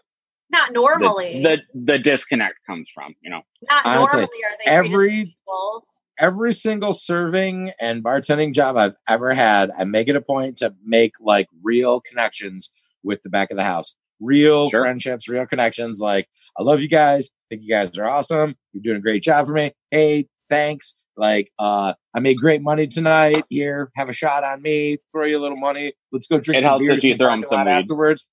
Not 0.50 0.68
the, 0.68 0.74
normally. 0.74 1.42
the, 1.42 1.62
the 1.74 1.98
disconnect 1.98 2.56
comes 2.68 2.88
from. 2.94 3.14
You 3.22 3.30
know, 3.30 3.40
not 3.70 3.86
Honestly, 3.86 4.20
normally 4.20 4.38
are 4.44 4.56
they 4.58 4.70
treated 4.80 4.92
every- 4.94 5.20
as 5.22 5.28
equals. 5.28 5.84
Every 6.18 6.52
single 6.52 6.92
serving 6.92 7.72
and 7.80 8.02
bartending 8.04 8.54
job 8.54 8.76
I've 8.76 8.96
ever 9.08 9.34
had, 9.34 9.70
I 9.76 9.84
make 9.84 10.08
it 10.08 10.16
a 10.16 10.20
point 10.20 10.58
to 10.58 10.74
make 10.84 11.12
like 11.20 11.48
real 11.62 12.00
connections 12.00 12.70
with 13.02 13.22
the 13.22 13.30
back 13.30 13.50
of 13.50 13.56
the 13.56 13.64
house. 13.64 13.94
Real 14.20 14.70
Sure. 14.70 14.80
friendships, 14.82 15.28
real 15.28 15.46
connections. 15.46 16.00
Like, 16.00 16.28
I 16.58 16.62
love 16.62 16.80
you 16.80 16.88
guys. 16.88 17.30
think 17.50 17.62
you 17.62 17.68
guys 17.68 17.96
are 17.98 18.08
awesome. 18.08 18.54
You're 18.72 18.82
doing 18.82 18.96
a 18.96 19.00
great 19.00 19.22
job 19.22 19.46
for 19.46 19.52
me. 19.52 19.72
Hey, 19.90 20.28
thanks. 20.48 20.94
Like, 21.16 21.52
uh, 21.58 21.92
I 22.14 22.20
made 22.20 22.38
great 22.38 22.62
money 22.62 22.86
tonight. 22.88 23.44
Here, 23.50 23.90
have 23.96 24.08
a 24.08 24.12
shot 24.12 24.42
on 24.44 24.62
me. 24.62 24.96
Throw 25.12 25.26
you 25.26 25.38
a 25.38 25.42
little 25.42 25.58
money. 25.58 25.92
Let's 26.10 26.26
go 26.26 26.38
drink 26.40 26.60
It 26.60 26.62
some 26.62 26.70
helps 26.70 26.88
beers 26.88 26.98
if 26.98 27.04
you 27.04 27.16
throw 27.16 27.26
'em 27.30 27.42
parking 27.42 27.44
some 27.44 27.64
weed. 27.66 27.70
afterwards. 27.72 28.24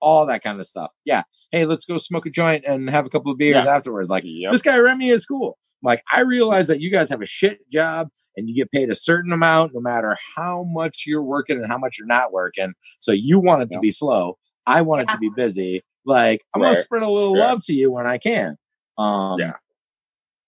All 0.00 0.26
that 0.26 0.42
kind 0.42 0.60
of 0.60 0.66
stuff. 0.66 0.90
Yeah. 1.04 1.22
Hey, 1.50 1.64
let's 1.64 1.84
go 1.84 1.96
smoke 1.96 2.26
a 2.26 2.30
joint 2.30 2.64
and 2.66 2.90
have 2.90 3.06
a 3.06 3.08
couple 3.10 3.32
of 3.32 3.38
beers 3.38 3.64
Yeah. 3.64 3.74
afterwards. 3.74 4.10
Like, 4.10 4.24
Yep. 4.26 4.52
this 4.52 4.62
guy 4.62 4.78
Remy 4.78 5.08
is 5.08 5.24
cool. 5.26 5.58
Like 5.82 6.02
I 6.12 6.20
realize 6.22 6.68
that 6.68 6.80
you 6.80 6.90
guys 6.90 7.08
have 7.10 7.22
a 7.22 7.26
shit 7.26 7.68
job 7.70 8.08
and 8.36 8.48
you 8.48 8.54
get 8.54 8.70
paid 8.72 8.90
a 8.90 8.94
certain 8.94 9.32
amount 9.32 9.72
no 9.74 9.80
matter 9.80 10.16
how 10.36 10.64
much 10.64 11.04
you're 11.06 11.22
working 11.22 11.58
and 11.58 11.66
how 11.68 11.78
much 11.78 11.96
you're 11.98 12.06
not 12.06 12.32
working. 12.32 12.72
So 12.98 13.12
you 13.12 13.38
want 13.40 13.62
it 13.62 13.70
to 13.72 13.78
be 13.78 13.90
slow. 13.90 14.38
I 14.66 14.82
want 14.82 15.02
it 15.02 15.08
to 15.10 15.18
be 15.18 15.30
busy. 15.36 15.82
Like 16.04 16.44
I'm 16.54 16.62
gonna 16.62 16.74
spread 16.76 17.02
a 17.02 17.10
little 17.10 17.36
Yeah. 17.36 17.44
love 17.50 17.64
to 17.66 17.74
you 17.74 17.92
when 17.92 18.06
I 18.06 18.18
can. 18.18 18.56
Um 18.98 19.38
Yeah. 19.38 19.52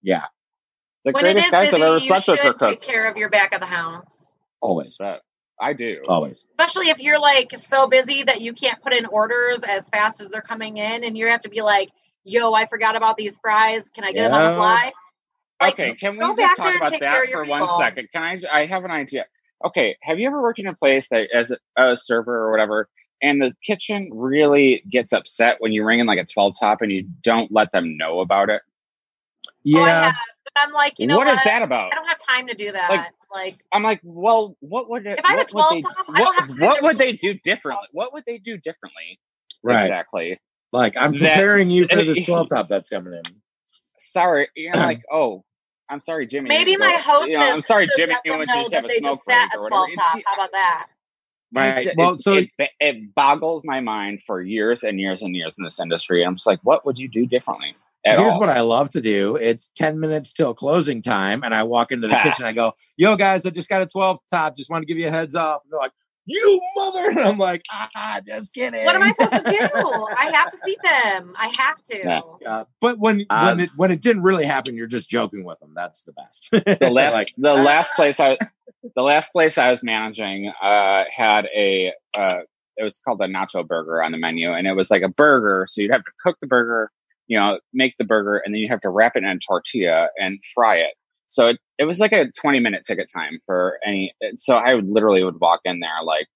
yeah, 0.03 0.25
the 1.05 1.13
when 1.13 1.25
it 1.25 1.35
greatest 1.35 1.47
is 1.49 1.53
guys 1.53 1.67
busy, 1.71 1.77
I've 1.77 1.87
ever 1.87 1.95
you 1.95 2.01
slept 2.01 2.29
with 2.29 2.39
should 2.41 2.59
take 2.59 2.81
care 2.83 3.07
of 3.09 3.17
your 3.17 3.29
back 3.29 3.53
of 3.53 3.61
the 3.61 3.67
house. 3.67 4.33
always. 4.61 4.97
But 4.99 5.21
I 5.61 5.73
do. 5.73 5.97
Always. 6.09 6.47
Especially 6.51 6.91
if 6.91 7.01
you're 7.01 7.19
like 7.19 7.53
so 7.59 7.89
busy 7.89 8.23
that 8.23 8.41
you 8.41 8.53
can't 8.53 8.81
put 8.83 8.93
in 8.93 9.07
orders 9.07 9.63
as 9.65 9.89
fast 9.89 10.21
as 10.21 10.29
they're 10.29 10.41
coming 10.41 10.77
in, 10.77 11.05
and 11.05 11.17
you 11.17 11.27
have 11.29 11.41
to 11.43 11.49
be 11.49 11.63
like, 11.63 11.91
"Yo, 12.25 12.53
I 12.53 12.67
forgot 12.67 12.97
about 12.97 13.17
these 13.17 13.37
fries. 13.39 13.91
Can 13.91 14.05
I 14.05 14.13
get 14.13 14.25
them 14.25 14.35
on 14.35 14.51
the 14.51 14.57
fly?" 14.57 14.93
Like, 15.61 15.75
okay, 15.75 15.95
can 15.97 16.17
we 16.17 16.35
just 16.37 16.57
talk 16.57 16.77
about 16.77 16.93
that 17.01 17.31
for 17.33 17.45
one 17.45 17.63
people. 17.63 17.77
second? 17.77 18.09
Can 18.13 18.23
I? 18.23 18.61
I 18.61 18.67
have 18.67 18.85
an 18.85 18.91
idea. 18.91 19.27
Okay, 19.65 19.97
have 20.03 20.21
you 20.21 20.29
ever 20.29 20.41
worked 20.41 20.61
in 20.61 20.69
a 20.69 20.75
place 20.75 21.09
that, 21.09 21.29
as 21.35 21.51
a, 21.51 21.59
a 21.77 21.97
server 21.97 22.45
or 22.47 22.53
whatever, 22.53 22.89
and 23.21 23.43
the 23.43 23.53
kitchen 23.65 24.11
really 24.13 24.85
gets 24.89 25.13
upset 25.13 25.57
when 25.59 25.73
you 25.73 25.85
ring 25.85 25.99
in 25.99 26.07
like 26.07 26.21
a 26.21 26.25
twelve 26.25 26.55
top 26.59 26.81
and 26.81 26.93
you 26.93 27.09
don't 27.23 27.51
let 27.51 27.73
them 27.73 27.97
know 27.97 28.21
about 28.21 28.51
it? 28.51 28.63
Oh, 29.75 29.83
I 29.83 29.89
Yeah. 29.89 30.03
have. 30.05 30.15
But 30.55 30.63
I'm 30.67 30.73
like, 30.73 30.99
you 30.99 31.07
know 31.07 31.17
what 31.17 31.27
what? 31.27 31.35
is 31.35 31.41
that 31.45 31.63
about? 31.63 31.93
I 31.93 31.97
don't 31.97 32.07
have 32.07 32.19
time 32.19 32.47
to 32.49 32.55
do 32.55 32.73
that. 32.73 32.91
Like, 32.91 33.07
Like, 33.33 33.55
I'm 33.73 33.83
like, 33.83 34.01
well, 34.03 34.57
what 34.61 34.89
would 34.91 35.07
it, 35.07 35.19
If 35.19 35.25
I 35.25 35.33
have 35.33 35.41
a 35.41 35.45
12 35.45 35.71
they, 35.71 35.81
top, 35.83 35.93
I 36.09 36.19
don't 36.19 36.27
what, 36.27 36.35
have 36.37 36.49
time 36.49 36.59
what 36.61 36.83
would 36.83 36.99
they 36.99 37.13
do 37.13 37.35
differently? 37.35 37.87
What 37.93 38.13
would 38.13 38.25
they 38.27 38.39
do 38.39 38.57
differently? 38.57 39.19
right. 39.63 39.83
Exactly. 39.83 40.39
Like 40.73 40.97
I'm 40.97 41.13
That- 41.13 41.19
preparing 41.21 41.71
you 41.71 41.87
for 41.89 41.97
this 41.97 42.25
12 42.25 42.49
top 42.51 42.69
that's 42.69 42.91
coming 42.91 43.15
in. 43.15 43.23
Sorry, 43.99 44.49
you're 44.57 44.75
like, 44.77 45.03
oh, 45.13 45.43
I'm 45.91 46.01
sorry, 46.03 46.27
Jimmy. 46.27 46.49
maybe 46.49 46.77
my 46.77 46.93
know, 46.93 46.99
hostess. 46.99 47.31
You 47.31 47.39
know, 47.39 47.51
I'm 47.53 47.61
sorry, 47.63 47.89
Jimmy. 47.97 48.13
let 48.13 48.21
You 48.25 48.33
them 48.33 48.39
went 48.41 48.51
to 48.51 48.57
just 48.57 48.71
that 48.71 48.77
have 48.77 48.85
a 48.85 48.89
they 48.89 48.99
smoke 48.99 49.13
just 49.17 49.25
sat 49.25 49.51
break 49.53 49.63
a 49.63 49.65
or 49.65 49.69
12 49.69 49.83
whatever. 49.89 49.95
top. 49.97 50.21
How 50.27 50.35
about 50.35 50.53
that? 50.53 50.87
Right. 51.51 51.87
It, 51.87 51.95
Well, 51.97 52.13
it- 52.15 52.21
so 52.21 52.35
it, 52.35 52.51
it 52.79 53.15
boggles 53.15 53.65
my 53.65 53.81
mind 53.81 54.23
for 54.27 54.43
years 54.43 54.83
and 54.85 55.01
years 55.01 55.23
and 55.23 55.35
years 55.35 55.57
in 55.59 55.65
this 55.65 55.81
industry. 55.81 56.23
I'm 56.25 56.37
just 56.37 56.47
like, 56.47 56.61
what 56.63 56.85
would 56.85 56.99
you 56.99 57.09
do 57.09 57.25
differently? 57.27 57.75
At 58.07 58.19
Here's 58.19 58.35
all? 58.35 58.41
what 58.41 58.49
I 58.49 58.61
love 58.61 58.91
to 58.91 59.01
do. 59.01 59.37
It's 59.37 59.71
10 59.77 59.99
minutes 60.01 60.33
till 60.33 60.55
closing 60.55 61.03
time, 61.03 61.43
and 61.43 61.55
I 61.55 61.65
walk 61.65 61.91
into 61.93 62.07
the 62.09 62.15
Ha. 62.15 62.23
kitchen. 62.23 62.45
I 62.45 62.53
go, 62.53 62.73
Yo, 62.97 63.17
guys, 63.17 63.45
I 63.45 63.51
just 63.51 63.69
got 63.69 63.83
a 63.83 63.87
12 63.87 64.19
top. 64.31 64.57
Just 64.57 64.71
want 64.71 64.83
to 64.83 64.87
give 64.87 64.99
you 64.99 65.09
a 65.09 65.11
heads 65.11 65.35
up. 65.35 65.63
And 65.65 65.73
they're 65.73 65.81
like, 65.81 65.93
You 66.27 66.61
mother. 66.77 67.11
And 67.11 67.21
I'm 67.21 67.39
like, 67.39 67.63
Ah, 67.73 68.21
just 68.27 68.55
kidding. 68.55 68.85
What 68.85 68.95
am 68.95 69.03
I 69.03 69.13
supposed 69.13 69.45
to 69.45 69.51
do? 69.51 69.59
I 70.19 70.31
have 70.33 70.51
to 70.51 70.59
seat 70.59 70.79
them. 70.83 71.35
I 71.37 71.53
have 71.59 71.83
to. 71.85 71.99
Yeah. 71.99 72.21
Uh, 72.49 72.65
but 72.81 72.99
when 72.99 73.27
Uh, 73.29 73.47
when 73.47 73.61
it 73.61 73.71
when 73.77 73.91
it 73.91 74.01
didn't 74.01 74.23
really 74.23 74.45
happen, 74.47 74.77
you're 74.77 74.87
just 74.87 75.11
joking 75.11 75.45
with 75.45 75.59
them. 75.59 75.73
That's 75.75 76.03
the 76.05 76.13
best. 76.13 76.51
the 76.53 76.91
last 76.91 77.15
like, 77.15 77.33
the 77.37 77.55
last 77.55 77.93
place 77.95 78.21
I 78.21 78.39
the 78.95 79.03
last 79.03 79.33
place 79.33 79.59
I 79.59 79.71
was 79.73 79.83
managing 79.83 80.53
uh, 80.63 81.05
had 81.15 81.47
a 81.47 81.93
uh, 82.17 82.41
it 82.77 82.85
was 82.85 83.01
called 83.05 83.21
a 83.23 83.27
nacho 83.27 83.67
burger 83.67 84.03
on 84.03 84.13
the 84.13 84.19
menu, 84.19 84.53
and 84.53 84.67
it 84.69 84.75
was 84.77 84.89
like 84.91 85.03
a 85.03 85.09
burger. 85.09 85.67
So 85.69 85.83
you'd 85.83 85.91
have 85.91 86.05
to 86.05 86.13
cook 86.23 86.37
the 86.41 86.47
burger, 86.47 86.91
you 87.29 87.39
know, 87.39 87.61
make 87.73 87.95
the 87.99 88.05
burger, 88.05 88.43
and 88.45 88.53
then 88.55 88.61
you 88.61 88.69
have 88.69 88.81
to 88.81 88.91
wrap 88.91 89.15
it 89.17 89.23
in 89.23 89.29
a 89.29 89.39
tortilla 89.39 90.09
and 90.19 90.41
fry 90.55 90.77
it. 90.79 90.95
So 91.29 91.49
it, 91.49 91.59
it 91.79 91.85
was 91.85 92.01
like 92.01 92.13
a 92.13 92.31
twenty 92.41 92.59
minute 92.59 92.83
ticket 92.87 93.09
time 93.15 93.39
for 93.47 93.79
any. 93.87 94.13
So 94.37 94.57
I 94.57 94.75
would 94.75 94.89
literally 94.89 95.23
would 95.23 95.39
walk 95.41 95.61
in 95.65 95.79
there 95.81 95.91
like 96.05 96.27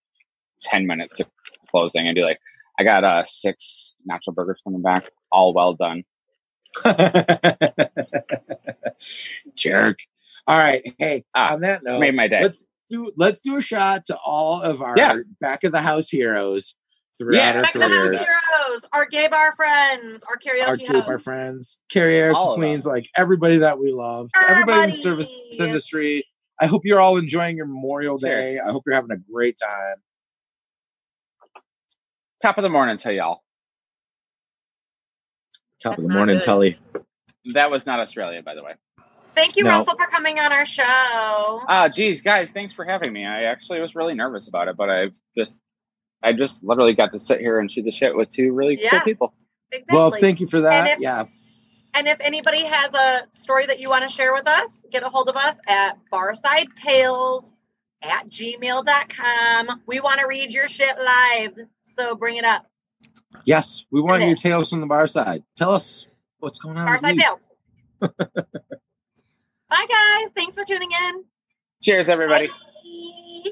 ten 0.60 0.86
minutes 0.86 1.16
to 1.16 1.26
closing 1.70 2.06
and 2.06 2.14
be 2.14 2.22
like, 2.22 2.38
I 2.78 2.84
got 2.84 3.02
uh 3.04 3.24
six 3.24 3.94
natural 4.06 4.34
burgers 4.34 4.60
coming 4.64 4.82
back, 4.82 5.10
all 5.32 5.52
well 5.54 5.74
done. 5.74 6.04
jerk. 9.56 9.98
All 10.46 10.58
right. 10.58 10.82
Hey, 10.98 11.24
Ah, 11.34 11.52
on 11.54 11.60
that 11.62 11.82
note, 11.84 12.00
Made 12.00 12.14
my 12.14 12.28
day. 12.28 12.40
let's 12.42 12.64
do 12.88 13.12
let's 13.16 13.40
do 13.40 13.56
a 13.56 13.60
shot 13.60 14.04
to 14.06 14.16
all 14.24 14.60
of 14.60 14.82
our 14.82 14.96
Yeah. 14.96 15.16
back 15.40 15.64
of 15.64 15.72
the 15.72 15.80
house 15.82 16.08
heroes 16.08 16.74
throughout 17.18 17.36
Yeah. 17.36 17.52
our 17.56 17.62
Back 17.62 17.72
to 17.74 17.78
the 17.78 17.84
house 17.88 17.92
careers. 17.92 18.20
Heroes, 18.66 18.84
our 18.92 19.06
gay 19.06 19.28
bar 19.28 19.54
friends, 19.56 20.22
our 20.28 20.36
karaoke 20.36 20.66
our 20.66 20.76
group, 20.76 21.04
our 21.06 21.12
hosts. 21.12 21.24
friends, 21.24 21.80
karaoke 21.92 22.34
All 22.34 22.54
queens, 22.54 22.86
like 22.86 23.08
everybody 23.16 23.58
that 23.58 23.78
we 23.78 23.92
love, 23.92 24.30
everybody 24.48 24.92
in 24.92 24.96
the 24.96 25.00
service 25.00 25.26
industry. 25.58 26.24
I 26.60 26.66
hope 26.66 26.82
you're 26.84 27.00
all 27.00 27.16
enjoying 27.16 27.56
your 27.56 27.66
Memorial 27.66 28.18
Sure. 28.18 28.28
Day. 28.28 28.58
I 28.60 28.70
hope 28.70 28.84
you're 28.86 28.94
having 28.94 29.10
a 29.10 29.16
great 29.16 29.58
time. 29.60 29.96
Top 32.40 32.58
of 32.58 32.62
the 32.62 32.68
morning 32.70 32.96
to 32.98 33.12
y'all. 33.12 33.42
Top 35.80 35.98
of 35.98 36.04
the 36.04 36.10
morning, 36.10 36.36
good. 36.36 36.42
Tully. 36.44 36.78
That 37.54 37.70
was 37.70 37.86
not 37.86 37.98
Australia, 37.98 38.42
by 38.42 38.54
the 38.54 38.62
way. 38.62 38.74
Thank 39.34 39.56
you, 39.56 39.64
No. 39.64 39.70
Russell, 39.70 39.96
for 39.96 40.06
coming 40.06 40.38
on 40.38 40.52
our 40.52 40.66
show. 40.66 40.84
Ah, 40.84 41.88
geez, 41.88 42.20
guys, 42.20 42.52
thanks 42.52 42.72
for 42.72 42.84
having 42.84 43.12
me. 43.12 43.24
I 43.24 43.44
actually 43.44 43.80
was 43.80 43.96
really 43.96 44.14
nervous 44.14 44.46
about 44.46 44.68
it, 44.68 44.76
but 44.76 44.90
I've 44.90 45.16
just, 45.36 45.60
I 46.22 46.32
just 46.32 46.62
literally 46.64 46.94
got 46.94 47.12
to 47.12 47.18
sit 47.18 47.40
here 47.40 47.58
and 47.58 47.70
shoot 47.70 47.82
the 47.84 47.90
shit 47.90 48.14
with 48.16 48.30
two 48.30 48.52
really 48.52 48.80
cool 48.90 49.00
people. 49.00 49.34
exactly. 49.70 49.96
Well, 49.96 50.12
thank 50.20 50.40
you 50.40 50.46
for 50.46 50.58
And 50.58 50.66
that. 50.66 50.88
if, 50.92 51.00
Yeah. 51.00 51.24
And 51.94 52.08
if 52.08 52.18
anybody 52.20 52.64
has 52.64 52.94
a 52.94 53.22
story 53.34 53.66
that 53.66 53.78
you 53.78 53.90
want 53.90 54.02
to 54.04 54.08
share 54.08 54.32
with 54.32 54.46
us, 54.46 54.82
get 54.90 55.02
a 55.02 55.08
hold 55.10 55.28
of 55.28 55.36
us 55.36 55.56
at 55.66 55.98
barsidetales 56.12 57.50
at 58.02 58.28
gmail.com. 58.28 59.82
We 59.86 60.00
want 60.00 60.20
to 60.20 60.26
read 60.26 60.52
your 60.52 60.68
shit 60.68 60.96
live. 60.98 61.58
So 61.96 62.14
bring 62.14 62.36
it 62.36 62.44
up. 62.46 62.64
Yes, 63.44 63.84
we 63.90 64.00
want 64.00 64.16
Okay. 64.22 64.26
your 64.28 64.36
tales 64.36 64.70
from 64.70 64.80
the 64.80 64.86
bar 64.86 65.06
side. 65.06 65.42
Tell 65.56 65.72
us 65.72 66.06
what's 66.38 66.58
going 66.58 66.78
on. 66.78 66.90
with 66.90 67.02
Barside. 67.02 67.16
Tales. 67.18 67.40
Bye, 69.68 69.86
guys. 69.88 70.30
Thanks 70.34 70.54
for 70.54 70.64
tuning 70.64 70.90
in. 70.92 71.24
Cheers, 71.82 72.08
everybody. 72.08 72.48
Bye. 72.48 73.50